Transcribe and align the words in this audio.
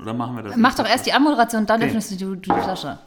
Oder 0.00 0.14
machen 0.14 0.36
wir 0.36 0.42
das? 0.42 0.56
Mach 0.56 0.74
doch 0.74 0.86
erst 0.88 1.06
die 1.06 1.12
Anmoderation, 1.12 1.66
dann 1.66 1.80
Okay. 1.80 1.88
öffnest 1.90 2.12
du 2.20 2.34
die, 2.36 2.40
die 2.42 2.50
Flasche. 2.50 2.98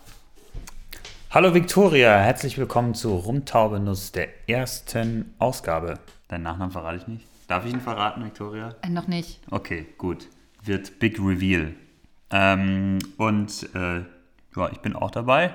Hallo 1.32 1.54
Viktoria, 1.54 2.18
herzlich 2.20 2.58
willkommen 2.58 2.94
zu 2.94 3.16
Rumtaubenuss, 3.16 4.12
der 4.12 4.48
ersten 4.48 5.34
Ausgabe. 5.40 5.96
Deinen 6.28 6.44
Nachnamen 6.44 6.72
verrate 6.72 6.98
ich 6.98 7.08
nicht. 7.08 7.26
Darf 7.48 7.66
ich 7.66 7.74
ihn 7.74 7.82
verraten, 7.82 8.24
Viktoria? 8.24 8.76
Äh, 8.82 8.90
noch 8.90 9.08
nicht. 9.08 9.40
Okay, 9.50 9.88
gut. 9.98 10.28
Wird 10.64 11.00
Big 11.00 11.20
Reveal. 11.20 11.74
Ähm, 12.30 13.00
und 13.18 13.70
äh, 13.76 14.00
ja, 14.56 14.70
ich 14.72 14.80
bin 14.80 14.96
auch 14.96 15.12
dabei. 15.12 15.54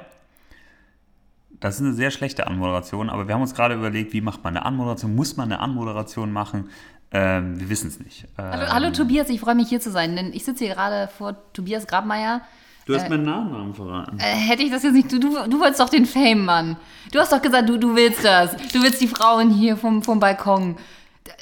Das 1.61 1.77
ist 1.77 1.81
eine 1.81 1.93
sehr 1.95 2.11
schlechte 2.11 2.47
Anmoderation, 2.47 3.09
aber 3.11 3.27
wir 3.27 3.35
haben 3.35 3.43
uns 3.43 3.55
gerade 3.55 3.75
überlegt, 3.75 4.13
wie 4.13 4.21
macht 4.21 4.45
man 4.45 4.57
eine 4.57 4.67
Anmoderation? 4.67 5.15
Muss 5.15 5.37
man 5.37 5.51
eine 5.51 5.61
Anmoderation 5.61 6.33
machen? 6.33 6.69
Ähm, 7.11 7.59
wir 7.59 7.71
wissen 7.71 7.89
es 7.89 8.01
nicht. 8.01 8.25
Ähm, 8.39 8.51
Hallo, 8.53 8.67
hallo 8.73 8.91
Tobias, 8.91 9.31
ich 9.31 9.41
freue 9.41 9.55
mich 9.55 9.69
hier 9.69 9.81
zu 9.81 9.91
sein, 9.91 10.15
denn 10.15 10.33
ich 10.33 10.45
sitze 10.45 10.65
hier 10.65 10.75
gerade 10.75 11.09
vor 11.09 11.37
Tobias 11.53 11.87
Grabmeier. 11.87 12.43
Du 12.85 12.95
hast 12.95 13.09
meinen 13.11 13.25
Nachnamen 13.25 13.75
verraten. 13.75 14.19
Äh, 14.19 14.23
hätte 14.23 14.63
ich 14.63 14.71
das 14.71 14.83
jetzt 14.83 14.95
nicht, 14.95 15.13
du, 15.13 15.19
du, 15.19 15.29
du 15.47 15.61
wolltest 15.61 15.81
doch 15.81 15.91
den 15.91 16.07
Fame, 16.07 16.45
Mann. 16.45 16.77
Du 17.13 17.19
hast 17.19 17.31
doch 17.33 17.43
gesagt, 17.43 17.69
du, 17.69 17.77
du 17.79 17.95
willst 17.95 18.25
das. 18.25 18.57
Du 18.73 18.83
willst 18.83 19.01
die 19.03 19.09
Frauen 19.09 19.51
hier 19.51 19.77
vom, 19.77 20.03
vom 20.03 20.21
Balkon. 20.21 20.77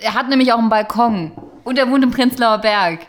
Er 0.00 0.14
hat 0.14 0.28
nämlich 0.28 0.52
auch 0.52 0.58
einen 0.58 0.68
Balkon. 0.68 1.30
Und 1.62 1.78
er 1.78 1.88
wohnt 1.88 2.02
im 2.02 2.10
Prenzlauer 2.10 2.58
Berg. 2.58 3.06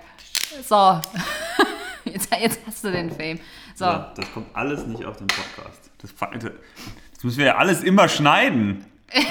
So. 0.64 1.02
Jetzt, 2.06 2.34
jetzt 2.40 2.62
hast 2.66 2.84
du 2.86 2.92
den 2.92 3.12
Fame. 3.12 3.38
So. 3.76 3.86
Ja, 3.86 4.14
das 4.16 4.32
kommt 4.34 4.48
alles 4.56 4.86
nicht 4.88 5.04
auf 5.04 5.18
den 5.18 5.28
Podcast. 5.28 5.92
Das, 5.98 6.14
das 6.16 7.24
müssen 7.24 7.38
wir 7.38 7.46
ja 7.48 7.56
alles 7.58 7.84
immer 7.84 8.08
schneiden. 8.08 8.86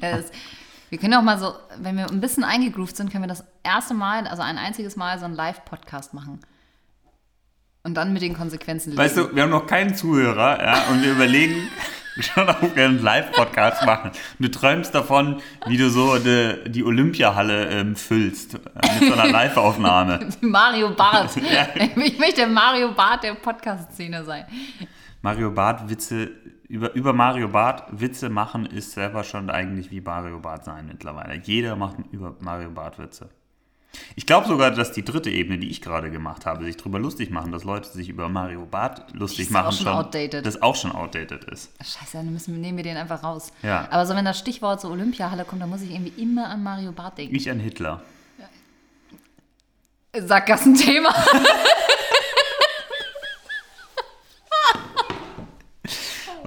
Es, 0.00 0.30
wir 0.88 0.98
können 0.98 1.14
auch 1.14 1.22
mal 1.22 1.38
so, 1.38 1.54
wenn 1.78 1.96
wir 1.96 2.08
ein 2.08 2.20
bisschen 2.20 2.44
eingegroovt 2.44 2.96
sind, 2.96 3.10
können 3.10 3.24
wir 3.24 3.28
das 3.28 3.44
erste 3.62 3.94
Mal, 3.94 4.26
also 4.26 4.42
ein 4.42 4.58
einziges 4.58 4.96
Mal, 4.96 5.18
so 5.18 5.24
einen 5.24 5.34
Live-Podcast 5.34 6.14
machen. 6.14 6.40
Und 7.84 7.94
dann 7.94 8.12
mit 8.12 8.22
den 8.22 8.34
Konsequenzen 8.34 8.90
leben. 8.90 9.02
Weißt 9.02 9.16
du, 9.16 9.34
wir 9.34 9.42
haben 9.42 9.50
noch 9.50 9.66
keinen 9.66 9.94
Zuhörer 9.94 10.62
ja, 10.62 10.88
und 10.90 11.02
wir 11.02 11.12
überlegen 11.12 11.68
schon, 12.20 12.48
ob 12.48 12.74
wir 12.74 12.84
einen 12.84 13.02
Live-Podcast 13.02 13.84
machen. 13.84 14.10
Und 14.10 14.44
du 14.44 14.50
träumst 14.50 14.94
davon, 14.94 15.40
wie 15.66 15.76
du 15.76 15.88
so 15.90 16.18
die, 16.18 16.70
die 16.70 16.84
Olympiahalle 16.84 17.68
ähm, 17.68 17.96
füllst 17.96 18.54
äh, 18.54 18.58
mit 19.00 19.12
so 19.12 19.18
einer 19.18 19.30
Live-Aufnahme. 19.32 20.28
Mario 20.40 20.90
Barth. 20.90 21.36
Ich 21.36 22.18
möchte 22.18 22.46
Mario 22.46 22.92
Barth 22.92 23.22
der 23.22 23.34
Podcast-Szene 23.34 24.24
sein. 24.24 24.46
Mario 25.22 25.50
Barth 25.50 25.88
Witze, 25.88 26.30
über, 26.68 26.92
über 26.94 27.12
Mario 27.12 27.48
Barth 27.48 27.84
Witze 27.90 28.28
machen 28.28 28.66
ist 28.66 28.92
selber 28.92 29.24
schon 29.24 29.50
eigentlich 29.50 29.90
wie 29.90 30.00
Mario 30.00 30.38
Barth 30.38 30.64
sein 30.64 30.86
mittlerweile. 30.86 31.40
Jeder 31.42 31.76
macht 31.76 31.96
über 32.12 32.36
Mario 32.40 32.70
Barth 32.70 32.98
Witze. 32.98 33.30
Ich 34.16 34.26
glaube 34.26 34.46
sogar, 34.46 34.70
dass 34.70 34.92
die 34.92 35.02
dritte 35.02 35.30
Ebene, 35.30 35.58
die 35.58 35.70
ich 35.70 35.80
gerade 35.80 36.10
gemacht 36.10 36.44
habe, 36.44 36.64
sich 36.64 36.76
darüber 36.76 36.98
lustig 36.98 37.30
machen, 37.30 37.52
dass 37.52 37.64
Leute 37.64 37.88
sich 37.88 38.10
über 38.10 38.28
Mario 38.28 38.66
Barth 38.66 39.14
lustig 39.14 39.50
machen, 39.50 39.68
auch 39.68 39.72
schon 39.72 39.88
outdated. 39.88 40.44
das 40.44 40.60
auch 40.60 40.76
schon 40.76 40.92
outdated 40.92 41.44
ist. 41.44 41.72
Scheiße, 41.80 42.18
dann 42.18 42.30
müssen 42.32 42.54
wir, 42.54 42.60
nehmen 42.60 42.76
wir 42.76 42.84
den 42.84 42.98
einfach 42.98 43.22
raus. 43.22 43.50
Ja. 43.62 43.88
Aber 43.90 44.04
so, 44.04 44.14
wenn 44.14 44.26
das 44.26 44.38
Stichwort 44.38 44.82
so 44.82 44.88
Olympiahalle 44.90 45.44
kommt, 45.46 45.62
dann 45.62 45.70
muss 45.70 45.80
ich 45.80 45.90
irgendwie 45.90 46.20
immer 46.20 46.48
an 46.50 46.62
Mario 46.62 46.92
Barth 46.92 47.16
denken. 47.16 47.34
Ich 47.34 47.50
an 47.50 47.60
Hitler. 47.60 48.02
Sackgassenthema. 50.14 51.14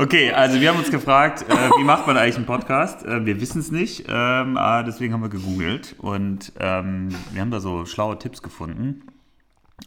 Okay, 0.01 0.31
also 0.31 0.59
wir 0.59 0.69
haben 0.69 0.79
uns 0.79 0.89
gefragt, 0.89 1.45
äh, 1.47 1.53
wie 1.77 1.83
macht 1.83 2.07
man 2.07 2.17
eigentlich 2.17 2.37
einen 2.37 2.47
Podcast? 2.47 3.05
Äh, 3.05 3.23
wir 3.23 3.39
wissen 3.39 3.59
es 3.59 3.69
nicht, 3.69 4.05
ähm, 4.07 4.57
aber 4.57 4.81
deswegen 4.81 5.13
haben 5.13 5.21
wir 5.21 5.29
gegoogelt 5.29 5.93
und 5.99 6.53
ähm, 6.59 7.09
wir 7.31 7.39
haben 7.39 7.51
da 7.51 7.59
so 7.59 7.85
schlaue 7.85 8.17
Tipps 8.17 8.41
gefunden. 8.41 9.03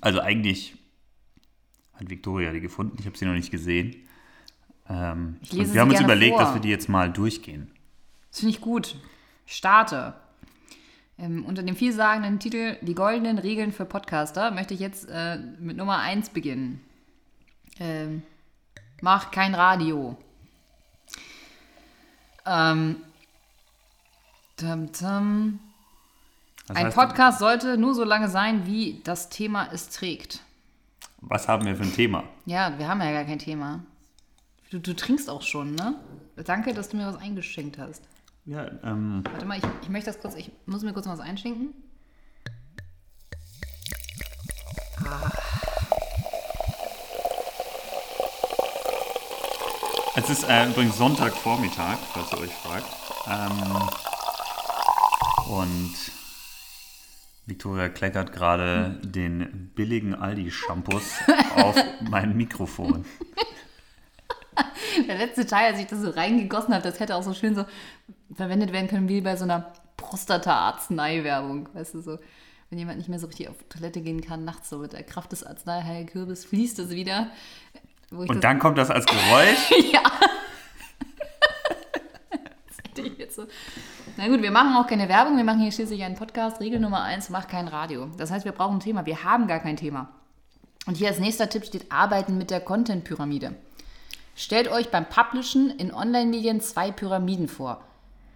Also 0.01 0.21
eigentlich 0.21 0.77
hat 1.95 2.09
Victoria 2.11 2.53
die 2.53 2.61
gefunden, 2.61 2.97
ich 3.01 3.07
habe 3.07 3.19
sie 3.19 3.25
noch 3.25 3.33
nicht 3.33 3.51
gesehen. 3.51 3.97
Ähm, 4.89 5.39
Ich 5.43 5.51
lese 5.51 5.71
und 5.71 5.75
wir 5.75 5.81
haben 5.81 5.91
uns 5.91 6.01
überlegt, 6.01 6.37
vor. 6.37 6.45
dass 6.45 6.55
wir 6.55 6.61
die 6.61 6.71
jetzt 6.71 6.89
mal 6.89 7.11
durchgehen. 7.11 7.73
Das 8.31 8.39
finde 8.39 8.55
ich 8.55 8.61
gut. 8.61 8.95
Ich 9.47 9.57
starte. 9.57 10.15
Ähm, 11.19 11.45
unter 11.45 11.65
dem 11.65 11.75
vielsagenden 11.75 12.39
Titel 12.39 12.77
Die 12.83 12.95
goldenen 12.95 13.39
Regeln 13.39 13.73
für 13.73 13.85
Podcaster 13.85 14.53
möchte 14.53 14.75
ich 14.75 14.81
jetzt 14.81 15.09
äh, 15.11 15.39
mit 15.59 15.77
Nummer 15.77 15.99
1 15.99 16.31
beginnen. 16.31 16.81
Ähm, 17.81 18.23
mach 19.05 19.31
kein 19.31 19.55
Radio. 19.55 20.17
Ähm, 22.47 22.97
tam, 24.57 24.93
tam. 24.93 25.61
Ein 26.69 26.91
Podcast 26.91 27.39
sollte 27.39 27.77
nur 27.77 27.95
so 27.95 28.03
lange 28.03 28.29
sein, 28.29 28.67
wie 28.67 29.03
das 29.05 29.29
Thema 29.29 29.69
es 29.71 29.91
trägt. 29.91 30.41
Was 31.21 31.49
haben 31.49 31.67
wir 31.67 31.77
für 31.77 31.83
ein 31.83 31.93
Thema? 31.93 32.25
Ja, 32.47 32.79
wir 32.79 32.89
haben 32.89 33.01
ja 33.03 33.13
gar 33.13 33.25
kein 33.25 33.39
Thema. 33.39 33.85
Du, 34.71 34.79
du 34.79 34.97
trinkst 34.97 35.29
auch 35.29 35.43
schon, 35.43 35.75
ne? 35.75 35.97
Danke, 36.37 36.73
dass 36.73 36.89
du 36.89 36.97
mir 36.97 37.07
was 37.07 37.17
eingeschenkt 37.17 37.77
hast. 37.77 38.03
Ja, 38.47 38.71
ähm, 38.83 39.23
Warte 39.31 39.45
mal, 39.45 39.59
ich, 39.59 39.65
ich 39.83 39.89
möchte 39.91 40.11
das 40.11 40.21
kurz, 40.21 40.35
ich 40.35 40.51
muss 40.65 40.83
mir 40.83 40.95
kurz 40.95 41.05
mal 41.05 41.13
was 41.13 41.21
einschenken. 41.21 41.75
Es 50.17 50.31
ist 50.31 50.49
äh, 50.49 50.67
übrigens 50.69 50.97
Sonntagvormittag, 50.97 51.99
falls 52.13 52.33
ihr 52.33 52.39
euch 52.39 52.53
fragt. 52.53 52.87
Ähm, 53.29 53.89
und 55.51 55.95
Victoria 57.47 57.89
kleckert 57.89 58.33
gerade 58.33 59.01
den 59.03 59.71
billigen 59.75 60.15
Aldi-Shampoos 60.15 61.03
auf 61.57 61.77
mein 62.01 62.37
Mikrofon. 62.37 63.05
Der 65.09 65.19
letzte 65.19 65.47
Teil, 65.47 65.73
als 65.73 65.81
ich 65.81 65.87
das 65.87 66.01
so 66.01 66.11
reingegossen 66.11 66.73
habe, 66.73 66.85
das 66.85 67.01
hätte 67.01 67.17
auch 67.17 67.23
so 67.23 67.35
schön 67.35 67.57
so 67.57 67.65
verwendet 68.35 68.73
werden 68.73 68.89
können 68.89 69.09
wie 69.09 69.21
bei 69.21 69.37
so 69.37 69.45
einer 69.45 69.73
Prostata-Arznei-Werbung. 69.97 71.69
Weißt 71.75 71.95
du, 71.95 72.01
so, 72.01 72.19
wenn 72.71 72.79
jemand 72.79 72.99
nicht 72.99 73.09
mehr 73.09 73.19
so 73.19 73.27
richtig 73.27 73.49
auf 73.49 73.57
Toilette 73.69 74.01
gehen 74.01 74.21
kann, 74.21 74.45
nachts 74.45 74.71
so 74.71 74.79
mit 74.79 74.93
der 74.93 75.03
Kraft 75.03 75.33
des 75.33 75.45
Arzneiheilkürbis 75.45 76.45
fließt 76.45 76.79
es 76.79 76.91
wieder. 76.91 77.31
Und 78.17 78.45
dann 78.45 78.59
kommt 78.59 78.79
das 78.79 78.91
als 78.91 79.07
Geräusch. 79.07 79.71
ja. 79.93 80.03
so. 83.31 83.47
Na 84.17 84.29
gut, 84.29 84.43
wir 84.43 84.51
machen 84.51 84.77
auch 84.77 84.87
keine 84.87 85.09
Werbung, 85.09 85.37
wir 85.37 85.45
machen 85.45 85.61
hier 85.61 85.73
schließlich 85.73 86.03
einen 86.05 86.15
Podcast. 86.15 86.61
Regel 86.61 86.79
Nummer 86.81 87.03
eins, 87.03 87.31
mach 87.31 87.49
kein 87.49 87.69
Radio. 87.69 88.09
Das 88.17 88.31
heißt, 88.31 88.45
wir 88.45 88.53
brauchen 88.53 88.77
ein 88.77 88.81
Thema. 88.81 89.07
Wir 89.07 89.25
haben 89.25 89.47
gar 89.47 89.61
kein 89.61 89.77
Thema. 89.77 90.09
Und 90.87 90.97
hier 90.97 91.09
als 91.09 91.19
nächster 91.19 91.49
Tipp 91.49 91.65
steht 91.65 91.91
Arbeiten 91.91 92.39
mit 92.39 92.51
der 92.51 92.61
Content-Pyramide. 92.61 93.55
Stellt 94.37 94.69
euch 94.69 94.91
beim 94.91 95.09
Publishen 95.09 95.71
in 95.71 95.93
Online-Medien 95.93 96.61
zwei 96.61 96.91
Pyramiden 96.91 97.49
vor. 97.49 97.83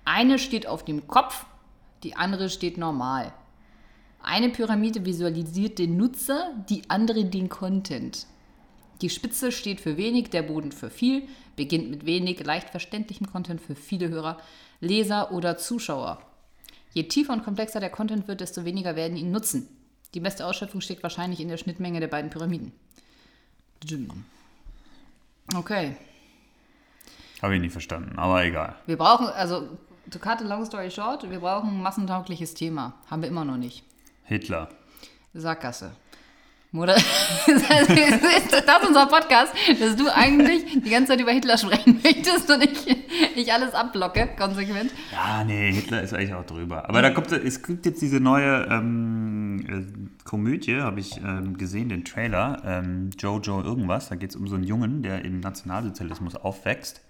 Eine 0.05 0.38
steht 0.38 0.67
auf 0.67 0.84
dem 0.84 1.06
Kopf, 1.06 1.44
die 2.03 2.17
andere 2.17 2.49
steht 2.49 2.78
normal. 2.78 3.33
Eine 4.22 4.49
Pyramide 4.49 5.05
visualisiert 5.05 5.78
den 5.78 5.97
Nutzer, 5.97 6.50
die 6.69 6.88
andere 6.88 7.25
den 7.25 7.49
Content. 7.49 8.27
Die 9.00 9.10
Spitze 9.10 9.53
steht 9.53 9.81
für 9.81 9.97
wenig, 9.97 10.31
der 10.31 10.42
Boden 10.42 10.72
für 10.72 10.91
viel, 10.91 11.28
beginnt 11.56 11.91
mit 11.91 12.06
wenig, 12.06 12.44
leicht 12.44 12.70
verständlichem 12.70 13.31
Content 13.31 13.60
für 13.60 13.76
viele 13.76 14.09
Hörer, 14.09 14.38
Leser 14.81 15.32
oder 15.32 15.56
Zuschauer. 15.56 16.20
Je 16.92 17.04
tiefer 17.04 17.32
und 17.32 17.44
komplexer 17.44 17.81
der 17.81 17.91
Content 17.91 18.26
wird, 18.28 18.41
desto 18.41 18.64
weniger 18.64 18.97
werden 18.97 19.16
ihn 19.16 19.31
nutzen. 19.31 19.69
Die 20.14 20.20
beste 20.20 20.47
Ausschöpfung 20.47 20.81
steckt 20.81 21.03
wahrscheinlich 21.03 21.41
in 21.41 21.48
der 21.48 21.58
Schnittmenge 21.58 22.00
der 22.00 22.08
beiden 22.08 22.31
Pyramiden. 22.31 22.72
Okay. 25.54 25.97
Habe 27.42 27.54
ich 27.54 27.60
nicht 27.60 27.72
verstanden, 27.72 28.19
aber 28.19 28.42
egal. 28.44 28.75
Wir 28.87 28.97
brauchen, 28.97 29.26
also, 29.26 29.78
to 30.10 30.19
cut 30.19 30.41
a 30.41 30.44
long 30.44 30.64
story 30.64 30.91
short, 30.91 31.28
wir 31.31 31.41
brauchen 31.41 31.70
ein 31.70 31.82
massentaugliches 31.82 32.54
Thema. 32.54 32.94
Haben 33.08 33.22
wir 33.22 33.28
immer 33.28 33.44
noch 33.44 33.58
nicht. 33.58 33.84
Hitler. 34.25 34.69
Sackgasse. 35.34 35.92
Moder 36.71 36.95
das 37.47 37.88
ist 37.88 38.59
unser 38.87 39.06
Podcast, 39.06 39.55
dass 39.81 39.97
du 39.97 40.15
eigentlich 40.15 40.65
die 40.82 40.91
ganze 40.91 41.12
Zeit 41.12 41.20
über 41.20 41.32
Hitler 41.32 41.56
sprechen 41.56 42.00
möchtest 42.03 42.50
und 42.50 42.62
ich, 42.62 42.97
ich 43.37 43.53
alles 43.53 43.73
abblocke, 43.73 44.29
konsequent. 44.38 44.93
Ja, 45.12 45.44
nee, 45.44 45.73
Hitler 45.73 46.03
ist 46.03 46.12
eigentlich 46.12 46.35
auch 46.35 46.44
drüber. 46.44 46.88
Aber 46.88 47.00
da 47.00 47.11
kommt, 47.11 47.32
es 47.32 47.62
gibt 47.62 47.87
jetzt 47.87 48.03
diese 48.03 48.20
neue 48.20 48.69
ähm, 48.70 49.65
äh, 49.67 50.25
Komödie, 50.25 50.81
habe 50.81 51.00
ich 51.00 51.17
ähm, 51.19 51.56
gesehen, 51.56 51.88
den 51.88 52.05
Trailer, 52.05 52.62
ähm, 52.67 53.11
Jojo 53.19 53.62
irgendwas. 53.62 54.11
Da 54.11 54.17
geht 54.17 54.31
es 54.31 54.37
um 54.37 54.47
so 54.47 54.56
einen 54.56 54.64
Jungen, 54.64 55.03
der 55.03 55.25
im 55.25 55.41
Nationalsozialismus 55.41 56.37
aufwächst 56.37 57.03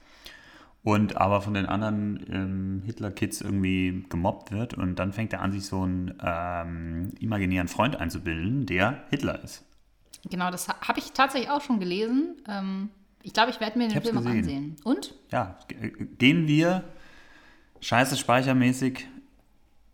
und 0.83 1.17
aber 1.17 1.41
von 1.43 1.55
den 1.55 1.67
anderen 1.67 2.25
ähm, 2.33 2.83
Hitler-Kids 2.87 3.41
irgendwie 3.41 4.05
gemobbt 4.09 4.53
wird. 4.53 4.75
Und 4.75 4.97
dann 4.97 5.13
fängt 5.13 5.33
er 5.33 5.43
an, 5.43 5.53
sich 5.53 5.67
so 5.67 5.83
einen 5.83 6.15
ähm, 6.23 7.13
imaginären 7.21 7.69
Freund 7.69 7.97
einzubilden, 7.97 8.65
der 8.67 9.05
Hitler 9.11 9.43
ist. 9.43 9.65
Genau, 10.31 10.51
das 10.51 10.69
ha- 10.69 10.81
habe 10.81 10.99
ich 10.99 11.13
tatsächlich 11.13 11.51
auch 11.51 11.61
schon 11.63 11.79
gelesen. 11.81 12.37
Ähm, 12.49 12.91
ich 13.23 13.33
glaube, 13.33 13.51
ich 13.51 13.61
werde 13.61 13.79
mir 13.79 13.89
den 13.89 14.01
Film 14.03 14.19
auch 14.19 14.25
ansehen. 14.25 14.77
Und? 14.85 15.15
Ja, 15.31 15.59
ge- 15.69 15.93
gehen 16.19 16.47
wir 16.49 16.85
scheiße 17.81 18.17
speichermäßig 18.17 19.07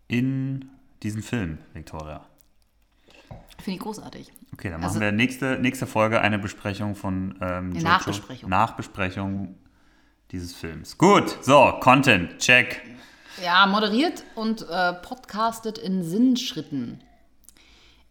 in 0.07 0.69
diesen 1.03 1.21
Film, 1.23 1.57
Victoria. 1.73 2.25
Finde 3.59 3.77
ich 3.77 3.79
großartig. 3.79 4.31
Okay, 4.53 4.69
dann 4.69 4.83
Also- 4.83 4.95
machen 4.99 5.01
wir 5.01 5.11
nächste, 5.11 5.57
nächste 5.59 5.87
Folge 5.87 6.21
eine 6.21 6.39
Besprechung 6.39 6.95
von 6.95 7.35
ähm. 7.41 7.69
Nachbesprechung. 7.69 8.49
Nachbesprechung 8.49 9.55
dieses 10.35 10.53
Films. 10.53 10.97
Gut, 10.97 11.37
so, 11.41 11.73
Content, 11.79 12.39
check. 12.39 12.81
Ja, 13.41 13.65
moderiert 13.67 14.23
und 14.35 14.67
äh, 14.69 14.93
podcastet 14.93 15.77
in 15.77 16.03
Sinnschritten. 16.03 17.01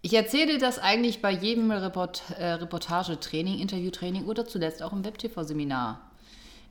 Ich 0.00 0.15
erzähle 0.15 0.59
das 0.59 0.79
eigentlich 0.79 1.21
bei 1.21 1.31
jedem 1.31 1.71
Report, 1.71 2.23
äh, 2.38 2.53
Reportagetraining, 2.53 3.59
Interviewtraining 3.59 4.25
oder 4.25 4.47
zuletzt 4.47 4.82
auch 4.82 4.93
im 4.93 5.05
Web-TV-Seminar. 5.05 6.00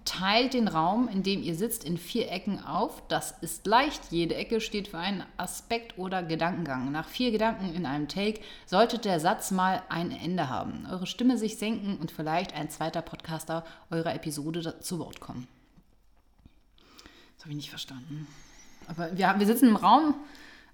Teilt 0.06 0.54
den 0.54 0.68
Raum, 0.68 1.08
in 1.08 1.24
dem 1.24 1.42
ihr 1.42 1.56
sitzt, 1.56 1.86
in 1.86 1.98
vier 1.98 2.30
Ecken 2.30 2.62
auf. 2.64 3.02
Das 3.08 3.32
ist 3.42 3.66
leicht. 3.66 4.12
Jede 4.12 4.36
Ecke 4.36 4.60
steht 4.60 4.90
für 4.90 4.98
einen 4.98 5.24
Aspekt 5.38 5.98
oder 5.98 6.22
Gedankengang. 6.24 6.92
Nach 6.92 7.08
vier 7.08 7.32
Gedanken 7.32 7.74
in 7.74 7.86
einem 7.86 8.10
Take 8.10 8.42
sollte 8.66 9.00
der 9.00 9.22
Satz 9.22 9.52
mal 9.52 9.82
ein 9.88 10.12
Ende 10.12 10.50
haben. 10.50 10.86
Eure 10.92 11.08
Stimme 11.08 11.38
sich 11.38 11.58
senken 11.58 11.98
und 11.98 12.12
vielleicht 12.12 12.54
ein 12.54 12.70
zweiter 12.70 13.02
Podcaster 13.02 13.66
eurer 13.92 14.14
Episode 14.14 14.78
zu 14.82 15.00
Wort 15.00 15.22
kommen. 15.22 15.48
Das 17.38 17.46
habe 17.46 17.52
ich 17.52 17.58
nicht 17.58 17.70
verstanden. 17.70 18.28
Aber 18.88 19.18
wir, 19.18 19.30
haben- 19.30 19.40
wir 19.40 19.48
sitzen 19.48 19.70
im 19.70 19.78
Raum. 19.78 20.16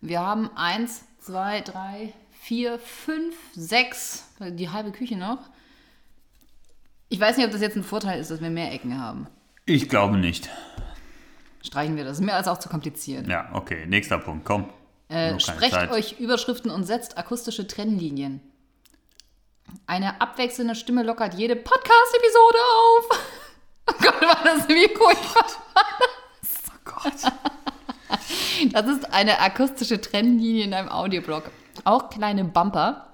Wir 0.02 0.22
haben 0.22 0.50
eins, 0.56 1.04
zwei, 1.20 1.62
drei, 1.62 2.14
vier, 2.32 2.80
fünf, 2.80 3.36
sechs, 3.54 4.26
die 4.40 4.70
halbe 4.70 4.92
Küche 4.92 5.18
noch. 5.18 5.38
Ich 7.10 7.20
weiß 7.20 7.38
nicht, 7.38 7.46
ob 7.46 7.52
das 7.52 7.62
jetzt 7.62 7.76
ein 7.76 7.84
Vorteil 7.84 8.20
ist, 8.20 8.32
dass 8.32 8.42
wir 8.42 8.50
mehr 8.50 8.72
Ecken 8.72 9.00
haben. 9.02 9.28
Ich 9.66 9.90
glaube 9.90 10.18
nicht. 10.18 10.50
Streichen 11.62 11.98
wir 11.98 12.04
das. 12.04 12.20
Ist 12.20 12.26
mir 12.26 12.34
als 12.34 12.48
auch 12.48 12.60
zu 12.60 12.70
kompliziert. 12.70 13.28
Ja, 13.28 13.50
okay, 13.54 13.86
nächster 13.88 14.18
Punkt, 14.20 14.46
komm. 14.46 14.70
Äh, 15.10 15.40
sprecht 15.40 15.74
Zeit. 15.74 15.92
euch 15.92 16.20
Überschriften 16.20 16.70
und 16.72 16.84
setzt 16.84 17.18
akustische 17.18 17.68
Trennlinien. 17.68 18.42
Eine 19.88 20.22
abwechselnde 20.22 20.76
Stimme 20.76 21.04
lockert 21.04 21.34
jede 21.34 21.56
Podcast-Episode 21.56 22.58
auf. 22.58 23.20
Oh 23.92 23.96
Gott, 24.04 24.22
war 24.22 24.44
das 24.44 24.68
Mikro? 24.68 25.04
Oh 25.12 26.72
Gott. 26.86 27.34
Das 28.72 28.86
ist 28.86 29.12
eine 29.12 29.40
akustische 29.40 30.00
Trennlinie 30.00 30.64
in 30.66 30.76
einem 30.76 30.90
Audioblog. 30.90 31.50
Auch 31.86 32.12
kleine 32.12 32.44
Bumper, 32.44 33.09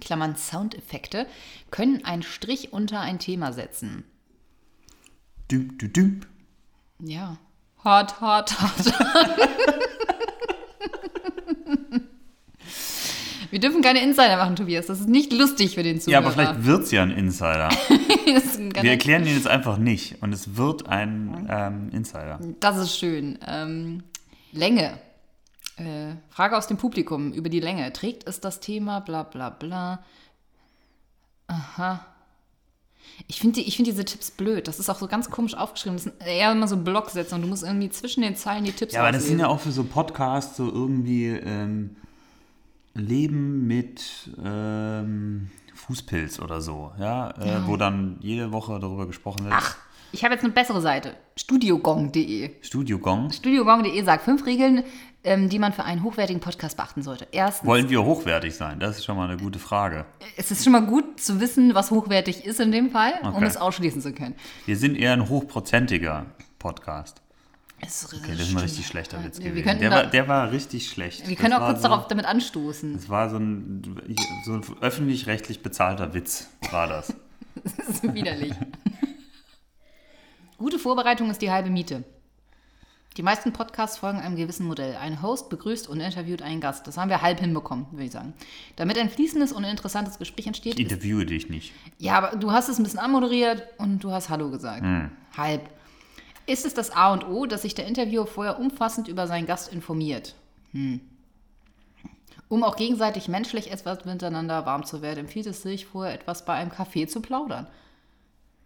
Klammern 0.00 0.36
Soundeffekte, 0.36 1.26
können 1.70 2.04
einen 2.04 2.22
Strich 2.22 2.72
unter 2.72 3.00
ein 3.00 3.18
Thema 3.18 3.52
setzen. 3.52 4.04
Düm, 5.50 5.76
düm, 5.78 5.92
düm. 5.92 6.20
Ja. 7.00 7.36
Hart, 7.84 8.20
hart, 8.20 8.58
hart. 8.60 8.94
Wir 13.50 13.60
dürfen 13.60 13.82
keine 13.82 14.02
Insider 14.02 14.36
machen, 14.36 14.56
Tobias. 14.56 14.86
Das 14.86 14.98
ist 15.00 15.08
nicht 15.08 15.32
lustig 15.32 15.74
für 15.74 15.82
den 15.84 15.96
Ja, 15.96 16.02
Zuhörer. 16.02 16.18
aber 16.18 16.30
vielleicht 16.32 16.64
wird 16.64 16.82
es 16.82 16.90
ja 16.90 17.02
ein 17.04 17.12
Insider. 17.12 17.68
ein 18.26 18.72
Wir 18.82 18.90
erklären 18.90 19.24
den 19.24 19.34
jetzt 19.34 19.46
einfach 19.46 19.78
nicht 19.78 20.20
und 20.22 20.32
es 20.32 20.56
wird 20.56 20.88
ein 20.88 21.46
ähm, 21.48 21.88
Insider. 21.92 22.40
das 22.58 22.78
ist 22.78 22.98
schön. 22.98 23.38
Ähm, 23.46 24.02
Länge. 24.50 24.98
Äh, 25.76 26.14
Frage 26.30 26.56
aus 26.56 26.66
dem 26.66 26.76
Publikum 26.76 27.32
über 27.32 27.48
die 27.48 27.60
Länge. 27.60 27.92
Trägt 27.92 28.28
es 28.28 28.40
das 28.40 28.60
Thema? 28.60 29.00
Bla 29.00 29.24
bla 29.24 29.50
bla. 29.50 30.04
Aha. 31.48 32.04
Ich 33.26 33.40
finde 33.40 33.60
die, 33.60 33.68
ich 33.68 33.76
find 33.76 33.86
diese 33.86 34.04
Tipps 34.04 34.30
blöd. 34.30 34.66
Das 34.66 34.78
ist 34.78 34.88
auch 34.88 34.98
so 34.98 35.06
ganz 35.06 35.30
komisch 35.30 35.54
aufgeschrieben. 35.54 35.96
Das 35.96 36.04
sind 36.04 36.14
eher 36.24 36.52
immer 36.52 36.68
so 36.68 36.76
Blocksätze 36.76 37.34
und 37.34 37.42
du 37.42 37.48
musst 37.48 37.62
irgendwie 37.62 37.90
zwischen 37.90 38.22
den 38.22 38.34
Zeilen 38.36 38.64
die 38.64 38.72
Tipps 38.72 38.94
Ja, 38.94 39.00
aber 39.00 39.12
das 39.12 39.22
sind 39.24 39.34
auslesen. 39.34 39.40
ja 39.40 39.48
auch 39.48 39.60
für 39.60 39.72
so 39.72 39.84
Podcasts 39.84 40.56
so 40.56 40.70
irgendwie 40.70 41.26
ähm, 41.26 41.96
Leben 42.94 43.66
mit 43.66 44.30
ähm, 44.42 45.50
Fußpilz 45.74 46.40
oder 46.40 46.60
so, 46.60 46.92
ja, 46.98 47.30
äh, 47.32 47.66
wo 47.66 47.76
dann 47.76 48.16
jede 48.20 48.52
Woche 48.52 48.78
darüber 48.80 49.06
gesprochen 49.06 49.44
wird. 49.44 49.54
Ach, 49.56 49.76
ich 50.12 50.24
habe 50.24 50.34
jetzt 50.34 50.44
eine 50.44 50.52
bessere 50.52 50.80
Seite. 50.80 51.14
Studiogong.de. 51.36 52.52
Studio 52.62 52.98
Gong. 52.98 53.30
Studiogong.de 53.32 54.02
sagt 54.04 54.24
fünf 54.24 54.46
Regeln, 54.46 54.84
ähm, 55.24 55.48
die 55.48 55.58
man 55.58 55.72
für 55.72 55.84
einen 55.84 56.02
hochwertigen 56.02 56.40
Podcast 56.40 56.76
beachten 56.76 57.02
sollte. 57.02 57.26
Erstens, 57.32 57.66
Wollen 57.66 57.88
wir 57.90 58.04
hochwertig 58.04 58.54
sein? 58.54 58.78
Das 58.78 58.98
ist 58.98 59.04
schon 59.04 59.16
mal 59.16 59.28
eine 59.28 59.36
gute 59.38 59.58
Frage. 59.58 60.04
es 60.36 60.50
ist 60.50 60.62
schon 60.64 60.72
mal 60.72 60.86
gut 60.86 61.18
zu 61.20 61.40
wissen, 61.40 61.74
was 61.74 61.90
hochwertig 61.90 62.44
ist 62.44 62.60
in 62.60 62.70
dem 62.72 62.90
Fall, 62.90 63.14
um 63.22 63.34
Okay. 63.34 63.44
es 63.46 63.56
ausschließen 63.56 64.00
zu 64.02 64.12
können. 64.12 64.34
Wir 64.66 64.76
sind 64.76 64.96
eher 64.96 65.12
ein 65.14 65.28
hochprozentiger 65.28 66.26
Podcast. 66.58 67.20
Es 67.80 68.02
ist 68.04 68.14
Okay, 68.14 68.32
das 68.32 68.48
ist 68.48 68.54
ein 68.54 68.58
richtig 68.58 68.86
schlechter 68.86 69.22
Witz 69.24 69.38
Wir 69.40 69.50
gewesen. 69.50 69.78
Der 69.80 69.90
da- 69.90 69.96
war, 69.96 70.06
der 70.06 70.28
war 70.28 70.50
richtig 70.52 70.88
schlecht. 70.88 71.28
Wir 71.28 71.36
können 71.36 71.50
Das 71.50 71.60
auch 71.60 71.66
kurz 71.66 71.82
so, 71.82 71.88
darauf 71.88 72.08
damit 72.08 72.24
anstoßen. 72.24 72.94
Das 72.94 73.08
war 73.08 73.28
so 73.28 73.36
ein, 73.36 73.82
so 74.44 74.52
ein 74.54 74.62
öffentlich-rechtlich 74.80 75.62
bezahlter 75.62 76.14
Witz, 76.14 76.48
war 76.70 76.86
das. 76.86 77.12
Das 77.62 77.88
ist 77.88 78.14
widerlich. 78.14 78.52
Gute 80.58 80.78
Vorbereitung 80.78 81.30
ist 81.30 81.40
die 81.42 81.50
halbe 81.50 81.70
Miete. 81.70 82.04
Die 83.16 83.22
meisten 83.22 83.52
Podcasts 83.52 83.98
folgen 83.98 84.18
einem 84.18 84.34
gewissen 84.34 84.66
Modell. 84.66 84.96
Ein 84.96 85.22
Host 85.22 85.48
begrüßt 85.48 85.88
und 85.88 86.00
interviewt 86.00 86.42
einen 86.42 86.60
Gast. 86.60 86.88
Das 86.88 86.96
haben 86.96 87.10
wir 87.10 87.22
halb 87.22 87.38
hinbekommen, 87.38 87.86
würde 87.92 88.04
ich 88.04 88.10
sagen. 88.10 88.32
Damit 88.74 88.98
ein 88.98 89.08
fließendes 89.08 89.52
und 89.52 89.62
interessantes 89.62 90.18
Gespräch 90.18 90.48
entsteht, 90.48 90.74
Ich 90.74 90.80
interviewe 90.80 91.24
dich 91.24 91.48
nicht. 91.48 91.72
Ja, 91.98 92.14
aber 92.18 92.36
du 92.36 92.50
hast 92.50 92.68
es 92.68 92.78
ein 92.78 92.82
bisschen 92.82 92.98
anmoderiert 92.98 93.68
und 93.78 94.02
du 94.02 94.10
hast 94.10 94.30
Hallo 94.30 94.50
gesagt. 94.50 94.84
Halb. 95.36 95.70
Ist 96.46 96.66
es 96.66 96.74
das 96.74 96.90
A 96.90 97.12
und 97.12 97.24
O, 97.26 97.46
dass 97.46 97.62
sich 97.62 97.74
der 97.74 97.86
Interviewer 97.86 98.26
vorher 98.26 98.58
umfassend 98.58 99.06
über 99.06 99.28
seinen 99.28 99.46
Gast 99.46 99.72
informiert? 99.72 100.34
Hm. 100.72 101.00
Um 102.48 102.64
auch 102.64 102.76
gegenseitig 102.76 103.28
menschlich 103.28 103.70
etwas 103.70 104.04
miteinander 104.04 104.66
warm 104.66 104.84
zu 104.84 105.02
werden, 105.02 105.20
empfiehlt 105.20 105.46
es 105.46 105.62
sich, 105.62 105.86
vorher 105.86 106.14
etwas 106.14 106.44
bei 106.44 106.54
einem 106.54 106.70
Kaffee 106.70 107.06
zu 107.06 107.20
plaudern. 107.22 107.68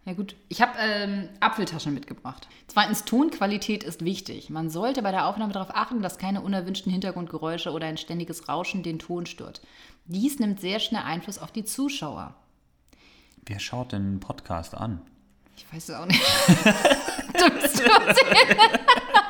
Ja 0.05 0.13
gut, 0.13 0.35
ich 0.47 0.61
habe 0.61 0.73
ähm, 0.79 1.29
Apfeltaschen 1.39 1.93
mitgebracht. 1.93 2.47
Zweitens, 2.67 3.05
Tonqualität 3.05 3.83
ist 3.83 4.03
wichtig. 4.03 4.49
Man 4.49 4.69
sollte 4.69 5.01
bei 5.01 5.11
der 5.11 5.25
Aufnahme 5.27 5.53
darauf 5.53 5.75
achten, 5.75 6.01
dass 6.01 6.17
keine 6.17 6.41
unerwünschten 6.41 6.91
Hintergrundgeräusche 6.91 7.71
oder 7.71 7.85
ein 7.87 7.97
ständiges 7.97 8.49
Rauschen 8.49 8.81
den 8.81 8.97
Ton 8.97 9.25
stört. 9.25 9.61
Dies 10.05 10.39
nimmt 10.39 10.61
sehr 10.61 10.79
schnell 10.79 11.03
Einfluss 11.03 11.37
auf 11.37 11.51
die 11.51 11.65
Zuschauer. 11.65 12.33
Wer 13.45 13.59
schaut 13.59 13.91
denn 13.91 14.01
einen 14.03 14.19
Podcast 14.19 14.73
an? 14.73 15.01
Ich 15.55 15.65
weiß 15.71 15.89
es 15.89 15.95
auch 15.95 16.05
nicht. 16.05 16.21
Du 17.33 17.49
bist 17.61 17.83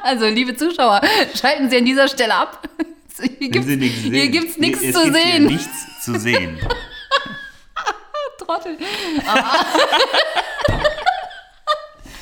also, 0.03 0.25
liebe 0.27 0.55
Zuschauer, 0.55 1.01
schalten 1.35 1.69
Sie 1.69 1.77
an 1.77 1.85
dieser 1.85 2.07
Stelle 2.07 2.35
ab. 2.35 2.67
Hier 3.39 3.49
gibt's, 3.49 3.67
Sie 3.67 3.75
nichts 3.75 4.01
sehen. 4.01 4.13
es 4.89 4.93
zu 4.93 5.03
gibt 5.03 5.15
hier 5.17 5.23
sehen. 5.33 5.45
nichts 5.45 6.03
zu 6.05 6.19
sehen. 6.19 6.59
Trottel. 8.49 8.77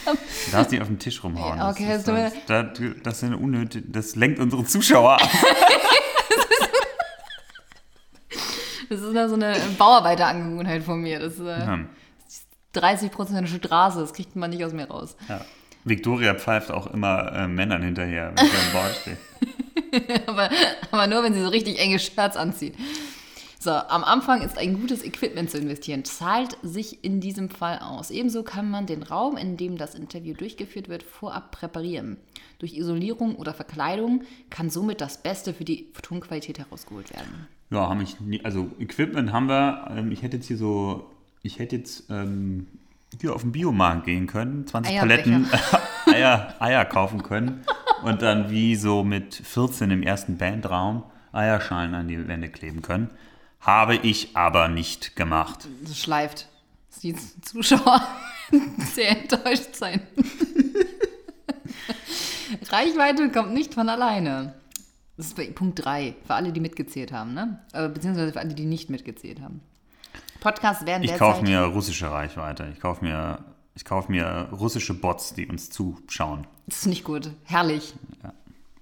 Du 0.05 0.51
darfst 0.51 0.71
nicht 0.71 0.81
auf 0.81 0.87
den 0.87 0.99
Tisch 0.99 1.23
rumhauen. 1.23 1.57
Ja, 1.57 1.69
okay, 1.69 1.87
das, 1.87 1.99
ist, 1.99 2.05
sonst- 2.05 2.35
das, 2.47 2.65
das, 3.03 3.17
ist 3.17 3.23
eine 3.23 3.37
unnötig, 3.37 3.85
das 3.87 4.15
lenkt 4.15 4.39
unsere 4.39 4.65
Zuschauer 4.65 5.13
ab. 5.21 5.29
Das 8.89 9.01
ist 9.01 9.13
ja 9.13 9.27
so 9.27 9.33
eine 9.35 9.53
Bauarbeiterangewohnheit 9.77 10.81
von 10.81 11.01
mir. 11.01 11.19
Das 11.19 11.33
ist 11.33 11.41
äh, 11.41 11.65
Hm. 11.65 11.89
30% 12.73 13.45
Straße, 13.47 13.99
das 13.99 14.13
kriegt 14.13 14.37
man 14.37 14.49
nicht 14.49 14.63
aus 14.63 14.71
mir 14.71 14.87
raus. 14.87 15.17
Ja. 15.27 15.41
Victoria 15.83 16.35
pfeift 16.35 16.71
auch 16.71 16.87
immer 16.87 17.33
äh, 17.33 17.47
Männern 17.49 17.83
hinterher, 17.83 18.31
wenn 18.33 18.45
sie 18.45 18.55
am 18.55 18.71
Bord 18.71 18.95
stehen. 19.01 19.17
aber, 20.27 20.49
aber 20.91 21.07
nur, 21.07 21.21
wenn 21.21 21.33
sie 21.33 21.41
so 21.41 21.49
richtig 21.49 21.79
enge 21.79 21.99
Shirts 21.99 22.37
anziehen. 22.37 22.75
So, 23.67 23.73
am 23.73 24.05
Anfang 24.05 24.43
ist 24.43 24.57
ein 24.57 24.79
gutes 24.79 25.03
Equipment 25.03 25.51
zu 25.51 25.57
investieren. 25.57 26.05
Zahlt 26.05 26.57
sich 26.63 27.03
in 27.03 27.19
diesem 27.19 27.49
Fall 27.49 27.79
aus. 27.79 28.11
Ebenso 28.11 28.43
kann 28.43 28.71
man 28.71 28.85
den 28.85 29.03
Raum, 29.03 29.35
in 29.35 29.57
dem 29.57 29.77
das 29.77 29.93
Interview 29.93 30.33
durchgeführt 30.33 30.87
wird, 30.87 31.03
vorab 31.03 31.51
präparieren. 31.51 32.15
Durch 32.59 32.77
Isolierung 32.77 33.35
oder 33.35 33.53
Verkleidung 33.53 34.21
kann 34.49 34.69
somit 34.69 35.01
das 35.01 35.21
Beste 35.21 35.53
für 35.53 35.65
die 35.65 35.91
Tonqualität 36.01 36.59
herausgeholt 36.59 37.13
werden. 37.13 37.49
Ja, 37.69 37.89
haben 37.89 37.99
ich 37.99 38.17
nie, 38.21 38.39
also 38.45 38.71
Equipment 38.79 39.33
haben 39.33 39.49
wir. 39.49 39.91
Ähm, 39.97 40.13
ich 40.13 40.21
hätte 40.21 40.37
jetzt 40.37 40.47
hier 40.47 40.55
so, 40.55 41.11
ich 41.43 41.59
hätte 41.59 41.75
jetzt 41.75 42.05
ähm, 42.09 42.67
hier 43.19 43.35
auf 43.35 43.41
den 43.41 43.51
Biomarkt 43.51 44.05
gehen 44.05 44.27
können, 44.27 44.65
20 44.65 44.93
Eierbecher. 44.93 45.23
Paletten 45.23 45.47
Eier, 46.13 46.55
Eier 46.59 46.85
kaufen 46.85 47.21
können 47.21 47.65
und 48.01 48.21
dann 48.21 48.49
wie 48.49 48.77
so 48.77 49.03
mit 49.03 49.35
14 49.35 49.91
im 49.91 50.03
ersten 50.03 50.37
Bandraum 50.37 51.03
Eierschalen 51.33 51.93
an 51.95 52.07
die 52.07 52.29
Wände 52.29 52.47
kleben 52.47 52.81
können. 52.81 53.09
Habe 53.59 53.95
ich 53.95 54.35
aber 54.35 54.67
nicht 54.67 55.15
gemacht. 55.15 55.67
Das 55.81 55.97
schleift. 55.97 56.47
Dass 56.89 56.99
die 56.99 57.15
Zuschauer 57.41 58.01
sehr 58.93 59.21
enttäuscht 59.21 59.75
sein. 59.75 60.01
Reichweite 62.69 63.29
kommt 63.31 63.53
nicht 63.53 63.73
von 63.73 63.89
alleine. 63.89 64.53
Das 65.17 65.27
ist 65.27 65.35
bei 65.35 65.47
Punkt 65.47 65.83
3, 65.83 66.15
für 66.25 66.35
alle, 66.35 66.53
die 66.53 66.59
mitgezählt 66.59 67.11
haben, 67.11 67.33
ne? 67.33 67.59
Äh, 67.73 67.89
Beziehungsweise 67.89 68.31
für 68.31 68.39
alle, 68.39 68.53
die 68.53 68.65
nicht 68.65 68.89
mitgezählt 68.89 69.41
haben. 69.41 69.61
Podcasts 70.39 70.85
werden 70.85 71.03
Ich 71.03 71.17
kaufe 71.17 71.41
mir 71.41 71.61
russische 71.61 72.11
Reichweite. 72.11 72.69
Ich 72.73 72.79
kaufe 72.79 73.03
mir, 73.03 73.43
ich 73.75 73.83
kaufe 73.83 74.11
mir 74.11 74.49
russische 74.51 74.93
Bots, 74.93 75.33
die 75.33 75.47
uns 75.47 75.71
zuschauen. 75.71 76.45
Das 76.67 76.77
ist 76.79 76.85
nicht 76.85 77.03
gut. 77.03 77.31
Herrlich. 77.45 77.95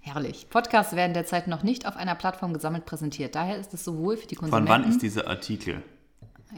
Herrlich. 0.05 0.47
Podcasts 0.51 0.95
werden 0.95 1.15
derzeit 1.15 1.47
noch 1.47 1.63
nicht 1.63 1.88
auf 1.88 1.97
einer 1.97 2.13
Plattform 2.13 2.53
gesammelt 2.53 2.85
präsentiert. 2.85 3.33
Daher 3.33 3.57
ist 3.57 3.74
es 3.74 3.83
sowohl 3.83 4.17
für 4.17 4.27
die 4.27 4.35
Von 4.35 4.51
Konsumenten... 4.51 4.83
wann 4.83 4.91
ist 4.91 5.01
dieser 5.01 5.27
Artikel? 5.27 5.81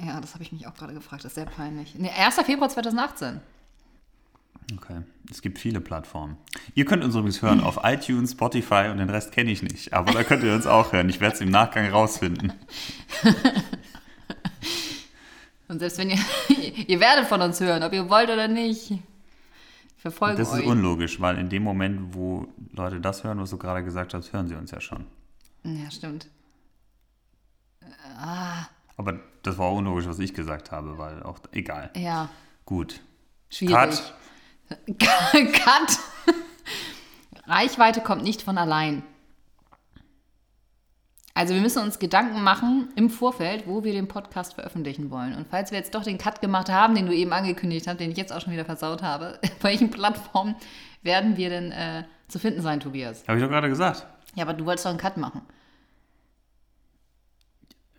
Ja, 0.06 0.20
das 0.20 0.34
habe 0.34 0.44
ich 0.44 0.52
mich 0.52 0.68
auch 0.68 0.74
gerade 0.74 0.94
gefragt. 0.94 1.24
Das 1.24 1.32
ist 1.32 1.36
sehr 1.36 1.46
peinlich. 1.46 1.96
Nee, 1.98 2.10
1. 2.10 2.36
Februar 2.42 2.68
2018. 2.68 3.40
Okay. 4.76 5.02
Es 5.32 5.42
gibt 5.42 5.60
viele 5.60 5.80
Plattformen. 5.80 6.36
Ihr 6.76 6.84
könnt 6.84 7.06
uns 7.06 7.16
übrigens 7.16 7.42
hören 7.42 7.62
auf 7.62 7.80
iTunes, 7.84 8.34
Spotify 8.34 8.90
und 8.92 8.98
den 8.98 9.10
Rest 9.10 9.32
kenne 9.32 9.50
ich 9.50 9.64
nicht. 9.64 9.94
Aber 9.94 10.12
da 10.12 10.26
könnt 10.26 10.44
ihr 10.44 10.54
uns 10.54 10.68
auch 10.68 10.92
hören. 10.92 11.08
Ich 11.08 11.22
werde 11.22 11.36
es 11.36 11.42
im 11.42 11.50
Nachgang 11.50 11.90
rausfinden. 11.90 12.52
Und 15.70 15.80
selbst 15.80 15.98
wenn 15.98 16.10
ihr... 16.10 16.20
ihr 16.88 17.00
werdet 17.00 17.28
von 17.28 17.42
uns 17.42 17.60
hören, 17.60 17.84
ob 17.84 17.92
ihr 17.92 18.10
wollt 18.10 18.30
oder 18.30 18.48
nicht. 18.48 18.94
Verfolgen 19.98 20.38
Das 20.38 20.50
ist 20.54 20.60
euch. 20.60 20.66
unlogisch, 20.68 21.20
weil 21.20 21.38
in 21.38 21.50
dem 21.50 21.64
Moment, 21.64 22.14
wo 22.14 22.48
Leute 22.72 23.02
das 23.02 23.24
hören, 23.24 23.40
was 23.40 23.50
du 23.50 23.58
gerade 23.58 23.84
gesagt 23.84 24.14
hast, 24.14 24.32
hören 24.32 24.48
sie 24.48 24.56
uns 24.56 24.72
ja 24.72 24.80
schon. 24.80 25.06
Ja, 25.64 25.90
stimmt. 25.92 26.30
Aber 28.96 29.20
das 29.44 29.58
war 29.58 29.68
auch 29.68 29.78
unlogisch, 29.78 30.06
was 30.08 30.20
ich 30.20 30.34
gesagt 30.34 30.72
habe, 30.72 30.98
weil 30.98 31.24
auch 31.24 31.40
egal. 31.52 31.92
Ja, 31.96 32.30
Gut. 32.66 33.02
schwierig. 33.50 33.76
Cut. 33.76 34.14
Cut. 35.00 36.00
Reichweite 37.46 38.02
kommt 38.02 38.24
nicht 38.24 38.42
von 38.42 38.58
allein. 38.58 39.04
Also 41.38 41.54
wir 41.54 41.62
müssen 41.62 41.84
uns 41.84 42.00
Gedanken 42.00 42.42
machen 42.42 42.90
im 42.96 43.12
Vorfeld, 43.12 43.68
wo 43.68 43.84
wir 43.84 43.94
den 43.94 44.08
Podcast 44.08 44.56
veröffentlichen 44.56 45.12
wollen. 45.12 45.36
Und 45.36 45.46
falls 45.48 45.70
wir 45.70 45.78
jetzt 45.78 45.94
doch 45.94 46.02
den 46.02 46.18
Cut 46.18 46.42
gemacht 46.42 46.68
haben, 46.68 46.96
den 46.96 47.06
du 47.06 47.14
eben 47.14 47.32
angekündigt 47.32 47.86
hast, 47.86 48.00
den 48.00 48.10
ich 48.10 48.18
jetzt 48.18 48.34
auch 48.34 48.42
schon 48.42 48.54
wieder 48.54 48.66
versaut 48.66 49.04
habe, 49.04 49.40
auf 49.44 49.64
welchen 49.64 49.92
Plattformen 49.92 50.56
werden 51.04 51.38
wir 51.38 51.52
denn 51.52 51.72
äh, 51.72 52.06
zu 52.28 52.40
finden 52.40 52.64
sein, 52.64 52.80
Tobias? 52.80 53.24
Habe 53.28 53.38
ich 53.38 53.44
doch 53.44 53.52
gerade 53.52 53.70
gesagt. 53.70 54.08
Ja, 54.34 54.46
aber 54.46 54.56
du 54.56 54.66
wolltest 54.66 54.88
doch 54.88 54.90
einen 54.90 54.98
Cut 54.98 55.18
machen. 55.18 55.42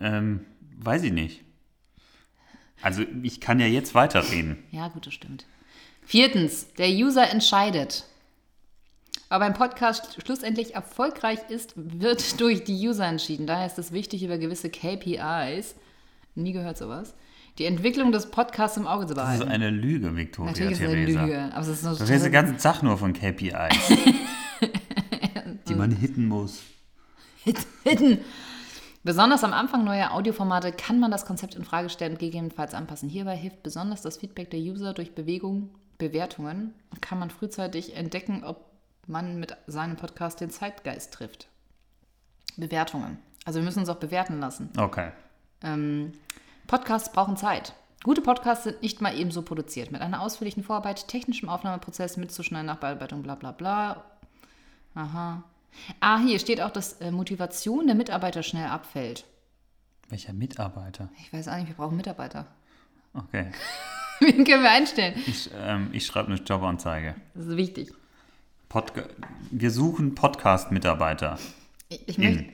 Ähm, 0.01 0.45
weiß 0.77 1.05
ich 1.05 1.13
nicht. 1.13 1.45
Also 2.83 3.05
ich 3.23 3.41
kann 3.41 3.61
ja 3.61 3.67
jetzt 3.67 3.95
weiterreden. 3.95 4.65
Ja, 4.73 4.89
gut, 4.89 5.07
das 5.07 5.15
stimmt. 5.15 5.47
Viertens, 6.03 6.75
der 6.75 6.89
User 6.89 7.31
entscheidet. 7.31 8.05
Aber 9.31 9.45
ein 9.45 9.55
Podcast 9.55 10.23
schlussendlich 10.25 10.75
erfolgreich 10.75 11.39
ist, 11.49 11.75
wird 11.77 12.41
durch 12.41 12.65
die 12.65 12.89
User 12.89 13.07
entschieden. 13.07 13.47
Daher 13.47 13.67
ist 13.67 13.79
es 13.79 13.93
wichtig, 13.93 14.23
über 14.23 14.39
gewisse 14.39 14.71
KPIs, 14.71 15.75
nie 16.35 16.53
gehört 16.53 16.79
sowas, 16.79 17.15
die 17.59 17.65
Entwicklung 17.67 18.13
des 18.13 18.31
Podcasts 18.31 18.77
im 18.77 18.87
Auge 18.87 19.07
zu 19.07 19.15
Das 19.15 19.25
ist 19.35 19.39
behalten. 19.41 19.53
eine 19.53 19.71
Lüge, 19.71 20.17
Victoria 20.17 20.53
Natürlich 20.53 20.73
ist 20.73 20.81
es 20.81 20.87
eine 20.89 21.05
Theresa. 21.07 21.25
Lüge. 21.25 21.51
Aber 21.53 21.61
es 21.63 21.69
ist 21.69 21.83
so 21.83 21.95
Du 21.97 22.05
redest 22.05 22.25
den 22.25 22.33
ganzen 22.33 22.59
Tag 22.59 22.83
nur 22.83 22.97
von 22.97 23.13
KPIs. 23.13 23.93
die 25.69 25.75
man 25.75 25.91
hitten 25.91 26.27
muss. 26.27 26.63
Hidden. 27.85 28.19
Besonders 29.05 29.45
am 29.45 29.53
Anfang 29.53 29.85
neuer 29.85 30.13
Audioformate 30.13 30.73
kann 30.73 31.01
man 31.01 31.11
das 31.11 31.25
Konzept 31.25 31.55
in 31.55 31.65
Frage 31.65 31.89
stellen 31.89 32.13
und 32.13 32.19
gegebenenfalls 32.19 32.75
anpassen. 32.75 33.09
Hierbei 33.09 33.37
hilft 33.37 33.63
besonders 33.63 34.03
das 34.03 34.19
Feedback 34.19 34.51
der 34.51 34.61
User 34.61 34.93
durch 34.93 35.15
Bewegung, 35.15 35.71
Bewertungen. 35.99 36.75
Kann 37.01 37.19
man 37.19 37.31
frühzeitig 37.31 37.97
entdecken, 37.97 38.45
ob 38.45 38.68
man 39.09 39.41
mit 39.41 39.57
seinem 39.67 39.97
Podcast 39.97 40.41
den 40.41 40.51
Zeitgeist 40.51 41.13
trifft. 41.15 41.49
Bewertungen. 42.57 43.19
Also 43.45 43.61
wir 43.61 43.65
müssen 43.65 43.81
uns 43.81 43.89
auch 43.89 43.97
bewerten 43.97 44.41
lassen. 44.41 44.71
Okay. 44.77 45.11
Ähm, 45.63 46.13
Podcasts 46.67 47.13
brauchen 47.13 47.37
Zeit. 47.37 47.73
Gute 48.05 48.21
Podcasts 48.21 48.65
sind 48.65 48.83
nicht 48.83 49.01
mal 49.01 49.17
ebenso 49.17 49.43
produziert. 49.43 49.91
Mit 49.91 50.03
einer 50.03 50.21
ausführlichen 50.21 50.63
Vorarbeit, 50.63 51.09
technischem 51.09 51.49
Aufnahmeprozess, 51.49 52.17
mitzuschneiden, 52.17 52.67
Nachbearbeitung, 52.67 53.23
bla 53.23 53.35
bla 53.35 53.53
bla. 53.53 54.05
Aha. 54.95 55.43
Ah, 56.01 56.19
hier 56.19 56.39
steht 56.39 56.61
auch, 56.61 56.71
dass 56.71 56.95
äh, 57.01 57.11
Motivation 57.11 57.87
der 57.87 57.97
Mitarbeiter 57.97 58.43
schnell 58.43 58.69
abfällt. 58.69 59.25
Welcher 60.09 60.33
Mitarbeiter? 60.33 61.11
Ich 61.21 61.33
weiß 61.33 61.49
auch 61.49 61.57
nicht, 61.57 61.69
wir 61.69 61.75
brauchen 61.75 61.97
Mitarbeiter. 61.97 62.47
Okay. 63.15 63.51
Wen 64.21 64.45
können 64.45 64.63
wir 64.63 64.71
einstellen? 64.71 65.15
Ich, 65.27 65.51
ähm, 65.55 65.91
ich 65.93 66.07
schreibe 66.07 66.33
eine 66.33 66.41
Jobanzeige. 66.41 67.15
Das 67.35 67.47
ist 67.47 67.57
wichtig. 67.57 67.93
Podca 68.69 69.03
wir 69.51 69.71
suchen 69.71 70.15
Podcast-Mitarbeiter. 70.15 71.39
Ich, 71.89 72.19
möchte. 72.19 72.45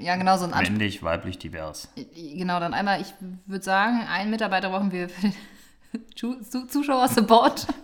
Ja, 0.00 0.16
genau, 0.16 0.38
so 0.38 0.44
ein 0.44 0.54
Anspruch. 0.54 0.70
Männlich, 0.70 1.02
weiblich, 1.02 1.38
divers. 1.38 1.88
Genau, 2.14 2.58
dann 2.60 2.72
einmal, 2.72 3.02
ich 3.02 3.12
würde 3.44 3.62
sagen, 3.64 4.00
einen 4.08 4.30
Mitarbeiter 4.30 4.70
brauchen 4.70 4.90
wir 4.90 5.10
für 5.10 5.20
den 5.20 5.34
Zu- 6.16 6.40
Zu- 6.42 6.66
Zuschauer-Support. 6.66 7.66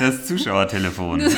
Das 0.00 0.26
Zuschauertelefon. 0.26 1.20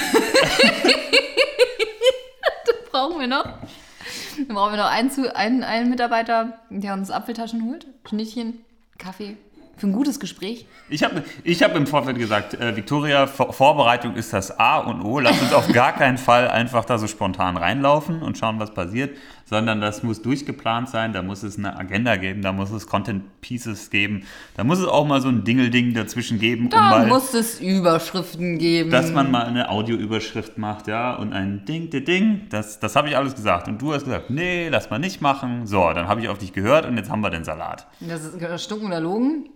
brauchen 2.91 3.21
wir 3.21 3.27
noch. 3.27 3.45
Dann 3.45 4.49
brauchen 4.49 4.73
wir 4.73 4.79
noch 4.79 4.91
einen, 4.91 5.11
einen, 5.35 5.63
einen 5.63 5.91
Mitarbeiter, 5.91 6.59
der 6.71 6.95
uns 6.95 7.11
Apfeltaschen 7.11 7.65
holt, 7.67 7.87
Schnittchen, 8.09 8.65
Kaffee. 8.99 9.37
Für 9.83 9.89
ein 9.89 9.93
gutes 9.95 10.21
Gespräch. 10.21 10.65
Ich 10.91 11.03
habe 11.03 11.25
ich 11.43 11.61
hab 11.61 11.75
im 11.75 11.89
Vorfeld 11.89 12.17
gesagt, 12.17 12.55
äh, 12.55 12.77
Victoria, 12.77 13.27
Vor 13.27 13.53
Vorbereitung 13.53 14.15
ist 14.15 14.33
das 14.33 14.57
A 14.57 14.79
und 14.79 15.03
O. 15.03 15.19
Lass 15.19 15.43
uns 15.43 15.53
auf 15.53 15.67
gar 15.73 15.93
keinen 15.93 16.19
Fall 16.19 16.47
einfach 16.47 16.85
da 16.85 16.99
so 16.99 17.09
spontan 17.09 17.57
reinlaufen 17.57 18.23
und 18.23 18.39
schauen, 18.39 18.61
was 18.61 18.73
passiert, 18.73 19.17
sondern 19.45 19.81
das 19.81 20.05
muss 20.05 20.23
durchgeplant 20.23 20.89
sein. 20.89 21.13
Da 21.13 21.23
muss 21.23 21.43
es 21.43 21.59
eine 21.59 21.77
Agenda 21.77 22.15
geben, 22.15 22.43
da 22.43 22.53
muss 22.53 22.71
es 22.71 22.87
Content 22.87 23.41
Pieces 23.41 23.91
geben, 23.91 24.23
da 24.57 24.63
muss 24.63 24.79
es 24.79 24.87
auch 24.87 25.05
mal 25.05 25.21
so 25.21 25.31
ein 25.31 25.43
Dingelding 25.43 25.95
dazwischen 25.95 26.39
geben, 26.39 26.67
um 26.67 26.71
Da 26.71 26.91
mal, 26.91 27.07
muss 27.09 27.35
es 27.35 27.61
Überschriften 27.61 28.59
geben. 28.59 28.93
dass 28.93 29.11
man 29.11 29.33
mal 29.33 29.47
eine 29.47 29.69
Audioüberschrift 29.69 30.59
macht, 30.59 30.87
ja, 30.87 31.13
und 31.17 31.33
ein 31.33 31.65
Ding, 31.65 31.91
Ding, 31.91 32.05
Ding. 32.05 32.41
Das, 32.51 32.79
das 32.79 32.95
habe 32.95 33.09
ich 33.09 33.17
alles 33.17 33.35
gesagt. 33.35 33.67
Und 33.67 33.83
du 33.83 33.93
hast 33.93 34.05
gesagt, 34.05 34.31
nee, 34.31 34.69
lass 34.69 34.91
mal 34.91 35.01
nicht 35.01 35.21
machen. 35.21 35.67
So, 35.67 35.93
dann 35.93 36.07
habe 36.07 36.21
ich 36.21 36.29
auf 36.29 36.39
dich 36.39 36.53
gehört 36.53 36.87
und 36.87 36.97
jetzt 36.99 37.11
haben 37.11 37.21
wir 37.21 37.31
den 37.31 37.43
Salat. 37.43 37.89
Das 37.99 38.25
ist 38.25 38.63
Stunken 38.63 38.87
oder 38.87 39.01
Logen. 39.01 39.49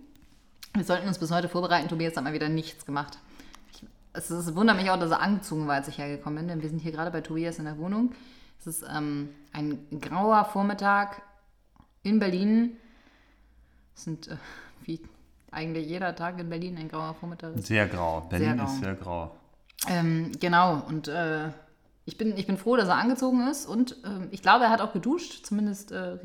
Wir 0.77 0.83
sollten 0.83 1.07
uns 1.07 1.17
bis 1.17 1.31
heute 1.31 1.49
vorbereiten. 1.49 1.87
Tobias 1.87 2.15
hat 2.15 2.23
mal 2.23 2.33
wieder 2.33 2.49
nichts 2.49 2.85
gemacht. 2.85 3.17
Ich, 3.71 3.83
es, 4.13 4.29
ist, 4.29 4.47
es 4.47 4.55
wundert 4.55 4.77
mich 4.77 4.91
auch, 4.91 4.99
dass 4.99 5.09
er 5.09 5.21
angezogen 5.21 5.67
war, 5.67 5.73
als 5.73 5.87
ich 5.87 5.97
hergekommen 5.97 6.37
bin, 6.37 6.47
denn 6.47 6.61
wir 6.61 6.69
sind 6.69 6.79
hier 6.79 6.91
gerade 6.91 7.09
bei 7.09 7.21
Tobias 7.21 7.57
in 7.57 7.65
der 7.65 7.79
Wohnung. 7.79 8.13
Es 8.59 8.67
ist 8.67 8.85
ähm, 8.87 9.29
ein 9.53 9.79
grauer 9.99 10.45
Vormittag 10.45 11.23
in 12.03 12.19
Berlin. 12.19 12.77
Es 13.95 14.03
sind, 14.03 14.27
äh, 14.27 14.37
wie 14.83 15.01
eigentlich 15.49 15.87
jeder 15.87 16.15
Tag 16.15 16.39
in 16.39 16.47
Berlin 16.47 16.77
ein 16.77 16.89
grauer 16.89 17.15
Vormittag. 17.15 17.53
Sehr 17.57 17.87
grau. 17.87 18.21
Berlin 18.29 18.57
grau. 18.57 18.65
ist 18.65 18.79
sehr 18.79 18.93
grau. 18.93 19.35
Ähm, 19.87 20.31
genau, 20.39 20.83
und 20.87 21.07
äh, 21.07 21.49
ich, 22.05 22.19
bin, 22.19 22.37
ich 22.37 22.45
bin 22.45 22.59
froh, 22.59 22.75
dass 22.75 22.87
er 22.87 22.97
angezogen 22.97 23.47
ist 23.47 23.65
und 23.65 23.97
ähm, 24.05 24.27
ich 24.29 24.43
glaube, 24.43 24.65
er 24.65 24.69
hat 24.69 24.81
auch 24.81 24.93
geduscht. 24.93 25.43
Zumindest 25.43 25.91
äh, 25.91 26.19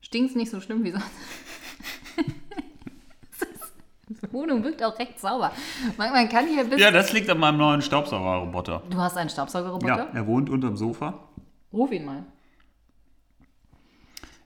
stinkt 0.00 0.30
es 0.30 0.36
nicht 0.36 0.50
so 0.50 0.60
schlimm 0.60 0.82
wie 0.82 0.90
sonst. 0.90 1.06
Die 4.20 4.32
Wohnung 4.32 4.62
wirkt 4.64 4.82
auch 4.82 4.98
recht 4.98 5.18
sauber. 5.18 5.52
Man, 5.96 6.28
kann 6.28 6.46
hier 6.46 6.64
bis. 6.64 6.80
Ja, 6.80 6.90
das 6.90 7.12
liegt 7.12 7.28
an 7.30 7.38
meinem 7.38 7.58
neuen 7.58 7.82
Staubsaugerroboter. 7.82 8.82
Du 8.90 8.98
hast 8.98 9.16
einen 9.16 9.30
Staubsaugerroboter? 9.30 9.96
Ja, 9.96 10.08
er 10.12 10.26
wohnt 10.26 10.50
unterm 10.50 10.76
Sofa. 10.76 11.14
Ruf 11.72 11.92
ihn 11.92 12.04
mal. 12.04 12.24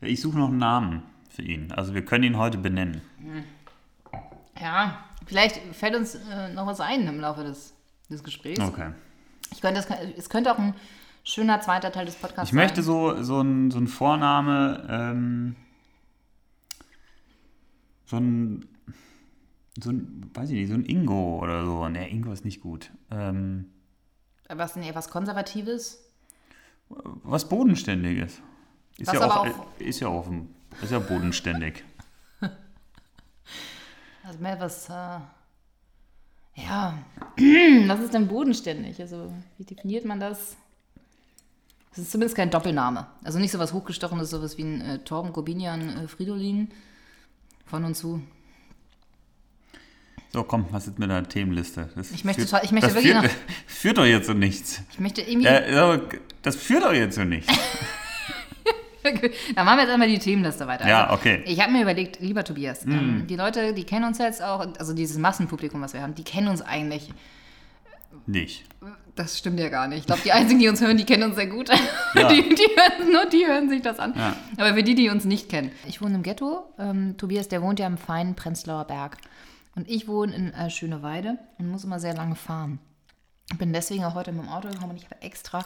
Ja, 0.01 0.09
ich 0.09 0.21
suche 0.21 0.39
noch 0.39 0.49
einen 0.49 0.59
Namen 0.59 1.03
für 1.31 1.43
ihn. 1.43 1.73
Also 1.73 1.95
wir 1.95 2.05
können 2.05 2.25
ihn 2.25 2.39
heute 2.39 2.59
benennen. 2.59 3.03
Ja, 4.61 5.05
vielleicht 5.27 5.59
fällt 5.75 5.97
uns 5.97 6.15
äh, 6.15 6.53
noch 6.53 6.67
was 6.67 6.81
ein 6.81 7.07
im 7.07 7.21
Laufe 7.21 7.43
des, 7.43 7.75
des 8.11 8.23
Gesprächs. 8.23 8.61
Okay. 8.61 8.93
Ich 9.53 9.61
könnte, 9.61 9.81
das, 9.81 10.01
es 10.17 10.29
könnte 10.29 10.53
auch 10.53 10.59
ein 10.59 10.75
schöner 11.25 11.61
zweiter 11.61 11.93
Teil 11.93 12.07
des 12.07 12.15
Podcasts 12.15 12.51
Ich 12.51 12.55
möchte 12.55 12.83
sein. 12.83 12.85
so, 12.85 13.23
so 13.23 13.41
ein, 13.41 13.71
so 13.71 13.79
ein 13.79 13.87
Vorname, 13.87 14.87
ähm, 14.89 15.57
so 18.07 18.17
ein, 18.17 18.67
so 19.83 19.91
ein, 19.91 20.31
weiß 20.35 20.51
ich 20.51 20.55
nicht, 20.57 20.69
so 20.69 20.75
ein 20.75 20.85
Ingo 20.85 21.39
oder 21.43 21.65
so. 21.65 21.89
Ne, 21.89 22.09
Ingo 22.11 22.33
ist 22.33 22.45
nicht 22.45 22.61
gut. 22.61 22.91
Ähm, 23.11 23.67
Was, 24.49 24.77
nee, 24.77 24.95
was 24.95 25.09
Konservatives? 25.11 26.03
was 26.89 27.49
Bodenständiges. 27.49 28.41
Ist 28.99 29.09
Was 29.09 29.15
ja 29.15 29.27
auch, 29.27 29.37
auch- 29.47 29.67
ist 29.81 30.01
ja 30.01 30.09
auch, 30.09 30.29
ein- 30.29 30.49
ist 30.83 30.93
ja 30.93 30.99
bodenständig. 31.01 31.85
Also 34.25 34.39
mehr 34.41 34.59
was, 34.59 34.89
äh, 34.89 35.21
ja, 36.57 36.99
was 37.87 38.01
ist 38.01 38.13
denn 38.15 38.27
bodenständig? 38.27 39.01
Also, 39.01 39.33
wie 39.59 39.65
definiert 39.65 40.05
man 40.05 40.19
das? 40.19 40.57
Es 41.93 41.99
ist 41.99 42.11
zumindest 42.11 42.37
kein 42.37 42.51
Doppelname. 42.51 43.07
Also 43.25 43.39
nicht 43.39 43.53
so 43.53 43.59
was 43.59 43.73
hochgestochenes, 43.73 44.31
sowas 44.31 44.59
wie 44.59 44.63
ein 44.65 44.81
äh, 44.81 44.99
Torben 45.05 45.33
Corbinian 45.33 45.97
äh, 46.05 46.09
Fridolin 46.09 46.71
von 47.65 47.85
und 47.85 47.95
zu. 47.95 48.21
So, 50.37 50.43
komm, 50.45 50.67
was 50.71 50.87
ist 50.87 50.99
mit 50.99 51.09
deiner 51.09 51.27
Themenliste? 51.27 51.89
Das 51.97 52.11
Ich 52.11 52.23
möchte 52.23 52.47
führt, 52.47 52.63
ich 52.63 52.71
möchte 52.71 52.95
wirklich 52.95 53.11
führt, 53.15 53.25
noch- 53.25 53.31
führt 53.67 53.97
doch 53.97 54.05
jetzt 54.05 54.27
zu 54.27 54.35
nichts. 54.35 54.83
Ich 54.93 55.01
möchte 55.01 55.23
irgendwie, 55.23 55.49
aber 55.49 56.03
das 56.43 56.57
führt 56.57 56.83
doch 56.85 56.93
jetzt 56.93 57.15
zu 57.15 57.25
nichts. 57.25 57.51
Dann 59.03 59.65
machen 59.65 59.79
wir 59.79 59.85
jetzt 59.85 59.93
einmal 59.95 60.09
die 60.09 60.19
Themenliste 60.19 60.67
weiter. 60.67 60.87
Ja, 60.87 61.05
Also, 61.07 61.15
okay. 61.15 61.43
Ich 61.47 61.59
habe 61.63 61.73
mir 61.73 61.81
überlegt, 61.81 62.21
lieber 62.21 62.45
Tobias, 62.45 62.85
ähm, 62.85 63.25
die 63.27 63.37
Leute, 63.37 63.73
die 63.73 63.85
kennen 63.85 64.05
uns 64.05 64.19
jetzt 64.19 64.43
auch, 64.43 64.61
also 64.79 64.93
dieses 64.93 65.17
Massenpublikum, 65.17 65.81
was 65.81 65.95
wir 65.95 66.03
haben, 66.03 66.15
die 66.15 66.25
kennen 66.25 66.49
uns 66.49 66.61
eigentlich. 66.61 67.09
Nicht. 68.27 68.65
Das 69.15 69.39
stimmt 69.39 69.59
ja 69.59 69.71
gar 69.71 69.89
nicht. 69.89 70.01
Ich 70.01 70.07
glaube, 70.07 70.21
die 70.23 70.33
einzigen, 70.33 70.61
die 70.61 70.69
uns 70.69 70.83
hören, 70.83 70.99
die 70.99 71.05
kennen 71.07 71.23
uns 71.23 71.37
sehr 71.37 71.47
gut. 71.47 71.71
Ja. 72.15 72.29
Die, 72.29 72.43
die 72.43 72.67
hören, 72.77 73.13
nur 73.13 73.27
die 73.27 73.47
hören 73.47 73.69
sich 73.71 73.81
das 73.83 73.99
an. 73.99 74.15
Ja. 74.17 74.35
Aber 74.59 74.75
für 74.75 74.83
die, 74.83 74.95
die 74.95 75.09
uns 75.11 75.25
nicht 75.27 75.49
kennen. 75.51 75.71
Ich 75.87 76.01
wohne 76.03 76.15
im 76.17 76.23
Ghetto. 76.23 76.65
Ähm, 76.79 77.15
Tobias, 77.19 77.49
der 77.49 77.61
wohnt 77.63 77.79
ja 77.79 77.87
im 77.87 77.97
feinen 77.99 78.35
Prenzlauer 78.35 78.85
Berg. 78.87 79.19
Und 79.77 79.89
ich 79.89 80.09
wohne 80.09 80.35
in 80.35 80.53
äh, 80.55 80.71
Schöneweide 80.71 81.39
und 81.59 81.71
muss 81.71 81.85
immer 81.85 82.01
sehr 82.01 82.15
lange 82.15 82.35
fahren. 82.35 82.81
Bin 83.59 83.73
deswegen 83.73 84.05
auch 84.05 84.15
heute 84.15 84.33
mit 84.33 84.43
dem 84.45 84.49
Auto 84.49 84.69
gekommen 84.69 84.91
und 84.91 84.97
ich 84.97 85.05
habe 85.05 85.23
extra 85.23 85.65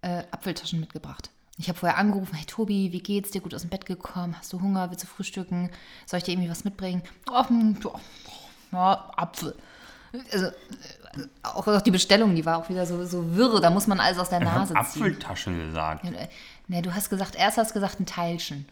äh, 0.00 0.22
Apfeltaschen 0.30 0.80
mitgebracht. 0.80 1.30
Ich 1.58 1.68
habe 1.68 1.78
vorher 1.78 1.98
angerufen, 1.98 2.34
hey 2.36 2.46
Tobi, 2.46 2.92
wie 2.92 3.02
geht's 3.02 3.32
dir? 3.32 3.40
Gut 3.40 3.52
aus 3.52 3.62
dem 3.62 3.70
Bett 3.70 3.84
gekommen? 3.84 4.36
Hast 4.38 4.52
du 4.52 4.60
Hunger? 4.60 4.90
Willst 4.90 5.02
du 5.02 5.08
frühstücken? 5.08 5.70
Soll 6.06 6.18
ich 6.18 6.24
dir 6.24 6.32
irgendwie 6.32 6.50
was 6.50 6.64
mitbringen? 6.64 7.02
Oh, 7.30 7.46
hm, 7.48 7.76
ja, 8.72 9.10
Apfel. 9.16 9.54
Also, 10.32 10.46
äh, 10.46 10.52
auch, 11.42 11.66
auch 11.66 11.82
die 11.82 11.90
Bestellung, 11.90 12.34
die 12.34 12.46
war 12.46 12.58
auch 12.58 12.68
wieder 12.68 12.86
so, 12.86 13.04
so 13.04 13.34
wirr. 13.34 13.60
Da 13.60 13.70
muss 13.70 13.88
man 13.88 13.98
alles 14.00 14.18
aus 14.18 14.30
der 14.30 14.40
Nase 14.40 14.68
ziehen. 14.68 14.76
Apfeltasche 14.78 15.54
gesagt. 15.54 16.04
Äh, 16.06 16.28
Ne, 16.70 16.82
du 16.82 16.94
hast 16.94 17.08
gesagt, 17.08 17.34
erst 17.34 17.56
hast 17.56 17.70
du 17.70 17.74
gesagt 17.74 17.98
ein 17.98 18.04
Teilchen. 18.04 18.66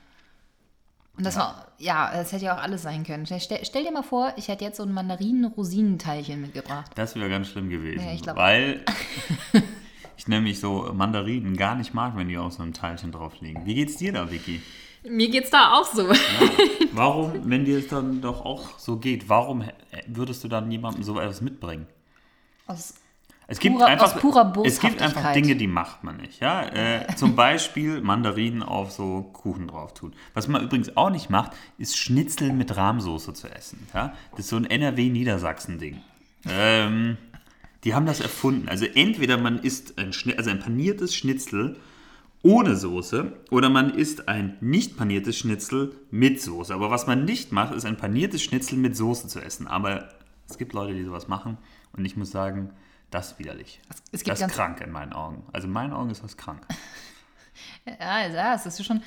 Und 1.16 1.24
das 1.24 1.36
war, 1.36 1.66
ja, 1.78 2.10
das 2.12 2.32
hätte 2.32 2.44
ja 2.44 2.56
auch 2.58 2.62
alles 2.62 2.82
sein 2.82 3.02
können. 3.04 3.24
Stell, 3.26 3.40
stell 3.64 3.84
dir 3.84 3.90
mal 3.92 4.02
vor, 4.02 4.32
ich 4.36 4.48
hätte 4.48 4.64
jetzt 4.64 4.76
so 4.76 4.82
ein 4.82 4.92
Mandarinen-Rosinenteilchen 4.92 6.40
mitgebracht. 6.40 6.90
Das 6.94 7.14
wäre 7.16 7.28
ganz 7.30 7.48
schlimm 7.48 7.70
gewesen. 7.70 8.04
Ja, 8.04 8.12
ich 8.12 8.22
glaub- 8.22 8.36
weil 8.36 8.84
ich 10.16 10.28
nämlich 10.28 10.60
so 10.60 10.90
Mandarinen 10.92 11.56
gar 11.56 11.74
nicht 11.74 11.94
mag, 11.94 12.16
wenn 12.16 12.28
die 12.28 12.36
auf 12.36 12.52
so 12.52 12.62
einem 12.62 12.74
Teilchen 12.74 13.12
drauf 13.12 13.32
liegen. 13.40 13.64
Wie 13.64 13.74
geht's 13.74 13.96
dir 13.96 14.12
da, 14.12 14.30
Vicky? 14.30 14.60
Mir 15.08 15.30
geht's 15.30 15.50
da 15.50 15.72
auch 15.74 15.84
so. 15.86 16.08
Warum, 16.92 17.48
wenn 17.48 17.64
dir 17.64 17.78
es 17.78 17.88
dann 17.88 18.20
doch 18.20 18.44
auch 18.44 18.78
so 18.78 18.96
geht, 18.96 19.28
warum 19.28 19.62
hä- 19.62 19.72
würdest 20.08 20.42
du 20.44 20.48
dann 20.48 20.70
jemandem 20.70 21.02
so 21.02 21.20
etwas 21.20 21.40
mitbringen? 21.40 21.86
Aus, 22.66 22.94
Es 23.48 23.60
gibt, 23.60 23.76
Purer- 23.76 23.86
einfach, 23.86 24.16
es 24.64 24.80
gibt 24.80 25.00
einfach. 25.00 25.32
Dinge, 25.32 25.54
die 25.54 25.68
macht 25.68 26.02
man 26.02 26.16
nicht. 26.16 26.40
Ja? 26.40 26.62
Äh, 26.66 27.06
zum 27.16 27.36
Beispiel 27.36 28.00
Mandarinen 28.00 28.62
auf 28.62 28.90
so 28.90 29.22
Kuchen 29.32 29.68
drauf 29.68 29.94
tun. 29.94 30.14
Was 30.34 30.48
man 30.48 30.64
übrigens 30.64 30.96
auch 30.96 31.10
nicht 31.10 31.30
macht, 31.30 31.52
ist 31.78 31.96
Schnitzel 31.96 32.52
mit 32.52 32.76
Rahmsoße 32.76 33.34
zu 33.34 33.48
essen. 33.48 33.86
Ja? 33.94 34.14
Das 34.32 34.40
ist 34.40 34.48
so 34.48 34.56
ein 34.56 34.64
NRW-Niedersachsen-Ding. 34.64 35.98
Ähm, 36.48 37.16
die 37.84 37.94
haben 37.94 38.06
das 38.06 38.20
erfunden. 38.20 38.68
Also 38.68 38.84
entweder 38.84 39.36
man 39.38 39.58
isst 39.60 39.96
ein, 39.98 40.12
also 40.36 40.50
ein 40.50 40.58
paniertes 40.58 41.14
Schnitzel 41.14 41.76
ohne 42.42 42.74
Soße 42.76 43.32
oder 43.50 43.70
man 43.70 43.90
isst 43.90 44.28
ein 44.28 44.56
nicht 44.60 44.96
paniertes 44.96 45.38
Schnitzel 45.38 45.94
mit 46.10 46.40
Soße. 46.42 46.74
Aber 46.74 46.90
was 46.90 47.06
man 47.06 47.24
nicht 47.24 47.52
macht, 47.52 47.74
ist 47.74 47.84
ein 47.86 47.96
paniertes 47.96 48.42
Schnitzel 48.42 48.76
mit 48.78 48.96
Soße 48.96 49.28
zu 49.28 49.40
essen. 49.40 49.68
Aber 49.68 50.08
es 50.48 50.58
gibt 50.58 50.72
Leute, 50.72 50.94
die 50.94 51.04
sowas 51.04 51.28
machen 51.28 51.58
und 51.96 52.04
ich 52.04 52.16
muss 52.16 52.30
sagen, 52.32 52.70
das 53.10 53.32
ist 53.32 53.38
widerlich. 53.38 53.80
Es 54.12 54.24
gibt 54.24 54.40
das 54.40 54.48
ist 54.48 54.54
krank 54.54 54.80
in 54.80 54.90
meinen 54.90 55.12
Augen. 55.12 55.44
Also 55.52 55.66
in 55.66 55.72
meinen 55.72 55.92
Augen 55.92 56.10
ist 56.10 56.22
das 56.22 56.36
krank. 56.36 56.66
ja, 57.86 58.26
ja, 58.26 58.54
es 58.54 58.66
ist 58.66 58.84
schon 58.84 59.02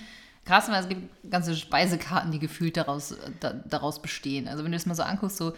krass, 0.46 0.70
weil 0.70 0.82
es 0.82 0.90
gibt 0.90 1.30
ganze 1.30 1.56
Speisekarten, 1.56 2.32
die 2.32 2.40
gefühlt 2.40 2.78
daraus, 2.78 3.16
da, 3.40 3.54
daraus 3.54 4.02
bestehen. 4.02 4.48
Also 4.48 4.64
wenn 4.64 4.72
du 4.72 4.78
das 4.78 4.86
mal 4.86 4.96
so 4.96 5.04
anguckst, 5.04 5.38
so 5.38 5.54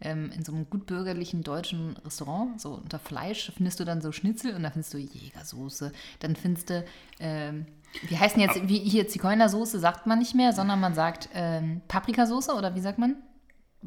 ähm, 0.00 0.30
in 0.32 0.44
so 0.44 0.52
einem 0.52 0.68
gutbürgerlichen 0.68 1.42
deutschen 1.42 1.96
Restaurant, 2.04 2.60
so 2.60 2.74
unter 2.74 2.98
Fleisch, 2.98 3.50
findest 3.56 3.80
du 3.80 3.84
dann 3.84 4.00
so 4.00 4.12
Schnitzel 4.12 4.54
und 4.54 4.62
da 4.62 4.70
findest 4.70 4.92
du 4.92 4.98
Jägersoße. 4.98 5.92
Dann 6.20 6.36
findest 6.36 6.70
du, 6.70 6.84
ähm, 7.18 7.66
wie 8.08 8.18
heißt 8.18 8.36
denn 8.36 8.42
jetzt, 8.42 8.68
wie 8.68 8.78
hier 8.78 9.08
Zigeunersoße 9.08 9.78
sagt 9.78 10.06
man 10.06 10.18
nicht 10.18 10.34
mehr, 10.34 10.52
sondern 10.52 10.80
man 10.80 10.94
sagt 10.94 11.28
ähm, 11.32 11.80
Paprikasoße 11.88 12.52
oder 12.52 12.74
wie 12.74 12.80
sagt 12.80 12.98
man? 12.98 13.16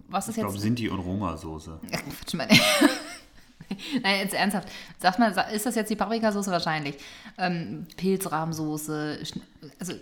Was 0.08 0.28
ist 0.28 0.38
Ich 0.38 0.42
glaube, 0.42 0.54
jetzt? 0.54 0.64
Sinti 0.64 0.90
und 0.90 1.00
Roma-Soße. 1.00 1.80
Quatsch, 1.92 2.34
Mann. 2.34 2.48
Nein, 4.04 4.20
jetzt 4.22 4.34
ernsthaft. 4.34 4.70
Sag 5.00 5.20
mal, 5.20 5.30
ist 5.54 5.66
das 5.66 5.76
jetzt 5.76 5.90
die 5.90 5.96
Paprikasauce 5.96 6.48
wahrscheinlich? 6.48 6.96
Ähm, 7.38 7.88
Pilzrahmsoße, 7.98 9.20
also 9.80 9.94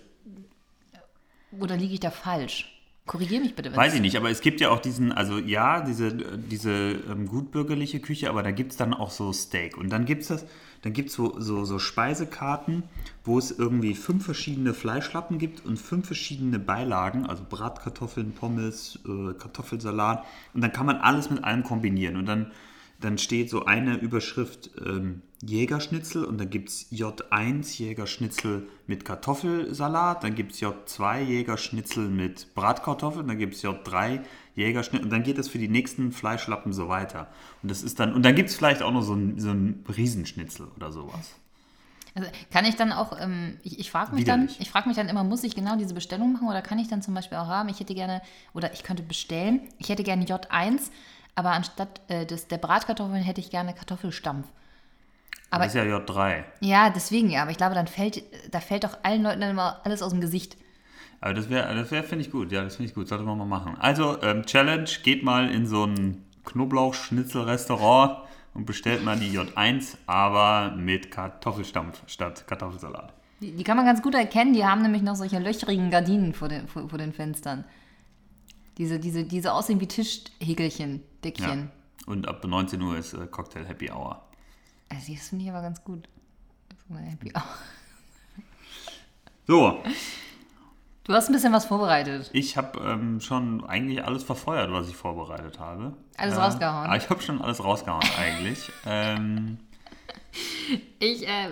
oder 1.58 1.76
liege 1.76 1.94
ich 1.94 2.00
da 2.00 2.10
falsch? 2.10 2.74
Korrigier 3.06 3.40
mich 3.40 3.56
bitte. 3.56 3.74
Weiß 3.74 3.94
ich 3.94 4.02
nicht, 4.02 4.16
aber 4.16 4.30
es 4.30 4.42
gibt 4.42 4.60
ja 4.60 4.68
auch 4.68 4.80
diesen, 4.80 5.12
also 5.12 5.38
ja, 5.38 5.80
diese, 5.80 6.12
diese 6.12 6.70
ähm, 7.10 7.26
gutbürgerliche 7.26 8.00
Küche, 8.00 8.28
aber 8.28 8.42
da 8.42 8.50
gibt 8.50 8.72
es 8.72 8.76
dann 8.76 8.92
auch 8.92 9.10
so 9.10 9.32
Steak. 9.32 9.78
Und 9.78 9.88
dann 9.88 10.04
gibt 10.04 10.22
es 10.22 10.28
das, 10.28 10.44
dann 10.82 10.92
gibt 10.92 11.08
es 11.08 11.14
so, 11.14 11.40
so, 11.40 11.64
so 11.64 11.78
Speisekarten, 11.78 12.82
wo 13.24 13.38
es 13.38 13.50
irgendwie 13.50 13.94
fünf 13.94 14.26
verschiedene 14.26 14.74
Fleischlappen 14.74 15.38
gibt 15.38 15.64
und 15.64 15.78
fünf 15.78 16.06
verschiedene 16.06 16.58
Beilagen, 16.58 17.24
also 17.24 17.42
Bratkartoffeln, 17.48 18.32
Pommes, 18.32 18.98
äh, 19.06 19.32
Kartoffelsalat. 19.32 20.24
Und 20.52 20.60
dann 20.60 20.72
kann 20.72 20.84
man 20.84 20.98
alles 20.98 21.30
mit 21.30 21.42
allem 21.42 21.64
kombinieren. 21.64 22.16
Und 22.16 22.26
dann, 22.26 22.52
dann 23.00 23.18
steht 23.18 23.50
so 23.50 23.64
eine 23.64 23.96
Überschrift 23.96 24.70
ähm, 24.84 25.22
Jägerschnitzel 25.42 26.24
und 26.24 26.38
dann 26.38 26.50
gibt 26.50 26.68
es 26.68 26.90
J1 26.90 27.78
Jägerschnitzel 27.78 28.68
mit 28.88 29.04
Kartoffelsalat, 29.04 30.24
dann 30.24 30.34
gibt 30.34 30.52
es 30.52 30.60
J2 30.60 31.20
Jägerschnitzel 31.20 32.08
mit 32.08 32.54
Bratkartoffeln, 32.54 33.28
dann 33.28 33.38
gibt 33.38 33.54
es 33.54 33.62
J3 33.62 34.20
Jägerschnitzel 34.56 35.04
und 35.04 35.10
dann 35.10 35.22
geht 35.22 35.38
das 35.38 35.48
für 35.48 35.58
die 35.58 35.68
nächsten 35.68 36.10
Fleischlappen 36.10 36.72
so 36.72 36.88
weiter. 36.88 37.28
Und 37.62 37.70
das 37.70 37.84
ist 37.84 38.00
dann, 38.00 38.14
und 38.14 38.24
dann 38.24 38.34
gibt 38.34 38.48
es 38.48 38.56
vielleicht 38.56 38.82
auch 38.82 38.92
noch 38.92 39.02
so 39.02 39.14
ein, 39.14 39.38
so 39.38 39.50
ein 39.50 39.84
Riesenschnitzel 39.96 40.66
oder 40.74 40.90
sowas. 40.90 41.36
Also 42.16 42.30
kann 42.50 42.64
ich 42.64 42.74
dann 42.74 42.90
auch, 42.90 43.16
ähm, 43.20 43.58
ich, 43.62 43.78
ich 43.78 43.92
frage 43.92 44.14
mich 44.14 44.24
dann, 44.24 44.42
Widerlich. 44.42 44.60
ich 44.60 44.70
frage 44.70 44.88
mich 44.88 44.96
dann 44.96 45.08
immer, 45.08 45.22
muss 45.22 45.44
ich 45.44 45.54
genau 45.54 45.76
diese 45.76 45.94
Bestellung 45.94 46.32
machen 46.32 46.48
oder 46.48 46.62
kann 46.62 46.80
ich 46.80 46.88
dann 46.88 47.00
zum 47.00 47.14
Beispiel 47.14 47.38
auch 47.38 47.46
haben, 47.46 47.68
ich 47.68 47.78
hätte 47.78 47.94
gerne, 47.94 48.22
oder 48.54 48.72
ich 48.72 48.82
könnte 48.82 49.04
bestellen, 49.04 49.60
ich 49.78 49.88
hätte 49.88 50.02
gerne 50.02 50.24
J1, 50.24 50.90
aber 51.38 51.52
anstatt 51.52 52.00
äh, 52.08 52.26
des, 52.26 52.48
der 52.48 52.58
Bratkartoffeln 52.58 53.22
hätte 53.22 53.40
ich 53.40 53.50
gerne 53.50 53.72
Kartoffelstampf. 53.72 54.48
Aber- 55.50 55.64
das 55.64 55.74
ist 55.74 55.78
ja 55.86 55.96
J3. 55.96 56.42
Ja, 56.60 56.90
deswegen 56.90 57.30
ja, 57.30 57.42
aber 57.42 57.52
ich 57.52 57.56
glaube, 57.56 57.76
dann 57.76 57.86
fällt, 57.86 58.22
da 58.50 58.58
fällt 58.58 58.82
doch 58.82 58.98
allen 59.04 59.22
Leuten 59.22 59.40
dann 59.40 59.50
immer 59.50 59.80
alles 59.84 60.02
aus 60.02 60.10
dem 60.10 60.20
Gesicht. 60.20 60.56
Aber 61.20 61.34
das 61.34 61.48
wäre, 61.48 61.72
das 61.76 61.92
wär, 61.92 62.02
finde 62.02 62.24
ich 62.24 62.32
gut. 62.32 62.50
Ja, 62.50 62.64
das 62.64 62.74
finde 62.74 62.88
ich 62.88 62.94
gut. 62.94 63.06
Sollte 63.06 63.22
man 63.22 63.38
mal 63.38 63.44
machen. 63.44 63.76
Also, 63.78 64.20
ähm, 64.22 64.44
Challenge, 64.46 64.88
geht 65.04 65.22
mal 65.22 65.48
in 65.48 65.66
so 65.66 65.84
ein 65.84 66.24
Knoblauchschnitzel-Restaurant 66.44 68.18
und 68.54 68.66
bestellt 68.66 69.04
mal 69.04 69.16
die 69.16 69.36
J1, 69.38 69.96
aber 70.06 70.74
mit 70.76 71.12
Kartoffelstampf 71.12 72.02
statt 72.08 72.46
Kartoffelsalat. 72.48 73.12
Die, 73.40 73.52
die 73.52 73.62
kann 73.64 73.76
man 73.76 73.86
ganz 73.86 74.02
gut 74.02 74.14
erkennen, 74.16 74.54
die 74.54 74.64
haben 74.64 74.82
nämlich 74.82 75.02
noch 75.02 75.14
solche 75.14 75.38
löchrigen 75.38 75.90
Gardinen 75.90 76.34
vor 76.34 76.48
den, 76.48 76.66
vor, 76.66 76.88
vor 76.88 76.98
den 76.98 77.12
Fenstern. 77.12 77.64
Diese, 78.78 78.98
diese, 78.98 79.24
diese 79.24 79.52
aussehen 79.52 79.80
wie 79.80 79.86
Tischhäkelchen, 79.88 80.92
Ja. 80.94 81.00
Dickchen. 81.24 81.70
Und 82.06 82.26
ab 82.28 82.42
19 82.44 82.80
Uhr 82.80 82.96
ist 82.96 83.12
äh, 83.12 83.26
Cocktail 83.26 83.66
Happy 83.66 83.90
Hour. 83.90 84.22
Also 84.88 85.12
das 85.12 85.28
finde 85.28 85.44
ich 85.44 85.50
aber 85.50 85.60
ganz 85.62 85.82
gut. 85.84 86.08
Happy. 87.10 87.32
Oh. 87.36 87.40
So, 89.46 89.82
Du 91.04 91.14
hast 91.14 91.28
ein 91.28 91.32
bisschen 91.32 91.54
was 91.54 91.64
vorbereitet. 91.64 92.28
ich 92.34 92.56
habe 92.58 92.78
ähm, 92.80 93.18
schon 93.20 93.64
eigentlich 93.66 94.04
alles 94.04 94.22
verfeuert, 94.24 94.70
was 94.70 94.88
ich 94.90 94.96
vorbereitet 94.96 95.58
habe. 95.58 95.94
Alles 96.18 96.34
Äh, 96.36 96.40
rausgehauen? 96.40 96.90
ah, 96.90 96.96
Ich 96.96 97.08
habe 97.08 97.22
schon 97.22 97.40
alles 97.40 97.64
rausgehauen 97.64 98.04
eigentlich. 98.18 98.70
ähm, 98.86 99.56
Ich, 100.98 101.26
äh, 101.26 101.48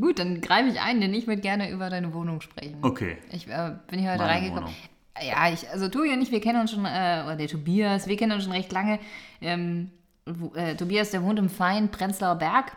gut, 0.00 0.20
dann 0.20 0.40
greife 0.40 0.68
ich 0.68 0.80
ein, 0.80 1.00
denn 1.00 1.12
ich 1.12 1.26
würde 1.26 1.40
gerne 1.42 1.70
über 1.72 1.90
deine 1.90 2.14
Wohnung 2.14 2.40
sprechen. 2.40 2.78
okay. 2.82 3.18
Ich 3.32 3.48
äh, 3.48 3.74
bin 3.88 3.98
hier 3.98 4.10
heute 4.12 4.20
Meine 4.22 4.32
reingekommen. 4.32 4.64
Wohnung. 4.66 4.74
Ja, 5.22 5.50
ich, 5.52 5.68
also 5.68 5.88
Tobi 5.88 6.12
und 6.12 6.22
ich, 6.22 6.30
wir 6.30 6.40
kennen 6.40 6.60
uns 6.60 6.70
schon, 6.70 6.84
äh, 6.84 7.22
oder 7.24 7.36
der 7.36 7.48
Tobias, 7.48 8.06
wir 8.06 8.16
kennen 8.16 8.32
uns 8.32 8.44
schon 8.44 8.52
recht 8.52 8.72
lange. 8.72 8.98
Ähm, 9.40 9.90
wo, 10.26 10.54
äh, 10.54 10.76
Tobias, 10.76 11.10
der 11.10 11.22
wohnt 11.22 11.38
im 11.38 11.48
feinen 11.48 11.90
Prenzlauer 11.90 12.36
Berg 12.36 12.76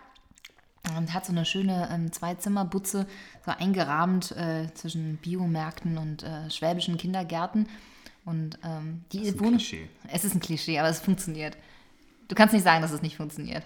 und 0.98 1.14
hat 1.14 1.26
so 1.26 1.32
eine 1.32 1.46
schöne 1.46 1.90
ähm, 1.92 2.12
Zwei-Zimmer-Butze, 2.12 3.08
so 3.46 3.52
eingerahmt 3.52 4.32
äh, 4.32 4.74
zwischen 4.74 5.18
Biomärkten 5.18 5.98
und 5.98 6.24
äh, 6.24 6.50
schwäbischen 6.50 6.98
Kindergärten. 6.98 7.68
Und 8.26 8.58
ähm, 8.64 9.04
die 9.12 9.20
ist 9.20 9.36
ein 9.36 9.40
Wohnung. 9.40 9.58
Klischee. 9.58 9.90
Es 10.12 10.26
ist 10.26 10.34
ein 10.34 10.40
Klischee, 10.40 10.80
aber 10.80 10.90
es 10.90 11.00
funktioniert. 11.00 11.58
Du 12.28 12.36
kannst 12.36 12.54
nicht 12.54 12.64
sagen, 12.64 12.82
dass 12.82 12.92
es 12.92 13.02
nicht 13.02 13.18
funktioniert. 13.18 13.64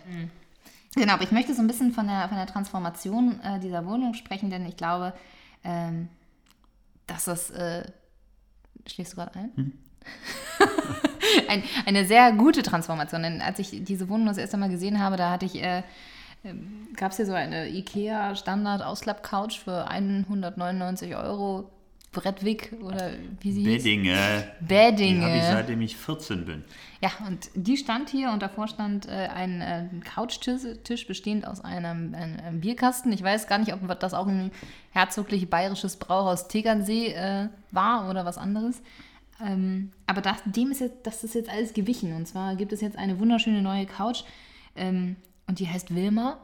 Genau, 0.95 1.13
aber 1.13 1.23
ich 1.23 1.31
möchte 1.31 1.53
so 1.53 1.61
ein 1.61 1.67
bisschen 1.67 1.91
von 1.91 2.07
der, 2.07 2.27
von 2.27 2.37
der 2.37 2.47
Transformation 2.47 3.39
äh, 3.41 3.59
dieser 3.59 3.85
Wohnung 3.85 4.13
sprechen, 4.13 4.49
denn 4.49 4.65
ich 4.65 4.77
glaube, 4.77 5.13
ähm, 5.63 6.09
dass 7.05 7.25
das. 7.25 7.51
Schläfst 8.87 9.13
du 9.13 9.17
gerade 9.17 9.39
ein? 9.39 9.73
ein? 11.47 11.63
Eine 11.85 12.05
sehr 12.05 12.31
gute 12.33 12.63
Transformation. 12.63 13.23
Denn 13.23 13.41
als 13.41 13.59
ich 13.59 13.83
diese 13.83 14.09
Wohnung 14.09 14.27
das 14.27 14.37
erste 14.37 14.57
Mal 14.57 14.69
gesehen 14.69 14.99
habe, 14.99 15.17
da 15.17 15.31
hatte 15.31 15.45
ich. 15.45 15.61
Äh, 15.61 15.83
gab 16.95 17.11
es 17.11 17.17
hier 17.17 17.25
so 17.25 17.33
eine 17.33 17.67
IKEA 17.67 18.35
Standard 18.35 18.81
Ausklapp-Couch 18.81 19.59
für 19.59 19.87
199 19.87 21.15
Euro. 21.15 21.69
Bredwig 22.17 22.73
oder 22.81 23.11
wie 23.41 23.51
sie 23.51 23.63
hieß. 23.63 23.83
Beddinge. 23.83 24.47
Beddinge. 24.59 25.19
Die 25.19 25.25
habe 25.25 25.37
ich 25.37 25.43
seitdem 25.43 25.81
ich 25.81 25.95
14 25.97 26.45
bin. 26.45 26.63
Ja, 26.99 27.11
und 27.27 27.49
die 27.53 27.77
stand 27.77 28.09
hier 28.09 28.31
und 28.31 28.41
davor 28.41 28.67
stand 28.67 29.07
äh, 29.07 29.29
ein 29.33 29.61
äh, 29.61 29.85
Couchtisch 30.03 30.63
Tisch 30.83 31.05
bestehend 31.05 31.45
aus 31.45 31.61
einem, 31.61 32.15
einem, 32.15 32.39
einem 32.39 32.59
Bierkasten. 32.59 33.11
Ich 33.11 33.21
weiß 33.21 33.47
gar 33.47 33.59
nicht, 33.59 33.71
ob 33.71 33.99
das 33.99 34.15
auch 34.15 34.25
ein 34.25 34.51
herzoglich 34.91 35.47
bayerisches 35.47 35.97
Brauhaus 35.97 36.47
Tegernsee 36.47 37.13
äh, 37.13 37.49
war 37.71 38.09
oder 38.09 38.25
was 38.25 38.39
anderes. 38.39 38.81
Ähm, 39.39 39.91
aber 40.07 40.21
das, 40.21 40.37
dem 40.45 40.71
ist 40.71 40.81
jetzt, 40.81 41.05
das 41.05 41.23
ist 41.23 41.35
jetzt 41.35 41.49
alles 41.49 41.73
gewichen. 41.73 42.15
Und 42.15 42.27
zwar 42.27 42.55
gibt 42.55 42.73
es 42.73 42.81
jetzt 42.81 42.97
eine 42.97 43.19
wunderschöne 43.19 43.61
neue 43.61 43.85
Couch 43.85 44.23
ähm, 44.75 45.17
und 45.45 45.59
die 45.59 45.67
heißt 45.67 45.93
Wilma, 45.93 46.39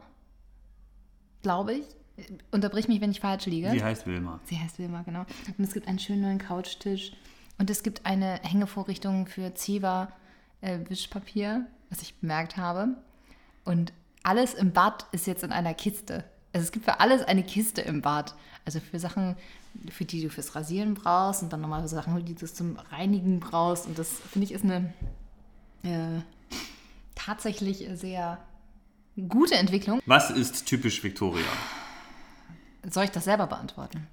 glaube 1.42 1.74
ich. 1.74 1.84
Unterbrich 2.50 2.88
mich, 2.88 3.00
wenn 3.00 3.10
ich 3.10 3.20
falsch 3.20 3.46
liege. 3.46 3.70
Sie 3.70 3.82
heißt 3.82 4.06
Wilma. 4.06 4.40
Sie 4.44 4.58
heißt 4.58 4.78
Wilma, 4.78 5.02
genau. 5.02 5.26
Und 5.58 5.64
es 5.64 5.74
gibt 5.74 5.88
einen 5.88 5.98
schönen 5.98 6.22
neuen 6.22 6.38
Couchtisch. 6.38 7.12
Und 7.58 7.70
es 7.70 7.82
gibt 7.82 8.04
eine 8.06 8.40
Hängevorrichtung 8.42 9.26
für 9.26 9.54
Ziva 9.54 10.12
äh, 10.60 10.78
Wischpapier, 10.88 11.66
was 11.90 12.02
ich 12.02 12.14
bemerkt 12.16 12.56
habe. 12.56 12.96
Und 13.64 13.92
alles 14.22 14.54
im 14.54 14.72
Bad 14.72 15.06
ist 15.12 15.26
jetzt 15.26 15.44
in 15.44 15.52
einer 15.52 15.74
Kiste. 15.74 16.24
Also 16.52 16.64
es 16.64 16.72
gibt 16.72 16.84
für 16.84 17.00
alles 17.00 17.22
eine 17.22 17.42
Kiste 17.42 17.80
im 17.82 18.00
Bad. 18.00 18.34
Also 18.64 18.80
für 18.80 18.98
Sachen, 18.98 19.36
für 19.90 20.04
die 20.04 20.22
du 20.22 20.30
fürs 20.30 20.54
Rasieren 20.54 20.94
brauchst 20.94 21.42
und 21.42 21.52
dann 21.52 21.60
nochmal 21.60 21.86
Sachen, 21.88 22.24
die 22.24 22.34
du 22.34 22.46
zum 22.46 22.76
Reinigen 22.90 23.40
brauchst. 23.40 23.86
Und 23.86 23.98
das 23.98 24.08
finde 24.08 24.46
ich 24.46 24.52
ist 24.52 24.64
eine 24.64 24.92
äh, 25.82 26.20
tatsächlich 27.14 27.86
sehr 27.94 28.38
gute 29.28 29.54
Entwicklung. 29.54 30.00
Was 30.06 30.30
ist 30.30 30.66
typisch 30.66 31.02
Victoria? 31.02 31.44
Soll 32.90 33.04
ich 33.04 33.10
das 33.10 33.24
selber 33.24 33.46
beantworten? 33.46 34.06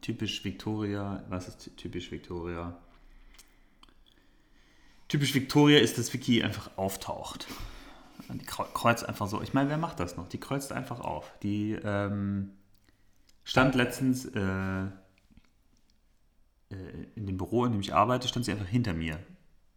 Typisch 0.00 0.44
Victoria, 0.44 1.24
was 1.28 1.48
ist 1.48 1.76
typisch 1.76 2.10
Victoria? 2.10 2.76
Typisch 5.08 5.34
Victoria 5.34 5.78
ist, 5.78 5.98
dass 5.98 6.12
Vicky 6.12 6.42
einfach 6.42 6.70
auftaucht. 6.76 7.46
Die 8.28 8.44
kreuzt 8.44 9.08
einfach 9.08 9.28
so. 9.28 9.40
Ich 9.42 9.54
meine, 9.54 9.70
wer 9.70 9.78
macht 9.78 10.00
das 10.00 10.16
noch? 10.16 10.28
Die 10.28 10.38
kreuzt 10.38 10.72
einfach 10.72 11.00
auf. 11.00 11.32
Die 11.42 11.72
ähm, 11.72 12.50
stand 13.44 13.76
letztens 13.76 14.24
äh, 14.26 14.40
äh, 14.40 14.88
in 17.14 17.26
dem 17.26 17.36
Büro, 17.36 17.64
in 17.64 17.72
dem 17.72 17.80
ich 17.80 17.94
arbeite, 17.94 18.26
stand 18.26 18.44
sie 18.44 18.52
einfach 18.52 18.66
hinter 18.66 18.94
mir. 18.94 19.18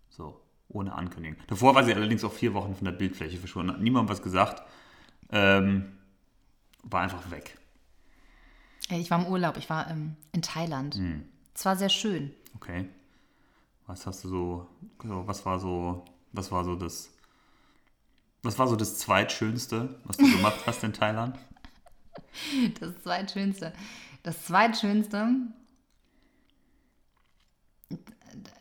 So, 0.09 0.41
ohne 0.67 0.93
Ankündigung. 0.93 1.37
Davor 1.47 1.75
war 1.75 1.83
sie 1.83 1.93
allerdings 1.93 2.23
auch 2.23 2.33
vier 2.33 2.55
Wochen 2.55 2.75
von 2.75 2.85
der 2.85 2.91
Bildfläche 2.91 3.37
verschwunden. 3.37 3.73
Hat 3.73 3.81
niemandem 3.81 4.09
was 4.09 4.23
gesagt. 4.23 4.63
Ähm, 5.31 5.97
war 6.83 7.01
einfach 7.01 7.29
weg. 7.29 7.55
Ich 8.89 9.11
war 9.11 9.19
im 9.19 9.27
Urlaub, 9.27 9.57
ich 9.57 9.69
war 9.69 9.89
ähm, 9.89 10.15
in 10.31 10.41
Thailand. 10.41 10.95
Hm. 10.95 11.25
Es 11.53 11.65
war 11.65 11.75
sehr 11.75 11.89
schön. 11.89 12.33
Okay. 12.55 12.87
Was 13.85 14.05
hast 14.05 14.23
du 14.23 14.29
so, 14.29 14.67
so, 15.03 15.27
was 15.27 15.45
war 15.45 15.59
so, 15.59 16.05
was 16.31 16.51
war 16.51 16.63
so 16.63 16.75
das, 16.75 17.09
was 18.43 18.57
war 18.57 18.67
so 18.67 18.75
das 18.75 18.97
zweitschönste, 18.97 19.99
was 20.05 20.17
du 20.17 20.29
gemacht 20.29 20.59
hast 20.65 20.83
in 20.83 20.93
Thailand? 20.93 21.37
Das 22.79 23.01
zweitschönste. 23.01 23.73
Das 24.23 24.45
zweitschönste, 24.45 25.27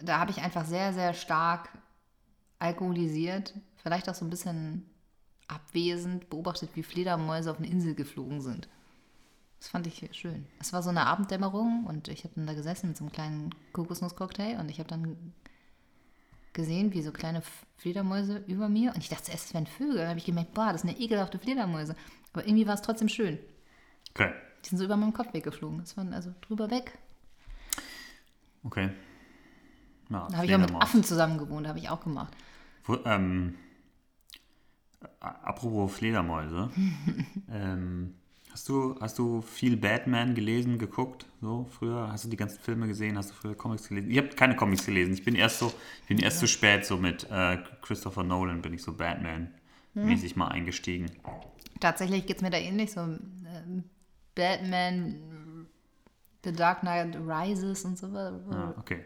da 0.00 0.18
habe 0.18 0.30
ich 0.30 0.38
einfach 0.38 0.64
sehr, 0.64 0.92
sehr 0.92 1.12
stark 1.12 1.68
alkoholisiert, 2.58 3.54
vielleicht 3.82 4.08
auch 4.08 4.14
so 4.14 4.24
ein 4.24 4.30
bisschen 4.30 4.88
abwesend 5.48 6.30
beobachtet, 6.30 6.70
wie 6.74 6.82
Fledermäuse 6.82 7.50
auf 7.50 7.58
eine 7.58 7.66
Insel 7.66 7.94
geflogen 7.94 8.40
sind. 8.40 8.68
Das 9.58 9.68
fand 9.68 9.86
ich 9.86 10.08
schön. 10.12 10.46
Es 10.60 10.72
war 10.72 10.82
so 10.82 10.90
eine 10.90 11.06
Abenddämmerung 11.06 11.84
und 11.84 12.08
ich 12.08 12.24
habe 12.24 12.34
dann 12.36 12.46
da 12.46 12.54
gesessen 12.54 12.88
mit 12.88 12.96
so 12.96 13.04
einem 13.04 13.12
kleinen 13.12 13.54
Kokosnusscocktail 13.72 14.58
und 14.60 14.68
ich 14.68 14.78
habe 14.78 14.88
dann 14.88 15.34
gesehen, 16.52 16.92
wie 16.92 17.02
so 17.02 17.12
kleine 17.12 17.42
Fledermäuse 17.76 18.38
über 18.46 18.68
mir 18.68 18.92
und 18.94 18.98
ich 18.98 19.08
dachte 19.08 19.32
es 19.32 19.52
wären 19.52 19.66
Vögel. 19.66 19.96
Dann 19.96 20.08
habe 20.08 20.18
ich 20.18 20.24
gemerkt, 20.24 20.54
boah, 20.54 20.72
das 20.72 20.82
sind 20.82 20.90
ja 20.90 20.98
ekelhafte 20.98 21.38
Fledermäuse. 21.38 21.96
Aber 22.32 22.46
irgendwie 22.46 22.66
war 22.66 22.74
es 22.74 22.82
trotzdem 22.82 23.08
schön. 23.08 23.38
Okay. 24.10 24.32
Die 24.64 24.68
sind 24.68 24.78
so 24.78 24.84
über 24.84 24.96
meinem 24.96 25.12
Kopf 25.12 25.32
weggeflogen. 25.32 25.78
Das 25.78 25.96
waren 25.96 26.12
also 26.12 26.34
drüber 26.40 26.70
weg. 26.70 26.98
Okay. 28.64 28.90
Ja, 30.10 30.26
da 30.30 30.36
habe 30.36 30.46
ich 30.46 30.54
auch 30.54 30.58
mit 30.58 30.74
Affen 30.74 31.04
zusammen 31.04 31.38
gewohnt, 31.38 31.66
habe 31.66 31.78
ich 31.78 31.88
auch 31.88 32.02
gemacht. 32.02 32.34
Wo, 32.84 32.98
ähm, 33.04 33.54
apropos 35.20 35.92
Fledermäuse. 35.92 36.70
ähm, 37.50 38.14
Hast 38.52 38.68
du, 38.68 38.96
hast 39.00 39.18
du 39.18 39.42
viel 39.42 39.76
Batman 39.76 40.34
gelesen, 40.34 40.78
geguckt, 40.78 41.26
so 41.40 41.66
früher? 41.70 42.10
Hast 42.10 42.24
du 42.24 42.28
die 42.28 42.36
ganzen 42.36 42.60
Filme 42.60 42.88
gesehen? 42.88 43.16
Hast 43.16 43.30
du 43.30 43.34
früher 43.34 43.54
Comics 43.54 43.88
gelesen? 43.88 44.10
Ich 44.10 44.18
habe 44.18 44.28
keine 44.28 44.56
Comics 44.56 44.86
gelesen. 44.86 45.14
Ich 45.14 45.24
bin 45.24 45.34
erst 45.34 45.58
so, 45.58 45.72
ich 46.02 46.08
bin 46.08 46.18
erst 46.18 46.38
ja. 46.38 46.40
zu 46.40 46.48
spät 46.48 46.84
so 46.84 46.96
mit 46.96 47.26
äh, 47.30 47.58
Christopher 47.82 48.24
Nolan 48.24 48.62
bin 48.62 48.74
ich 48.74 48.82
so 48.82 48.92
Batman-mäßig 48.92 50.32
hm. 50.32 50.38
mal 50.38 50.48
eingestiegen. 50.48 51.10
Tatsächlich 51.80 52.26
geht 52.26 52.36
es 52.36 52.42
mir 52.42 52.50
da 52.50 52.58
ähnlich, 52.58 52.92
so 52.92 53.00
äh, 53.00 53.82
Batman, 54.34 55.66
The 56.44 56.52
Dark 56.52 56.80
Knight 56.80 57.16
Rises 57.16 57.84
und 57.84 57.98
so 57.98 58.12
weiter. 58.12 58.40
Ah, 58.50 58.74
okay. 58.78 59.04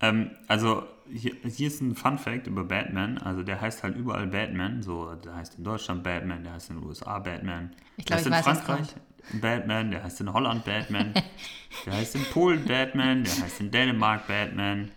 Ähm, 0.00 0.30
also 0.48 0.84
hier, 1.12 1.32
hier, 1.44 1.66
ist 1.68 1.80
ein 1.80 1.94
Fun 1.94 2.18
Fact 2.18 2.46
über 2.46 2.64
Batman. 2.64 3.18
Also 3.18 3.42
der 3.42 3.60
heißt 3.60 3.82
halt 3.82 3.96
überall 3.96 4.26
Batman. 4.26 4.82
So, 4.82 5.14
der 5.14 5.34
heißt 5.34 5.58
in 5.58 5.64
Deutschland 5.64 6.02
Batman, 6.02 6.44
der 6.44 6.54
heißt 6.54 6.70
in 6.70 6.76
den 6.76 6.86
USA 6.86 7.18
Batman. 7.18 7.74
Ich 7.96 8.04
glaube, 8.04 8.22
ich 8.22 8.30
weiß, 8.30 8.46
in 8.46 8.54
Frankreich 8.54 8.94
Batman, 9.40 9.90
der 9.90 10.04
heißt 10.04 10.20
in 10.20 10.32
Holland 10.32 10.64
Batman, 10.64 11.14
der 11.86 11.92
heißt 11.94 12.14
in 12.14 12.24
Polen 12.24 12.64
Batman, 12.64 13.24
der 13.24 13.44
heißt 13.44 13.60
in 13.60 13.70
Dänemark 13.70 14.26
Batman, 14.26 14.90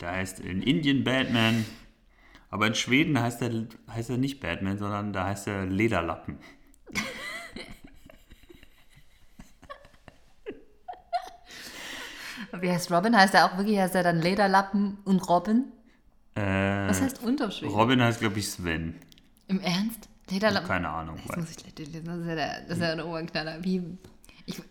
der 0.00 0.10
heißt 0.12 0.40
in 0.40 0.62
Indien 0.62 1.04
Batman. 1.04 1.64
Aber 2.50 2.66
in 2.66 2.74
Schweden 2.74 3.20
heißt 3.20 3.42
er, 3.42 3.66
heißt 3.90 4.10
er 4.10 4.18
nicht 4.18 4.40
Batman, 4.40 4.78
sondern 4.78 5.12
da 5.12 5.26
heißt 5.26 5.46
er 5.48 5.66
Lederlappen. 5.66 6.38
Wie 12.60 12.70
heißt 12.70 12.90
Robin? 12.90 13.16
Heißt 13.16 13.34
er 13.34 13.46
auch 13.46 13.56
wirklich, 13.56 13.78
heißt 13.78 13.94
er 13.94 14.02
dann 14.02 14.20
Lederlappen 14.20 14.98
und 15.04 15.28
Robin? 15.28 15.64
Äh, 16.34 16.88
Was 16.88 17.00
heißt 17.00 17.22
Unterschied? 17.22 17.68
Robin 17.68 18.02
heißt, 18.02 18.20
glaube 18.20 18.38
ich, 18.38 18.50
Sven. 18.50 18.94
Im 19.48 19.60
Ernst? 19.60 20.08
Lederlappen? 20.30 20.68
Keine 20.68 20.88
Ahnung. 20.88 21.18
Das, 21.26 21.36
muss 21.36 21.50
ich 21.50 21.78
lesen. 21.78 22.04
das 22.04 22.18
ist 22.18 22.26
ja 22.26 22.34
der, 22.34 22.60
das 22.62 22.78
ist 22.78 22.82
ja 22.82 22.94
der 22.94 23.06
Oberknaller. 23.06 23.64
Wie, 23.64 23.82
ich, 24.46 24.62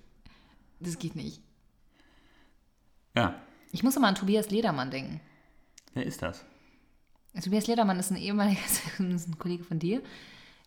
das 0.80 0.98
geht 0.98 1.16
nicht. 1.16 1.42
Ja. 3.16 3.36
Ich 3.72 3.84
muss 3.84 3.96
immer 3.96 4.08
an 4.08 4.16
Tobias 4.16 4.50
Ledermann 4.50 4.92
denken. 4.92 5.20
Wer 5.94 6.06
ist 6.06 6.22
das? 6.22 6.46
Tobias 7.44 7.68
Ledermann 7.68 8.00
ist 8.00 8.12
ein 8.12 8.18
ehemaliger 8.18 8.60
ist 9.00 9.28
ein 9.28 9.38
Kollege 9.38 9.64
von 9.64 9.80
dir, 9.80 10.02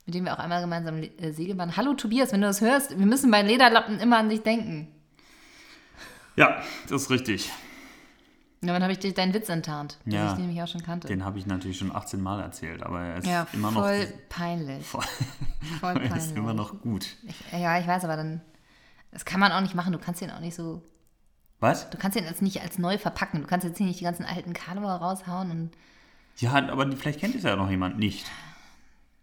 mit 0.07 0.15
dem 0.15 0.25
wir 0.25 0.35
auch 0.35 0.39
einmal 0.39 0.61
gemeinsam 0.61 1.03
äh, 1.03 1.33
segeln 1.33 1.59
waren. 1.59 1.77
Hallo 1.77 1.95
Tobias, 1.95 2.33
wenn 2.33 2.41
du 2.41 2.47
das 2.47 2.61
hörst, 2.61 2.99
wir 2.99 3.07
müssen 3.07 3.31
bei 3.31 3.43
Lederlappen 3.43 3.99
immer 4.01 4.19
an 4.19 4.29
dich 4.29 4.43
denken. 4.43 4.89
Ja, 6.41 6.63
das 6.89 7.03
ist 7.03 7.11
richtig. 7.11 7.51
Ja, 8.63 8.73
dann 8.73 8.83
habe 8.83 8.93
ich 8.93 8.99
dir 8.99 9.13
deinen 9.13 9.35
Witz 9.35 9.51
enttarnt, 9.51 9.99
den 10.07 10.15
ja, 10.15 10.33
ich 10.33 10.39
nämlich 10.39 10.63
auch 10.63 10.69
schon 10.69 10.83
kannte. 10.83 11.07
Den 11.07 11.23
habe 11.23 11.39
ich 11.39 11.47
natürlich 11.47 11.77
schon 11.77 11.95
18 11.95 12.19
Mal 12.19 12.41
erzählt, 12.41 12.83
aber 12.83 13.01
er 13.01 13.17
ist 13.19 13.27
ja, 13.27 13.47
immer 13.53 13.71
noch. 13.71 13.83
Voll 13.83 14.07
peinlich. 14.31 14.87
Voll, 14.87 15.05
voll 15.81 15.95
peinlich. 15.95 16.11
Er 16.13 16.17
ist 16.17 16.35
immer 16.35 16.55
noch 16.55 16.81
gut. 16.81 17.07
Ich, 17.27 17.53
ja, 17.53 17.79
ich 17.79 17.87
weiß, 17.87 18.05
aber 18.05 18.17
dann. 18.17 18.41
Das 19.13 19.27
kann 19.27 19.39
man 19.39 19.53
auch 19.53 19.61
nicht 19.61 19.75
machen. 19.75 19.93
Du 19.93 19.99
kannst 19.99 20.23
ihn 20.23 20.31
auch 20.31 20.41
nicht 20.41 20.55
so. 20.55 20.83
Was? 21.59 21.91
Du 21.91 21.99
kannst 21.99 22.17
ihn 22.17 22.25
jetzt 22.25 22.41
nicht 22.41 22.63
als 22.63 22.79
neu 22.79 22.97
verpacken. 22.97 23.43
Du 23.43 23.47
kannst 23.47 23.67
jetzt 23.67 23.79
nicht 23.79 24.01
die 24.01 24.05
ganzen 24.05 24.25
alten 24.25 24.55
Karneval 24.55 24.97
raushauen 24.97 25.51
und. 25.51 25.71
Ja, 26.39 26.53
aber 26.53 26.91
vielleicht 26.97 27.21
kennt 27.21 27.35
es 27.35 27.43
ja 27.43 27.55
noch 27.55 27.69
jemand 27.69 27.99
nicht. 27.99 28.25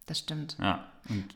Das 0.05 0.19
stimmt. 0.19 0.55
Ja. 0.61 0.85
Und 1.09 1.35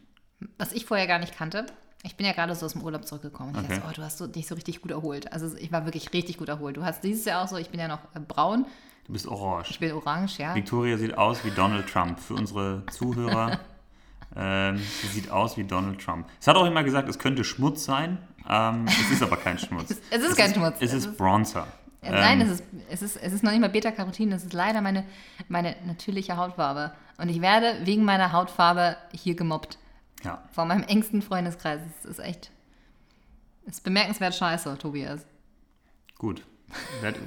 Was 0.59 0.73
ich 0.73 0.85
vorher 0.85 1.07
gar 1.07 1.17
nicht 1.17 1.35
kannte, 1.35 1.65
ich 2.03 2.15
bin 2.15 2.25
ja 2.25 2.33
gerade 2.33 2.55
so 2.55 2.65
aus 2.65 2.73
dem 2.73 2.81
Urlaub 2.81 3.05
zurückgekommen. 3.05 3.51
Ich 3.53 3.59
Okay. 3.59 3.75
dachte, 3.75 3.83
oh, 3.89 3.93
du 3.95 4.01
hast 4.03 4.17
so, 4.17 4.27
dich 4.27 4.47
so 4.47 4.55
richtig 4.55 4.81
gut 4.81 4.91
erholt. 4.91 5.31
Also 5.31 5.55
ich 5.57 5.71
war 5.71 5.85
wirklich 5.85 6.11
richtig 6.13 6.37
gut 6.37 6.49
erholt. 6.49 6.77
Du 6.77 6.83
hast 6.83 7.03
dieses 7.03 7.25
Jahr 7.25 7.43
auch 7.43 7.47
so, 7.47 7.57
ich 7.57 7.69
bin 7.69 7.79
ja 7.79 7.87
noch 7.87 7.99
äh, 8.15 8.19
braun, 8.19 8.65
du 9.05 9.13
bist 9.13 9.27
orange. 9.27 9.69
ich 9.71 9.79
bin 9.79 9.91
orange, 9.93 10.39
ja. 10.39 10.55
Victoria 10.55 10.97
sieht 10.97 11.17
aus 11.17 11.43
wie 11.45 11.51
Donald 11.51 11.87
Trump. 11.87 12.19
Für 12.19 12.33
unsere 12.35 12.83
Zuhörer, 12.91 13.59
ähm, 14.35 14.77
sie 14.77 15.07
sieht 15.07 15.29
aus 15.29 15.57
wie 15.57 15.63
Donald 15.63 15.99
Trump. 16.03 16.27
Es 16.39 16.47
hat 16.47 16.55
auch 16.55 16.65
immer 16.65 16.83
gesagt, 16.83 17.07
es 17.09 17.19
könnte 17.19 17.43
Schmutz 17.43 17.83
sein. 17.85 18.17
Ähm, 18.49 18.85
es 18.87 19.11
ist 19.11 19.21
aber 19.23 19.37
kein 19.37 19.57
Schmutz. 19.59 19.95
Es 20.09 20.23
ist 20.23 20.35
kein 20.35 20.53
Schmutz. 20.53 20.75
Es 20.79 20.93
Es 20.93 21.05
ist 21.05 21.17
Bronzer. 21.17 21.67
Äh, 22.01 22.09
Nein, 22.11 22.41
Ähm, 22.41 22.47
es 22.47 22.53
ist, 22.59 22.63
es, 22.89 23.01
ist, 23.03 23.17
es 23.17 23.33
ist 23.33 23.43
noch 23.43 23.51
nicht 23.51 23.61
mal 23.61 23.69
Beta-Carotin, 23.69 24.31
es 24.31 24.43
ist 24.43 24.53
leider 24.53 24.81
meine, 24.81 25.03
meine 25.49 25.75
natürliche 25.85 26.35
Hautfarbe. 26.35 26.91
Und 27.19 27.29
ich 27.29 27.41
werde 27.41 27.75
wegen 27.83 28.03
meiner 28.05 28.31
Hautfarbe 28.31 28.97
hier 29.13 29.35
gemobbt. 29.35 29.77
Ja, 30.23 30.43
Von 30.51 30.67
meinem 30.67 30.83
engsten 30.83 31.21
Freundeskreis. 31.21 31.81
Es 31.99 32.05
ist 32.05 32.19
echt. 32.19 32.51
Es 33.65 33.75
ist 33.75 33.83
bemerkenswert 33.83 34.35
scheiße, 34.35 34.77
Tobias. 34.77 35.25
gut. 36.17 36.43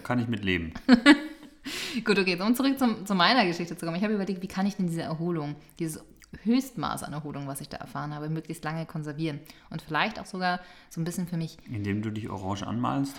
Kann 0.05 0.19
ich 0.19 0.27
mit 0.29 0.43
leben. 0.45 0.73
Gut, 2.05 2.19
okay, 2.19 2.39
um 2.41 2.55
zurück 2.55 2.79
zum, 2.79 3.05
zu 3.07 3.15
meiner 3.15 3.45
Geschichte 3.47 3.77
zu 3.77 3.85
kommen. 3.87 3.97
Ich 3.97 4.03
habe 4.05 4.15
überlegt, 4.15 4.43
wie 4.43 4.49
kann 4.49 4.67
ich 4.67 4.77
denn 4.77 4.87
diese 4.87 5.03
Erholung, 5.03 5.55
dieses 5.79 6.03
Höchstmaß 6.43 7.03
an 7.05 7.13
Erholung, 7.13 7.47
was 7.47 7.61
ich 7.61 7.69
da 7.69 7.77
erfahren 7.79 8.15
habe, 8.15 8.29
möglichst 8.29 8.65
lange 8.65 8.85
konservieren. 8.87 9.39
Und 9.71 9.81
vielleicht 9.83 10.19
auch 10.19 10.27
sogar 10.27 10.61
so 10.91 11.01
ein 11.01 11.05
bisschen 11.05 11.27
für 11.27 11.37
mich, 11.37 11.57
Indem 11.71 12.03
du 12.03 12.11
dich 12.11 12.29
orange 12.31 12.67
anmalst? 12.67 13.17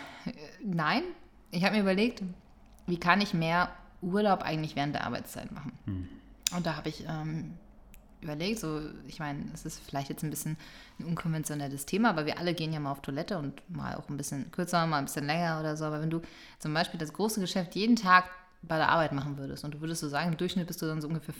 nein, 0.63 1.03
ich 1.51 1.63
habe 1.63 1.75
mir 1.75 1.81
überlegt, 1.81 2.21
wie 2.87 2.99
kann 2.99 3.21
ich 3.21 3.33
mehr 3.33 3.69
Urlaub 4.01 4.41
eigentlich 4.43 4.75
während 4.75 4.93
der 4.95 5.05
Arbeitszeit 5.05 5.51
machen? 5.51 5.71
Und 6.55 6.65
da 6.65 6.75
habe 6.75 6.89
ich 6.89 7.05
ähm, 7.07 7.53
überlegt, 8.25 8.59
so, 8.59 8.81
ich 9.07 9.19
meine, 9.19 9.45
es 9.53 9.65
ist 9.65 9.81
vielleicht 9.87 10.09
jetzt 10.09 10.23
ein 10.23 10.29
bisschen 10.29 10.57
ein 10.99 11.05
unkonventionelles 11.05 11.85
Thema, 11.85 12.09
aber 12.09 12.25
wir 12.25 12.37
alle 12.37 12.53
gehen 12.53 12.73
ja 12.73 12.79
mal 12.79 12.91
auf 12.91 13.01
Toilette 13.01 13.37
und 13.37 13.61
mal 13.69 13.95
auch 13.95 14.09
ein 14.09 14.17
bisschen 14.17 14.51
kürzer, 14.51 14.85
mal 14.85 14.97
ein 14.97 15.05
bisschen 15.05 15.25
länger 15.25 15.59
oder 15.59 15.77
so. 15.77 15.85
Aber 15.85 16.01
wenn 16.01 16.09
du 16.09 16.21
zum 16.59 16.73
Beispiel 16.73 16.99
das 16.99 17.13
große 17.13 17.39
Geschäft 17.39 17.75
jeden 17.75 17.95
Tag 17.95 18.25
bei 18.61 18.77
der 18.77 18.89
Arbeit 18.89 19.13
machen 19.13 19.37
würdest 19.37 19.63
und 19.63 19.73
du 19.73 19.81
würdest 19.81 20.01
so 20.01 20.09
sagen, 20.09 20.31
im 20.31 20.37
Durchschnitt 20.37 20.67
bist 20.67 20.81
du 20.81 20.85
dann 20.85 21.01
so 21.01 21.07
ungefähr, 21.07 21.35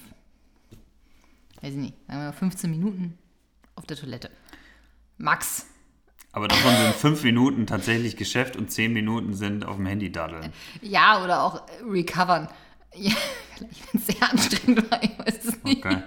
weiß 1.62 1.74
ich 1.74 1.80
nicht, 1.80 1.96
sagen 2.08 2.20
wir 2.20 2.26
mal 2.28 2.34
15 2.34 2.70
Minuten 2.70 3.18
auf 3.76 3.86
der 3.86 3.98
Toilette. 3.98 4.30
Max. 5.18 5.68
Aber 6.32 6.50
davon 6.50 6.76
sind 6.76 6.96
fünf 6.96 7.24
Minuten 7.24 7.66
tatsächlich 7.66 8.18
Geschäft 8.18 8.58
und 8.58 8.70
zehn 8.70 8.92
Minuten 8.92 9.34
sind 9.34 9.66
auf 9.66 9.78
dem 9.78 9.86
Handy 9.86 10.12
daddeln. 10.12 10.52
Ja, 10.82 11.24
oder 11.24 11.44
auch 11.44 11.68
äh, 11.68 11.84
recovern. 11.84 12.50
Ja, 12.98 13.12
vielleicht 13.58 13.94
wenn 13.94 14.00
es 14.00 14.08
sehr 14.08 14.32
anstrengend 14.32 14.90
war, 14.90 15.04
ich 15.04 15.20
weiß 15.20 15.44
es 15.44 15.64
nicht. 15.66 15.86
Okay. 15.86 16.02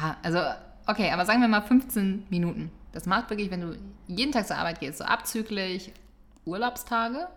Ja, 0.00 0.16
also, 0.22 0.38
okay, 0.86 1.10
aber 1.10 1.24
sagen 1.26 1.40
wir 1.40 1.48
mal 1.48 1.62
15 1.62 2.26
Minuten. 2.30 2.70
Das 2.92 3.06
macht 3.06 3.30
wirklich, 3.30 3.50
wenn 3.50 3.60
du 3.60 3.76
jeden 4.06 4.32
Tag 4.32 4.46
zur 4.46 4.56
Arbeit 4.56 4.80
gehst, 4.80 4.98
so 4.98 5.04
abzüglich 5.04 5.92
Urlaubstage 6.44 7.28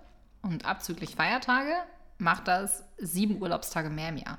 und 0.42 0.66
abzüglich 0.66 1.16
Feiertage, 1.16 1.74
macht 2.18 2.48
das 2.48 2.84
sieben 2.98 3.42
Urlaubstage 3.42 3.90
mehr 3.90 4.10
im 4.10 4.18
Jahr. 4.18 4.38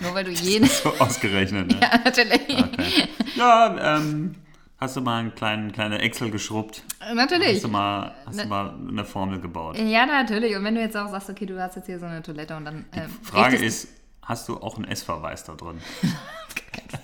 Nur 0.00 0.14
weil 0.14 0.24
du 0.24 0.32
jeden. 0.32 0.66
So 0.68 0.92
ausgerechnet, 0.98 1.68
ne? 1.70 1.78
ja, 1.82 1.98
natürlich. 2.04 2.48
Okay. 2.48 3.08
Ja, 3.36 3.96
ähm, 3.96 4.34
hast 4.78 4.96
du 4.96 5.00
mal 5.00 5.20
einen 5.20 5.34
kleinen, 5.36 5.70
kleine 5.70 5.98
Excel 6.00 6.30
geschrubbt? 6.32 6.82
Natürlich. 7.14 7.54
Hast 7.56 7.64
du 7.64 7.68
mal, 7.68 8.12
hast 8.26 8.36
Ne. 8.36 8.42
du 8.42 8.48
mal 8.48 8.74
eine 8.88 9.04
Formel 9.04 9.40
gebaut? 9.40 9.78
Ja, 9.78 10.04
natürlich. 10.06 10.56
Und 10.56 10.64
wenn 10.64 10.74
du 10.74 10.80
jetzt 10.80 10.96
auch 10.96 11.08
sagst, 11.10 11.30
okay, 11.30 11.46
du 11.46 11.60
hast 11.62 11.76
jetzt 11.76 11.86
hier 11.86 12.00
so 12.00 12.06
eine 12.06 12.22
Toilette 12.22 12.56
und 12.56 12.64
dann. 12.64 12.84
Äh, 12.90 13.02
Frage 13.22 13.56
ist, 13.56 13.86
hast 14.22 14.48
du 14.48 14.56
auch 14.56 14.76
einen 14.76 14.86
S-Verweis 14.86 15.44
da 15.44 15.54
drin? 15.54 15.78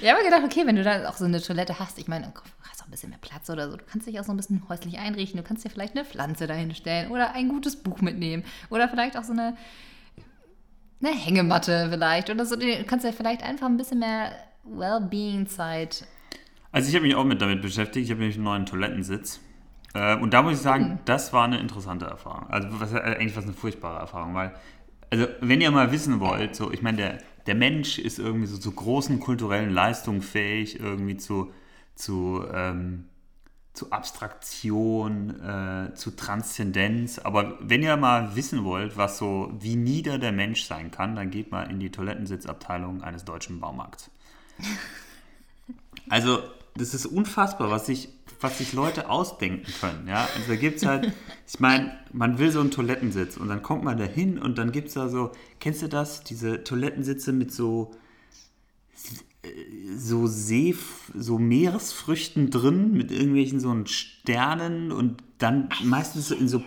Ich 0.00 0.10
habe 0.10 0.22
gedacht, 0.24 0.42
okay, 0.44 0.66
wenn 0.66 0.76
du 0.76 0.82
da 0.82 1.08
auch 1.08 1.16
so 1.16 1.24
eine 1.24 1.40
Toilette 1.40 1.78
hast, 1.78 1.98
ich 1.98 2.08
meine, 2.08 2.26
du 2.26 2.68
hast 2.70 2.82
auch 2.82 2.86
ein 2.86 2.90
bisschen 2.90 3.10
mehr 3.10 3.18
Platz 3.20 3.50
oder 3.50 3.70
so, 3.70 3.76
du 3.76 3.84
kannst 3.84 4.06
dich 4.06 4.18
auch 4.20 4.24
so 4.24 4.32
ein 4.32 4.36
bisschen 4.36 4.62
häuslich 4.68 4.98
einrichten, 4.98 5.38
du 5.38 5.46
kannst 5.46 5.64
dir 5.64 5.70
vielleicht 5.70 5.94
eine 5.94 6.04
Pflanze 6.04 6.46
dahin 6.46 6.74
stellen 6.74 7.10
oder 7.10 7.34
ein 7.34 7.48
gutes 7.48 7.76
Buch 7.76 8.00
mitnehmen 8.00 8.44
oder 8.70 8.88
vielleicht 8.88 9.16
auch 9.16 9.24
so 9.24 9.32
eine, 9.32 9.56
eine 11.00 11.14
Hängematte 11.14 11.88
vielleicht 11.90 12.30
oder 12.30 12.46
so. 12.46 12.56
Du 12.56 12.84
kannst 12.84 13.04
ja 13.04 13.12
vielleicht 13.12 13.42
einfach 13.42 13.66
ein 13.66 13.76
bisschen 13.76 13.98
mehr 13.98 14.32
Wellbeing-Zeit. 14.64 16.06
Also 16.70 16.88
ich 16.88 16.94
habe 16.94 17.06
mich 17.06 17.14
auch 17.14 17.24
mit 17.24 17.42
damit 17.42 17.60
beschäftigt. 17.62 18.04
Ich 18.04 18.10
habe 18.10 18.20
nämlich 18.20 18.36
einen 18.36 18.44
neuen 18.44 18.66
Toilettensitz. 18.66 19.40
Äh, 19.94 20.16
und 20.16 20.32
da 20.32 20.42
muss 20.42 20.54
ich 20.54 20.60
sagen, 20.60 21.00
das 21.04 21.32
war 21.32 21.44
eine 21.44 21.58
interessante 21.58 22.06
Erfahrung. 22.06 22.48
Also 22.48 22.68
was, 22.80 22.92
äh, 22.92 22.98
eigentlich 22.98 23.36
was 23.36 23.44
eine 23.44 23.52
furchtbare 23.52 23.98
Erfahrung, 23.98 24.34
weil, 24.34 24.52
also 25.10 25.26
wenn 25.40 25.60
ihr 25.60 25.70
mal 25.70 25.92
wissen 25.92 26.20
wollt, 26.20 26.56
so, 26.56 26.72
ich 26.72 26.82
meine, 26.82 26.96
der, 26.96 27.18
der 27.46 27.54
Mensch 27.54 27.98
ist 27.98 28.18
irgendwie 28.18 28.46
so 28.46 28.58
zu 28.58 28.72
großen 28.72 29.20
kulturellen 29.20 29.70
Leistungen 29.70 30.22
fähig, 30.22 30.80
irgendwie 30.80 31.16
zu, 31.16 31.52
zu, 31.94 32.44
ähm, 32.52 33.06
zu 33.72 33.90
Abstraktion, 33.90 35.40
äh, 35.40 35.94
zu 35.94 36.14
Transzendenz. 36.14 37.18
Aber 37.18 37.58
wenn 37.60 37.82
ihr 37.82 37.96
mal 37.96 38.36
wissen 38.36 38.64
wollt, 38.64 38.96
was 38.96 39.18
so, 39.18 39.52
wie 39.58 39.76
nieder 39.76 40.18
der 40.18 40.32
Mensch 40.32 40.64
sein 40.64 40.90
kann, 40.90 41.16
dann 41.16 41.30
geht 41.30 41.50
mal 41.50 41.70
in 41.70 41.80
die 41.80 41.90
Toilettensitzabteilung 41.90 43.02
eines 43.02 43.24
deutschen 43.24 43.60
Baumarkts. 43.60 44.10
Also, 46.08 46.42
das 46.74 46.94
ist 46.94 47.06
unfassbar, 47.06 47.70
was 47.70 47.86
sich, 47.86 48.08
was 48.40 48.58
sich 48.58 48.72
Leute 48.72 49.10
ausdenken 49.10 49.70
können. 49.80 50.08
Ja? 50.08 50.28
Also, 50.34 50.48
da 50.48 50.56
gibt 50.56 50.78
es 50.78 50.86
halt, 50.86 51.12
ich 51.46 51.60
meine, 51.60 51.98
man 52.12 52.38
will 52.38 52.50
so 52.50 52.60
einen 52.60 52.70
Toilettensitz 52.70 53.36
und 53.36 53.48
dann 53.48 53.62
kommt 53.62 53.84
man 53.84 53.98
da 53.98 54.04
hin 54.04 54.38
und 54.38 54.58
dann 54.58 54.72
gibt 54.72 54.88
es 54.88 54.94
da 54.94 55.08
so, 55.08 55.32
kennst 55.60 55.82
du 55.82 55.88
das? 55.88 56.24
Diese 56.24 56.64
Toilettensitze 56.64 57.32
mit 57.32 57.52
so, 57.52 57.92
so 59.96 60.26
See, 60.26 60.74
so 61.14 61.38
Meeresfrüchten 61.38 62.50
drin, 62.50 62.92
mit 62.92 63.10
irgendwelchen 63.10 63.60
so 63.60 63.74
Sternen 63.86 64.92
und 64.92 65.22
dann 65.38 65.68
meistens 65.82 66.28
so 66.28 66.34
in 66.34 66.48
so, 66.48 66.62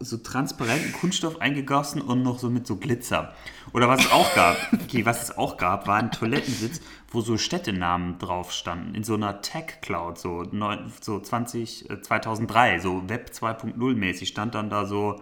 so 0.00 0.16
transparenten 0.16 0.92
Kunststoff 0.92 1.40
eingegossen 1.40 2.00
und 2.00 2.22
noch 2.22 2.38
so 2.38 2.50
mit 2.50 2.66
so 2.66 2.76
Glitzer. 2.76 3.34
Oder 3.72 3.88
was 3.88 4.04
es 4.04 4.12
auch 4.12 4.32
gab, 4.34 4.56
okay, 4.72 5.04
was 5.04 5.22
es 5.24 5.36
auch 5.36 5.56
gab, 5.56 5.86
war 5.86 5.96
ein 5.96 6.10
Toilettensitz, 6.10 6.80
wo 7.10 7.20
so 7.20 7.36
Städtenamen 7.38 8.18
drauf 8.18 8.52
standen, 8.52 8.94
in 8.94 9.02
so 9.04 9.14
einer 9.14 9.40
Tech-Cloud, 9.42 10.18
so, 10.18 10.42
neun- 10.52 10.90
so 11.00 11.18
20, 11.20 11.90
äh, 11.90 12.00
2003, 12.00 12.78
so 12.80 13.08
Web 13.08 13.30
2.0 13.34 13.94
mäßig, 13.94 14.28
stand 14.28 14.54
dann 14.54 14.70
da 14.70 14.86
so 14.86 15.20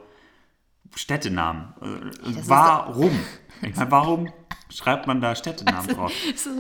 Städtenamen. 0.95 1.75
Äh, 1.81 2.33
das 2.35 2.49
warum? 2.49 3.11
Meine, 3.63 3.91
warum 3.91 4.33
schreibt 4.69 5.07
man 5.07 5.21
da 5.21 5.35
Städtenamen 5.35 5.89
drauf? 5.89 6.13
So, 6.37 6.51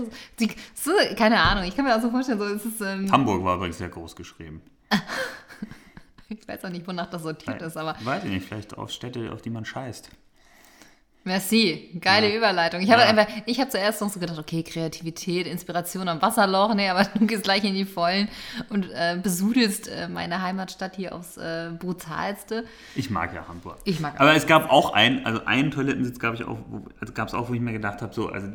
die, 0.40 0.50
so, 0.74 0.90
keine 1.16 1.40
Ahnung, 1.40 1.64
ich 1.64 1.76
kann 1.76 1.84
mir 1.84 1.94
auch 1.96 2.00
so 2.00 2.10
vorstellen, 2.10 2.38
so, 2.38 2.44
es 2.46 2.64
ist, 2.64 2.80
ähm, 2.80 3.10
Hamburg 3.12 3.44
war 3.44 3.56
übrigens 3.56 3.78
sehr 3.78 3.88
groß 3.88 4.16
geschrieben. 4.16 4.62
ich 6.28 6.46
weiß 6.46 6.64
auch 6.64 6.70
nicht, 6.70 6.86
wonach 6.86 7.08
das 7.10 7.22
sortiert 7.22 7.62
ist, 7.62 7.76
aber 7.76 7.96
Weiß 8.04 8.24
ich 8.24 8.30
nicht, 8.30 8.46
vielleicht 8.46 8.76
auf 8.76 8.90
Städte, 8.90 9.32
auf 9.32 9.42
die 9.42 9.50
man 9.50 9.64
scheißt. 9.64 10.10
Merci, 11.24 11.90
geile 12.00 12.30
Ja. 12.30 12.36
Überleitung. 12.36 12.80
Ich 12.80 12.90
habe 12.92 13.02
Ja. 13.02 13.08
einfach, 13.08 13.26
ich 13.46 13.58
habe 13.58 13.68
zuerst 13.68 14.00
noch 14.00 14.10
so 14.10 14.20
gedacht, 14.20 14.38
okay, 14.38 14.62
Kreativität, 14.62 15.48
Inspiration 15.48 16.06
am 16.08 16.22
Wasserloch, 16.22 16.72
nee, 16.74 16.88
aber 16.88 17.02
du 17.18 17.26
gehst 17.26 17.42
gleich 17.42 17.64
in 17.64 17.74
die 17.74 17.84
Vollen 17.84 18.28
und 18.68 18.88
äh, 18.92 19.18
besudelst 19.20 19.88
äh, 19.88 20.06
meine 20.06 20.40
Heimatstadt 20.40 20.94
hier 20.94 21.12
aufs 21.16 21.36
äh, 21.36 21.70
brutalste. 21.76 22.64
Ich 22.94 23.10
mag 23.10 23.34
ja 23.34 23.48
Hamburg. 23.48 23.78
Ich 23.82 23.98
mag 23.98 24.20
Aber 24.20 24.36
es 24.36 24.46
gab 24.46 24.70
auch 24.70 24.92
einen, 24.92 25.26
also 25.26 25.44
einen 25.46 25.72
Toilettensitz 25.72 26.20
gab 26.20 26.34
ich 26.34 26.44
auch, 26.44 26.58
also 27.00 27.12
gab 27.12 27.26
es 27.26 27.34
auch, 27.34 27.48
wo 27.48 27.54
ich 27.54 27.60
mir 27.60 27.72
gedacht 27.72 28.02
habe, 28.02 28.14
so, 28.14 28.28
also 28.28 28.46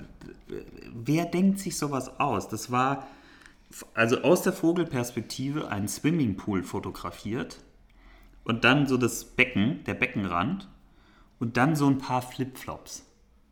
wer 0.93 1.25
denkt 1.25 1.60
sich 1.60 1.77
sowas 1.77 2.21
aus? 2.21 2.47
Das 2.47 2.71
war 2.71 3.05
also 3.93 4.21
aus 4.21 4.41
der 4.41 4.53
Vogelperspektive 4.53 5.69
ein 5.69 5.88
Swimmingpool 5.88 6.63
fotografiert 6.63 7.57
und 8.43 8.63
dann 8.63 8.88
so 8.88 8.97
das 8.97 9.23
Becken, 9.25 9.84
der 9.86 9.93
Beckenrand 9.93 10.67
und 11.39 11.57
dann 11.57 11.75
so 11.75 11.88
ein 11.88 11.97
paar 11.97 12.21
Flipflops. 12.21 13.05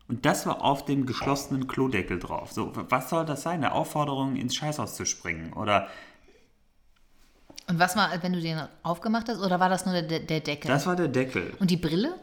Und 0.08 0.26
das 0.26 0.46
war 0.48 0.64
auf 0.64 0.86
dem 0.86 1.06
geschlossenen 1.06 1.68
Klodeckel 1.68 2.18
drauf. 2.18 2.52
So, 2.52 2.72
was 2.90 3.10
soll 3.12 3.26
das 3.26 3.44
sein? 3.44 3.64
Eine 3.64 3.74
Aufforderung, 3.74 4.36
ins 4.36 4.56
Scheißhaus 4.56 4.96
zu 4.96 5.06
springen? 5.06 5.54
Oder 5.54 5.88
Und 7.68 7.78
was 7.78 7.96
war, 7.96 8.10
wenn 8.24 8.34
du 8.34 8.42
den 8.42 8.60
aufgemacht 8.82 9.30
hast, 9.30 9.40
oder 9.40 9.60
war 9.60 9.70
das 9.70 9.86
nur 9.86 10.02
der, 10.02 10.20
der 10.22 10.40
Deckel? 10.40 10.68
das 10.68 10.88
war 10.88 10.96
der 10.96 11.10
Deckel. 11.10 11.54
und 11.60 11.70
die 11.70 11.78
Brille? 11.78 12.16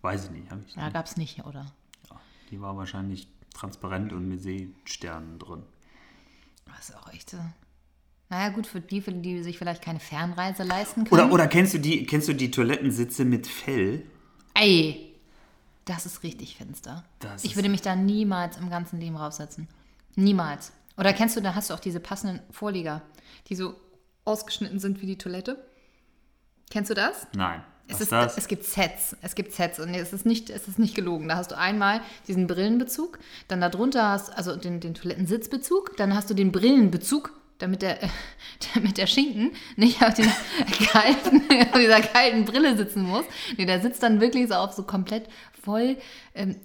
Weiß 0.00 0.24
ich 0.24 0.30
nicht. 0.30 0.46
Ich 0.68 0.76
Ja, 0.76 0.88
gab 0.88 1.04
es 1.06 1.16
nicht, 1.18 1.44
oder? 1.44 1.66
Die 2.50 2.60
war 2.60 2.76
wahrscheinlich 2.76 3.28
transparent 3.54 4.12
und 4.12 4.28
mit 4.28 4.40
Seesternen 4.40 5.38
drin. 5.38 5.62
Das 6.66 6.88
ist 6.88 6.96
auch 6.96 7.12
echt. 7.12 7.34
Naja, 8.30 8.48
gut, 8.50 8.66
für 8.66 8.80
die, 8.80 9.00
für 9.00 9.12
die 9.12 9.42
sich 9.42 9.58
vielleicht 9.58 9.82
keine 9.82 10.00
Fernreise 10.00 10.62
leisten 10.62 11.04
können. 11.04 11.22
Oder, 11.22 11.32
oder 11.32 11.46
kennst, 11.46 11.74
du 11.74 11.78
die, 11.78 12.06
kennst 12.06 12.28
du 12.28 12.32
die 12.32 12.50
Toilettensitze 12.50 13.24
mit 13.24 13.46
Fell? 13.46 14.04
Ey, 14.54 15.14
das 15.84 16.06
ist 16.06 16.22
richtig 16.22 16.56
finster. 16.56 17.04
Das 17.20 17.44
ich 17.44 17.56
würde 17.56 17.68
mich 17.68 17.82
da 17.82 17.94
niemals 17.94 18.56
im 18.56 18.70
ganzen 18.70 18.98
Leben 18.98 19.16
raufsetzen. 19.16 19.68
Niemals. 20.16 20.72
Oder 20.96 21.12
kennst 21.12 21.36
du, 21.36 21.40
da 21.40 21.54
hast 21.54 21.70
du 21.70 21.74
auch 21.74 21.80
diese 21.80 22.00
passenden 22.00 22.40
Vorlieger, 22.50 23.02
die 23.48 23.56
so 23.56 23.74
ausgeschnitten 24.24 24.78
sind 24.78 25.02
wie 25.02 25.06
die 25.06 25.18
Toilette. 25.18 25.62
Kennst 26.70 26.90
du 26.90 26.94
das? 26.94 27.26
Nein. 27.34 27.62
Es, 27.86 28.00
ist, 28.00 28.12
das? 28.12 28.38
es 28.38 28.48
gibt 28.48 28.64
Sets. 28.64 29.16
Es 29.20 29.34
gibt 29.34 29.52
Sets 29.52 29.78
und 29.78 29.92
es 29.94 30.12
ist, 30.12 30.24
nicht, 30.24 30.50
es 30.50 30.68
ist 30.68 30.78
nicht 30.78 30.94
gelogen. 30.94 31.28
Da 31.28 31.36
hast 31.36 31.50
du 31.50 31.58
einmal 31.58 32.00
diesen 32.26 32.46
Brillenbezug, 32.46 33.18
dann 33.48 33.60
darunter 33.60 34.08
hast 34.10 34.36
also 34.36 34.56
den, 34.56 34.80
den 34.80 34.94
Toilettensitzbezug, 34.94 35.96
dann 35.96 36.14
hast 36.14 36.30
du 36.30 36.34
den 36.34 36.50
Brillenbezug, 36.50 37.32
damit 37.58 37.82
der, 37.82 37.98
damit 38.74 38.96
der 38.96 39.06
Schinken 39.06 39.52
nicht 39.76 40.02
auf, 40.02 40.14
den 40.14 40.30
kalten, 40.90 41.42
auf 41.72 41.78
dieser 41.78 42.00
kalten 42.00 42.44
Brille 42.46 42.76
sitzen 42.76 43.02
muss. 43.02 43.24
Nee, 43.58 43.66
der 43.66 43.80
sitzt 43.80 44.02
dann 44.02 44.20
wirklich 44.20 44.48
so 44.48 44.54
auf 44.54 44.72
so 44.72 44.82
komplett 44.84 45.28
voll 45.62 45.96
ähm, 46.34 46.56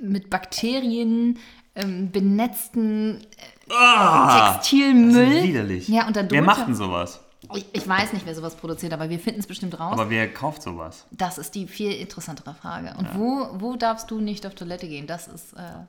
mit 0.00 0.30
Bakterien 0.30 1.38
ähm, 1.74 2.10
benetzten 2.12 3.26
Ah, 3.70 4.54
Textilmüll. 4.54 5.26
das 5.26 5.34
ist 5.36 5.42
widerlich. 5.44 5.88
Ja, 5.88 6.06
und 6.06 6.16
darunter, 6.16 6.34
Wer 6.34 6.42
macht 6.42 6.66
denn 6.68 6.74
sowas? 6.74 7.20
Ich, 7.54 7.66
ich 7.72 7.88
weiß 7.88 8.12
nicht, 8.12 8.26
wer 8.26 8.34
sowas 8.34 8.56
produziert, 8.56 8.92
aber 8.92 9.08
wir 9.10 9.18
finden 9.18 9.40
es 9.40 9.46
bestimmt 9.46 9.78
raus. 9.78 9.92
Aber 9.92 10.10
wer 10.10 10.32
kauft 10.32 10.62
sowas? 10.62 11.06
Das 11.10 11.38
ist 11.38 11.54
die 11.54 11.66
viel 11.66 11.92
interessantere 11.92 12.54
Frage. 12.54 12.94
Und 12.98 13.14
wo, 13.18 13.48
wo 13.60 13.76
darfst 13.76 14.10
du 14.10 14.20
nicht 14.20 14.46
auf 14.46 14.54
Toilette 14.54 14.88
gehen? 14.88 15.06
Das 15.06 15.28
ist, 15.28 15.52
äh, 15.54 15.86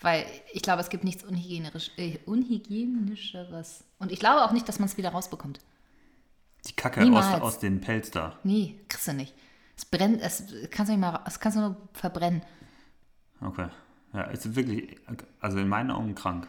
weil 0.00 0.24
ich 0.52 0.62
glaube, 0.62 0.80
es 0.80 0.90
gibt 0.90 1.04
nichts 1.04 1.24
unhygienisch, 1.24 1.90
äh, 1.96 2.18
unhygienischeres. 2.26 3.84
Und 3.98 4.12
ich 4.12 4.18
glaube 4.18 4.42
auch 4.42 4.52
nicht, 4.52 4.68
dass 4.68 4.78
man 4.78 4.88
es 4.88 4.96
wieder 4.96 5.10
rausbekommt. 5.10 5.60
Die 6.66 6.74
Kacke 6.74 7.02
aus, 7.12 7.40
aus 7.40 7.58
dem 7.58 7.80
Pelz 7.80 8.10
da. 8.10 8.38
Nee, 8.44 8.80
kriegst 8.88 9.08
du 9.08 9.12
nicht. 9.12 9.34
Es 9.76 9.84
brennt, 9.84 10.20
es 10.20 10.44
kannst 10.70 10.90
du 10.90 10.96
nicht 10.96 11.00
mal, 11.00 11.20
es 11.26 11.40
kannst 11.40 11.56
du 11.58 11.62
nur 11.62 11.76
verbrennen. 11.92 12.42
Okay. 13.40 13.68
Ja, 14.12 14.30
es 14.30 14.44
ist 14.44 14.54
wirklich, 14.54 14.96
also 15.40 15.58
in 15.58 15.68
meinen 15.68 15.90
Augen 15.90 16.14
krank. 16.14 16.46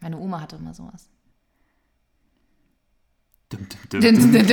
Meine 0.00 0.18
Oma 0.18 0.40
hatte 0.40 0.56
immer 0.56 0.74
sowas. 0.74 1.08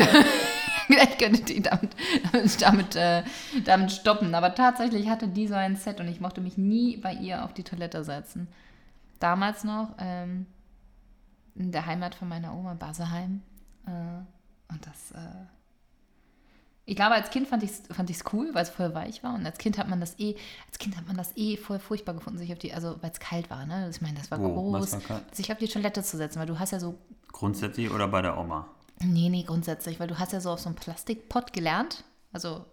Vielleicht 0.88 1.20
könnte 1.20 1.44
die 1.44 1.62
damit, 1.62 1.96
damit, 2.32 2.62
damit, 2.62 2.96
äh, 2.96 3.24
damit 3.64 3.92
stoppen. 3.92 4.34
Aber 4.34 4.56
tatsächlich 4.56 5.08
hatte 5.08 5.28
die 5.28 5.48
so 5.48 5.54
ein 5.54 5.76
Set 5.76 6.00
und 6.00 6.08
ich 6.08 6.20
mochte 6.20 6.42
mich 6.42 6.58
nie 6.58 6.98
bei 6.98 7.14
ihr 7.14 7.46
auf 7.46 7.54
die 7.54 7.64
Toilette 7.64 8.04
setzen. 8.04 8.48
Damals 9.20 9.64
noch 9.64 9.96
ähm, 10.00 10.48
in 11.54 11.72
der 11.72 11.86
Heimat 11.86 12.16
von 12.16 12.28
meiner 12.28 12.56
Oma, 12.56 12.74
Baseheim. 12.74 13.44
Äh, 13.86 13.92
und 14.72 14.88
das, 14.88 15.12
äh, 15.12 15.46
ich 16.86 16.96
glaube, 16.96 17.14
als 17.14 17.30
Kind 17.30 17.48
fand 17.48 17.62
ich 17.62 17.70
es 17.70 17.84
fand 17.92 18.10
ich's 18.10 18.24
cool, 18.34 18.50
weil 18.54 18.64
es 18.64 18.72
voll 18.72 18.96
weich 18.96 19.24
war. 19.24 19.36
Und 19.36 19.46
als 19.46 19.60
Kind 19.60 19.78
hat 19.78 19.90
man 19.90 20.00
das 20.00 20.18
eh, 20.18 20.36
als 20.68 20.80
Kind 20.80 20.98
hat 20.98 21.06
man 21.06 21.18
das 21.18 21.38
eh 21.38 21.56
voll 21.56 21.78
furchtbar 21.78 22.16
gefunden, 22.16 22.40
sich 22.40 22.52
auf 22.52 22.58
die, 22.58 22.74
also 22.74 22.98
weil 23.02 23.12
es 23.12 23.20
kalt 23.20 23.52
war, 23.52 23.68
ne? 23.68 23.88
Ich 23.92 24.02
meine, 24.02 24.18
das 24.18 24.32
war? 24.32 24.42
Was 24.42 24.92
groß, 24.92 25.10
war 25.10 25.22
sich 25.32 25.52
auf 25.52 25.60
die 25.60 25.68
Toilette 25.68 26.02
zu 26.02 26.18
setzen, 26.18 26.40
weil 26.40 26.48
du 26.48 26.58
hast 26.58 26.72
ja 26.72 26.80
so 26.80 26.98
Grundsätzlich 27.32 27.92
oder 27.92 28.08
bei 28.08 28.24
der 28.24 28.40
Oma? 28.40 28.68
Nee, 29.02 29.30
nee, 29.30 29.44
grundsätzlich, 29.44 30.00
weil 30.00 30.08
du 30.08 30.20
hast 30.20 30.34
ja 30.34 30.42
so 30.42 30.52
auf 30.52 30.60
so 30.60 30.68
einem 30.68 30.76
Plastikpott 30.76 31.54
gelernt, 31.54 32.04
also 32.34 32.66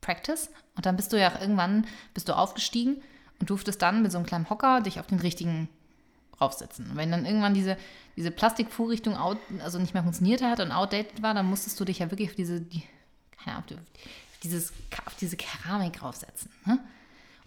Practice. 0.00 0.50
Und 0.76 0.86
dann 0.86 0.96
bist 0.96 1.12
du 1.12 1.20
ja 1.20 1.40
irgendwann, 1.40 1.86
bist 2.14 2.28
du 2.28 2.36
aufgestiegen 2.36 3.02
und 3.40 3.50
durftest 3.50 3.80
dann 3.82 4.02
mit 4.02 4.12
so 4.12 4.18
einem 4.18 4.26
kleinen 4.26 4.50
Hocker 4.50 4.80
dich 4.80 5.00
auf 5.00 5.06
den 5.06 5.20
richtigen 5.20 5.68
raufsetzen. 6.40 6.90
Und 6.90 6.96
wenn 6.96 7.10
dann 7.10 7.26
irgendwann 7.26 7.54
diese, 7.54 7.76
diese 8.16 8.30
Plastikvorrichtung 8.30 9.16
out, 9.16 9.38
also 9.62 9.78
nicht 9.78 9.94
mehr 9.94 10.02
funktioniert 10.02 10.42
hat 10.42 10.60
und 10.60 10.70
outdated 10.70 11.22
war, 11.22 11.34
dann 11.34 11.46
musstest 11.46 11.78
du 11.80 11.84
dich 11.84 11.98
ja 11.98 12.10
wirklich 12.10 12.30
auf 12.30 12.36
diese, 12.36 12.60
die, 12.60 12.82
keine 13.42 13.56
Ahnung, 13.56 13.78
auf 13.78 14.38
dieses, 14.42 14.72
auf 15.06 15.14
diese 15.16 15.36
Keramik 15.36 16.02
raufsetzen. 16.02 16.50
Ne? 16.64 16.78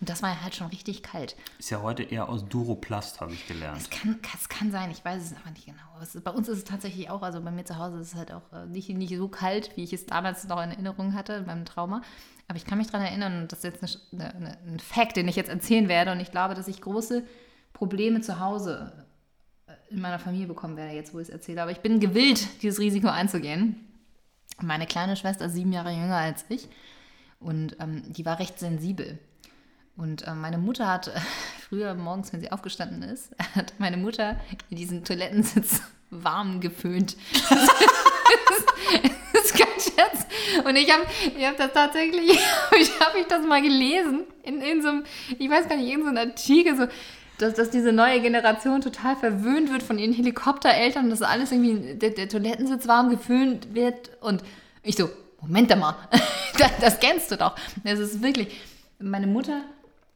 Und 0.02 0.10
das 0.10 0.24
war 0.24 0.30
ja 0.30 0.42
halt 0.42 0.56
schon 0.56 0.68
richtig 0.68 1.04
kalt. 1.04 1.36
Ist 1.60 1.70
ja 1.70 1.84
heute 1.84 2.02
eher 2.02 2.28
aus 2.28 2.44
Duroplast, 2.50 3.22
habe 3.22 3.34
ich 3.34 3.48
gelernt. 3.48 3.80
Es 3.80 3.90
kann, 3.92 4.20
es 4.34 4.50
kann 4.50 4.72
sein, 4.72 4.90
ich 4.90 5.06
weiß 5.06 5.22
es 5.22 5.36
aber 5.40 5.52
nicht 5.52 5.68
genau. 5.68 5.78
Es, 6.02 6.20
bei 6.20 6.32
uns 6.32 6.50
ist 6.50 6.58
es 6.58 6.64
tatsächlich 6.64 7.12
auch, 7.12 7.22
also 7.22 7.40
bei 7.40 7.52
mir 7.52 7.66
zu 7.66 7.78
Hause 7.78 8.00
ist 8.00 8.08
es 8.08 8.16
halt 8.16 8.32
auch 8.32 8.42
äh, 8.52 8.66
nicht, 8.66 8.90
nicht 8.90 9.16
so 9.16 9.28
kalt, 9.28 9.78
wie 9.78 9.84
ich 9.84 9.94
es 9.94 10.08
damals 10.08 10.44
noch 10.46 10.60
in 10.64 10.72
Erinnerung 10.72 11.14
hatte, 11.14 11.44
beim 11.44 11.66
Trauma. 11.66 12.02
Aber 12.48 12.58
ich 12.58 12.66
kann 12.66 12.80
mich 12.80 12.88
daran 12.88 13.06
erinnern, 13.06 13.44
und 13.44 13.52
das 13.52 13.64
ist 13.64 13.80
jetzt 13.82 14.12
eine, 14.12 14.34
eine, 14.34 14.58
ein 14.66 14.80
Fact, 14.80 15.18
den 15.18 15.28
ich 15.28 15.36
jetzt 15.36 15.52
erzählen 15.52 15.88
werde. 15.88 16.12
Und 16.12 16.20
ich 16.20 16.32
glaube, 16.32 16.56
dass 16.56 16.68
ich 16.68 16.82
große 16.82 17.24
Probleme 17.72 18.22
zu 18.22 18.40
Hause 18.40 19.06
äh, 19.68 19.74
in 19.94 20.02
meiner 20.02 20.18
Familie 20.18 20.48
bekommen 20.48 20.78
werde, 20.78 20.96
jetzt 20.96 21.14
wo 21.14 21.20
ich 21.20 21.28
es 21.28 21.34
erzähle. 21.34 21.62
Aber 21.62 21.72
ich 21.72 21.82
bin 21.82 22.00
gewillt, 22.00 22.64
dieses 22.64 22.80
Risiko 22.80 23.08
einzugehen. 23.08 23.76
Meine 24.60 24.88
kleine 24.88 25.16
Schwester 25.16 25.46
ist 25.46 25.54
sieben 25.54 25.72
Jahre 25.72 25.92
jünger 25.92 26.18
als 26.18 26.44
ich. 26.50 26.70
Und 27.40 27.78
ähm, 27.80 28.02
die 28.12 28.26
war 28.26 28.40
recht 28.40 28.58
sensibel. 28.58 29.20
Und 29.98 30.28
äh, 30.28 30.34
meine 30.34 30.58
Mutter 30.58 30.88
hat 30.88 31.08
äh, 31.08 31.12
früher 31.70 31.94
morgens, 31.94 32.34
wenn 32.34 32.42
sie 32.42 32.52
aufgestanden 32.52 33.04
ist, 33.04 33.32
hat 33.56 33.74
meine 33.78 33.98
Mutter 33.98 34.40
in 34.70 34.78
diesen 34.78 35.04
Toilettensitz 35.04 35.82
warm 36.10 36.60
geföhnt. 36.60 37.16
das 37.50 39.44
ist 39.44 39.54
kein 39.54 39.80
Scherz. 39.80 40.26
Und 40.66 40.76
ich 40.76 40.92
habe 40.92 41.06
ich 41.38 41.46
hab 41.46 41.58
das 41.58 41.72
tatsächlich, 41.74 42.32
ich 42.80 43.00
habe 43.00 43.20
ich 43.20 43.28
das 43.28 43.46
mal 43.46 43.62
gelesen 43.62 44.26
in, 44.44 44.62
in 44.62 44.82
so 44.82 44.90
einem, 44.90 45.04
ich 45.38 45.50
weiß 45.50 45.70
gar 45.70 45.78
nicht, 45.78 45.94
in 45.94 46.02
so 46.02 46.10
einem 46.10 46.18
Artikel, 46.18 46.76
so, 46.76 46.88
dass, 47.38 47.54
dass 47.56 47.70
diese 47.70 47.92
neue 47.92 48.22
Generation 48.22 48.82
total 48.82 49.16
verwöhnt 49.16 49.72
wird 49.72 49.84
von 49.84 49.98
ihren 49.98 50.14
Helikoptereltern, 50.14 51.10
dass 51.10 51.22
alles 51.22 51.52
irgendwie, 51.52 51.96
der, 51.96 52.12
der 52.12 52.30
Toilettensitz 52.30 52.88
warm 52.88 53.10
geföhnt 53.10 53.74
wird. 53.74 54.12
Und 54.22 54.44
ich 54.84 54.96
so, 54.96 55.10
Moment 55.42 55.76
mal, 55.78 55.96
das, 56.58 56.72
das 56.80 57.00
kennst 57.00 57.32
du 57.32 57.38
doch. 57.38 57.56
Das 57.84 58.00
ist 58.00 58.22
wirklich, 58.22 58.60
meine 59.00 59.28
Mutter 59.28 59.64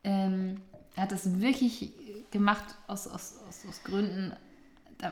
ähm, 0.06 0.62
hat 0.96 1.12
das 1.12 1.40
wirklich 1.42 1.92
gemacht 2.32 2.64
aus, 2.88 3.08
aus, 3.08 3.36
aus, 3.48 3.66
aus 3.68 3.84
Gründen, 3.84 4.34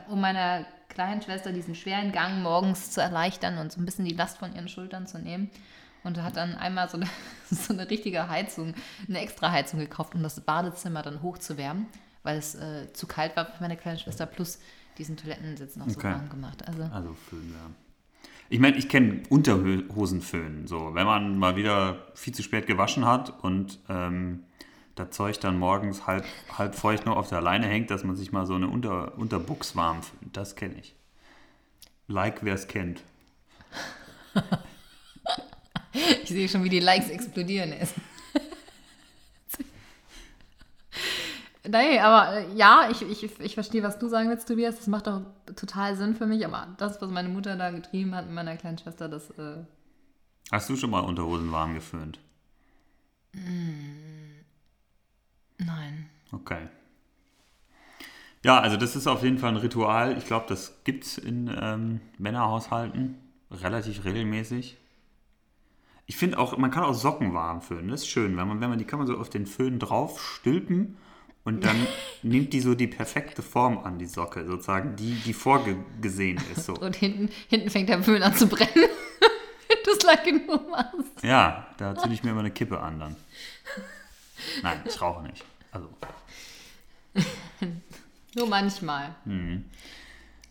um 0.08 0.20
meiner 0.20 0.64
kleinen 0.88 1.20
Schwester 1.20 1.52
diesen 1.52 1.74
schweren 1.74 2.12
Gang 2.12 2.42
morgens 2.42 2.90
zu 2.90 3.00
erleichtern 3.02 3.58
und 3.58 3.72
so 3.72 3.80
ein 3.80 3.84
bisschen 3.84 4.04
die 4.04 4.14
Last 4.14 4.38
von 4.38 4.54
ihren 4.54 4.68
Schultern 4.68 5.06
zu 5.06 5.18
nehmen. 5.18 5.50
Und 6.04 6.22
hat 6.22 6.36
dann 6.36 6.54
einmal 6.54 6.88
so 6.90 6.98
eine, 6.98 7.06
so 7.50 7.72
eine 7.72 7.88
richtige 7.88 8.28
Heizung, 8.28 8.74
eine 9.08 9.20
extra 9.20 9.50
Heizung 9.50 9.80
gekauft, 9.80 10.14
um 10.14 10.22
das 10.22 10.40
Badezimmer 10.40 11.00
dann 11.02 11.22
hochzuwärmen, 11.22 11.86
weil 12.22 12.36
es 12.38 12.54
äh, 12.54 12.92
zu 12.92 13.06
kalt 13.06 13.34
war 13.36 13.46
für 13.46 13.62
meine 13.62 13.76
kleine 13.76 13.98
Schwester, 13.98 14.26
plus 14.26 14.58
diesen 14.98 15.16
Toilettensitz 15.16 15.76
noch 15.76 15.88
so 15.88 15.98
Okay. 15.98 16.12
warm 16.12 16.28
gemacht. 16.28 16.66
Also 16.68 16.82
Also 16.92 17.14
Föhn, 17.28 17.50
ja. 17.52 17.70
Ich 18.50 18.60
meine, 18.60 18.76
ich 18.76 18.88
kenne 18.90 19.22
Unterhosenföhn. 19.30 20.66
So, 20.66 20.94
wenn 20.94 21.06
man 21.06 21.38
mal 21.38 21.56
wieder 21.56 22.06
viel 22.14 22.34
zu 22.34 22.42
spät 22.42 22.66
gewaschen 22.66 23.06
hat 23.06 23.42
und 23.42 23.78
ähm, 23.88 24.44
das 24.94 25.10
Zeug 25.10 25.40
dann 25.40 25.58
morgens 25.58 26.06
halb, 26.06 26.24
halb 26.56 26.74
feucht 26.74 27.06
noch 27.06 27.16
auf 27.16 27.28
der 27.28 27.40
Leine 27.40 27.66
hängt, 27.66 27.90
dass 27.90 28.04
man 28.04 28.16
sich 28.16 28.32
mal 28.32 28.46
so 28.46 28.54
eine 28.54 28.68
Unter, 28.68 29.16
Unterbuchs 29.18 29.74
warm 29.76 30.02
föhnt. 30.02 30.36
Das 30.36 30.56
kenne 30.56 30.74
ich. 30.78 30.94
Like, 32.06 32.44
wer 32.44 32.54
es 32.54 32.68
kennt. 32.68 33.02
ich 36.22 36.28
sehe 36.28 36.48
schon, 36.48 36.64
wie 36.64 36.68
die 36.68 36.80
Likes 36.80 37.08
explodieren 37.08 37.72
ist. 37.72 37.94
Nee, 41.66 41.98
aber 41.98 42.40
äh, 42.40 42.54
ja, 42.54 42.88
ich, 42.90 43.00
ich, 43.00 43.40
ich 43.40 43.54
verstehe, 43.54 43.82
was 43.82 43.98
du 43.98 44.08
sagen 44.08 44.28
willst, 44.28 44.46
Tobias. 44.46 44.76
Das 44.76 44.86
macht 44.86 45.08
auch 45.08 45.22
total 45.56 45.96
Sinn 45.96 46.14
für 46.14 46.26
mich. 46.26 46.44
Aber 46.44 46.68
das, 46.76 47.00
was 47.00 47.10
meine 47.10 47.30
Mutter 47.30 47.56
da 47.56 47.70
getrieben 47.70 48.14
hat 48.14 48.26
mit 48.26 48.34
meiner 48.34 48.56
kleinen 48.56 48.76
Schwester, 48.76 49.08
das 49.08 49.30
äh, 49.30 49.64
Hast 50.52 50.68
du 50.68 50.76
schon 50.76 50.90
mal 50.90 51.00
Unterhosen 51.00 51.50
warm 51.52 51.74
geföhnt? 51.74 52.18
Nein. 55.64 56.10
Okay. 56.32 56.68
Ja, 58.44 58.60
also 58.60 58.76
das 58.76 58.94
ist 58.94 59.06
auf 59.06 59.22
jeden 59.22 59.38
Fall 59.38 59.50
ein 59.50 59.56
Ritual. 59.56 60.18
Ich 60.18 60.26
glaube, 60.26 60.44
das 60.48 60.80
gibt 60.84 61.04
es 61.04 61.18
in 61.18 61.50
ähm, 61.60 62.00
Männerhaushalten 62.18 63.16
relativ 63.50 64.04
regelmäßig. 64.04 64.76
Ich 66.06 66.16
finde 66.16 66.38
auch, 66.38 66.56
man 66.58 66.70
kann 66.70 66.84
auch 66.84 66.92
Socken 66.92 67.32
warm 67.32 67.62
föhnen. 67.62 67.88
Das 67.88 68.02
ist 68.02 68.08
schön, 68.08 68.36
wenn 68.36 68.46
man, 68.46 68.60
wenn 68.60 68.68
man 68.68 68.78
die 68.78 68.84
kann 68.84 68.98
man 68.98 69.08
so 69.08 69.16
auf 69.16 69.30
den 69.30 69.46
Föhn 69.46 69.78
drauf 69.78 70.22
stülpen 70.22 70.98
und 71.44 71.64
dann 71.64 71.86
nimmt 72.22 72.52
die 72.52 72.60
so 72.60 72.74
die 72.74 72.86
perfekte 72.86 73.40
Form 73.42 73.78
an, 73.78 73.98
die 73.98 74.06
Socke, 74.06 74.44
sozusagen, 74.44 74.96
die, 74.96 75.14
die 75.24 75.32
vorgesehen 75.32 76.38
ist. 76.54 76.66
So. 76.66 76.74
Und 76.74 76.96
hinten, 76.96 77.30
hinten 77.48 77.70
fängt 77.70 77.88
der 77.88 78.02
Föhn 78.02 78.22
an 78.22 78.34
zu 78.34 78.46
brennen, 78.46 78.68
wenn 79.68 79.78
du 79.84 79.90
es 79.90 80.02
lang 80.02 80.22
genug 80.22 80.70
machst. 80.70 81.22
Ja, 81.22 81.68
da 81.78 81.96
zünde 81.96 82.14
ich 82.14 82.22
mir 82.22 82.30
immer 82.32 82.40
eine 82.40 82.50
Kippe 82.50 82.78
an 82.78 83.00
dann. 83.00 83.16
Nein, 84.62 84.82
ich 84.84 85.00
rauche 85.00 85.22
nicht. 85.22 85.42
Also, 85.74 85.88
Nur 88.36 88.48
manchmal. 88.48 89.14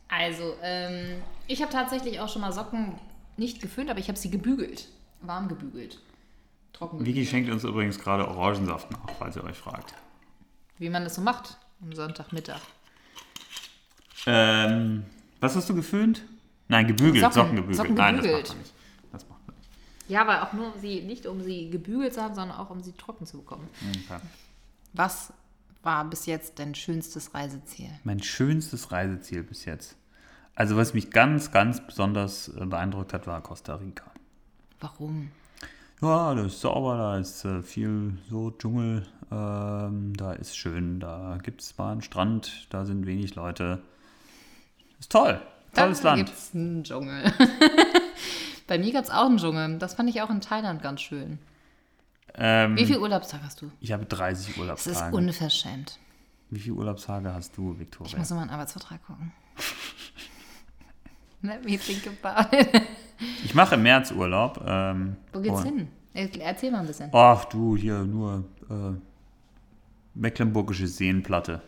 Also, 0.10 0.56
ähm, 0.62 1.22
ich 1.48 1.62
habe 1.62 1.72
tatsächlich 1.72 2.20
auch 2.20 2.30
schon 2.30 2.42
mal 2.42 2.52
Socken 2.54 2.94
nicht 3.38 3.62
geföhnt, 3.62 3.90
aber 3.90 4.00
ich 4.00 4.08
habe 4.10 4.18
sie 4.18 4.30
gebügelt. 4.30 4.88
Warm 5.22 5.48
gebügelt. 5.48 6.00
Trocken 6.74 7.00
gebügelt. 7.00 7.18
Vicky 7.18 7.28
schenkt 7.30 7.50
uns 7.52 7.64
übrigens 7.64 8.00
gerade 8.00 8.28
Orangensaft 8.28 8.92
nach, 8.92 9.10
falls 9.18 9.36
ihr 9.36 9.44
euch 9.44 9.58
fragt. 9.58 9.94
Wie 10.78 10.90
man 10.90 11.04
das 11.04 11.16
so 11.16 11.22
macht 11.22 11.58
am 11.82 11.94
Sonntagmittag. 11.94 12.60
Ähm, 14.26 15.06
was 15.40 15.56
hast 15.56 15.70
du 15.70 15.76
geföhnt? 15.76 16.22
Nein, 16.68 16.88
gebügelt, 16.88 17.24
Socken- 17.24 17.34
Socken, 17.34 17.56
gebügelt. 17.58 17.78
Socken 17.78 17.96
Nein, 17.96 18.18
das 18.18 18.26
macht 18.26 18.48
man 18.50 18.58
nicht. 18.60 18.74
Das 19.12 19.30
macht 19.30 19.48
man 19.48 19.56
nicht. 19.58 19.70
Ja, 20.10 20.22
aber 20.22 20.44
auch 20.44 20.54
nur 20.54 20.74
um 20.74 20.80
sie, 20.82 21.02
nicht 21.02 21.26
um 21.28 21.42
sie 21.42 21.70
gebügelt 21.70 22.14
zu 22.14 22.22
haben, 22.22 22.36
sondern 22.36 22.58
auch 22.58 22.70
um 22.70 22.82
sie 22.82 22.94
trocken 22.94 23.26
zu 23.26 23.38
bekommen. 23.40 23.68
Okay. 24.10 24.20
Was 24.94 25.34
war 25.82 26.06
bis 26.06 26.26
jetzt 26.26 26.60
dein 26.60 26.76
schönstes 26.76 27.34
Reiseziel? 27.34 27.90
Mein 28.04 28.22
schönstes 28.22 28.92
Reiseziel 28.92 29.44
bis 29.44 29.66
jetzt. 29.66 29.96
Also 30.56 30.78
was 30.78 30.94
mich 30.94 31.10
ganz, 31.10 31.52
ganz 31.52 31.86
besonders 31.86 32.50
äh, 32.50 32.66
beeindruckt 32.66 33.14
hat, 33.14 33.26
war 33.26 33.42
Costa 33.42 33.76
Rica. 33.76 34.06
Warum? 34.80 35.32
Ja, 36.02 36.36
das 36.36 36.48
ist 36.48 36.62
sauber, 36.62 36.98
da 36.98 37.18
ist 37.18 37.44
äh, 37.46 37.64
viel 37.64 38.18
so 38.30 38.52
Dschungel, 38.52 39.08
ähm, 39.32 40.14
da 40.16 40.34
ist 40.34 40.56
schön, 40.56 41.00
da 41.00 41.38
gibt 41.42 41.62
es 41.62 41.78
mal 41.78 41.94
einen 41.94 42.02
Strand, 42.02 42.68
da 42.70 42.86
sind 42.86 43.06
wenig 43.06 43.36
Leute. 43.36 43.82
Ist 45.00 45.12
toll, 45.12 45.42
tolles 45.74 46.02
da 46.02 46.10
Land. 46.10 46.26
gibt 46.26 46.38
es 46.38 46.54
einen 46.54 46.84
Dschungel. 46.84 47.34
Bei 48.68 48.78
mir 48.78 48.94
gab 48.94 49.06
es 49.06 49.10
auch 49.10 49.26
einen 49.26 49.38
Dschungel. 49.38 49.80
Das 49.80 49.96
fand 49.96 50.10
ich 50.10 50.22
auch 50.22 50.30
in 50.30 50.42
Thailand 50.42 50.82
ganz 50.84 51.02
schön. 51.02 51.40
Ähm, 52.36 52.76
Wie 52.78 52.86
viel 52.86 52.98
Urlaubstag 52.98 53.42
hast 53.44 53.62
du? 53.62 53.72
ich 53.80 53.92
habe 53.92 54.06
30 54.06 54.46
Das 54.48 54.54
ist 54.54 54.58
Urlaubstage. 54.60 55.16
unverschämt. 55.16 56.00
Wie 56.50 56.60
viele 56.60 56.76
Urlaubstage 56.76 57.34
hast 57.34 57.56
du, 57.58 57.74
Ich 57.74 57.80
Victoria? 57.80 58.18
muss 58.18 58.30
mal 58.32 58.42
einen 58.42 58.50
Arbeitsvertrag 58.50 59.04
gucken. 59.06 59.32
Let 61.42 61.64
me 61.66 61.78
think 61.78 62.08
about 62.24 62.56
it. 62.56 62.82
Ich 63.44 63.54
mache 63.54 63.76
im 63.76 63.84
März 63.84 64.12
Urlaub. 64.12 64.64
Ähm, 64.66 65.18
Wo 65.34 65.40
geht's 65.42 65.58
und- 65.60 65.64
hin? 65.66 65.88
Er- 66.14 66.42
Erzähl 66.42 66.72
mal 66.72 66.80
ein 66.80 66.88
bisschen. 66.88 67.10
Ach 67.14 67.46
du, 67.46 67.76
hier 67.76 68.00
nur 68.04 68.46
äh, 68.70 68.94
Mecklenburgische 70.14 70.88
Seenplatte. 70.88 71.62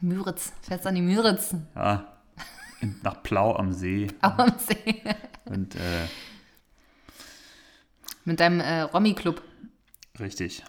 Müritz. 0.00 0.52
Fährst 0.62 0.86
an 0.86 0.94
die 0.96 1.02
Müritz. 1.02 1.54
Ja, 1.76 2.06
nach 3.02 3.22
Plau 3.22 3.54
am 3.56 3.72
See. 3.72 4.08
Aber 4.20 4.44
am 4.44 4.58
See. 4.58 5.00
Und 5.44 5.76
äh, 5.76 6.06
Mit 8.24 8.40
deinem 8.40 8.60
äh, 8.60 8.80
Romy-Club. 8.82 9.42
Richtig. 10.20 10.62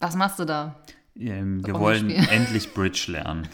Was 0.00 0.14
machst 0.14 0.38
du 0.38 0.44
da? 0.44 0.74
Ähm, 1.18 1.66
wir 1.66 1.78
wollen 1.78 2.10
endlich 2.30 2.72
Bridge 2.74 3.06
lernen. 3.08 3.48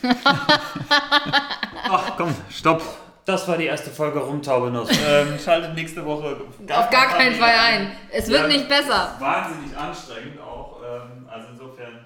Ach 1.90 2.16
komm, 2.16 2.34
stopp. 2.50 2.82
Das 3.24 3.46
war 3.46 3.56
die 3.56 3.66
erste 3.66 3.90
Folge 3.90 4.18
Rumtaubenuss. 4.18 4.88
ähm, 5.06 5.38
schaltet 5.38 5.74
nächste 5.76 6.04
Woche 6.04 6.36
Auf 6.72 6.90
gar 6.90 7.06
keinen 7.06 7.36
Fall 7.36 7.54
ein. 7.56 7.92
Es 8.10 8.26
wird 8.28 8.40
Ja. 8.42 8.46
nicht 8.48 8.68
besser. 8.68 9.14
Wahnsinnig 9.20 9.76
anstrengend 9.76 10.40
auch. 10.40 10.80
Ähm, 10.82 11.28
also 11.30 11.48
insofern 11.52 12.00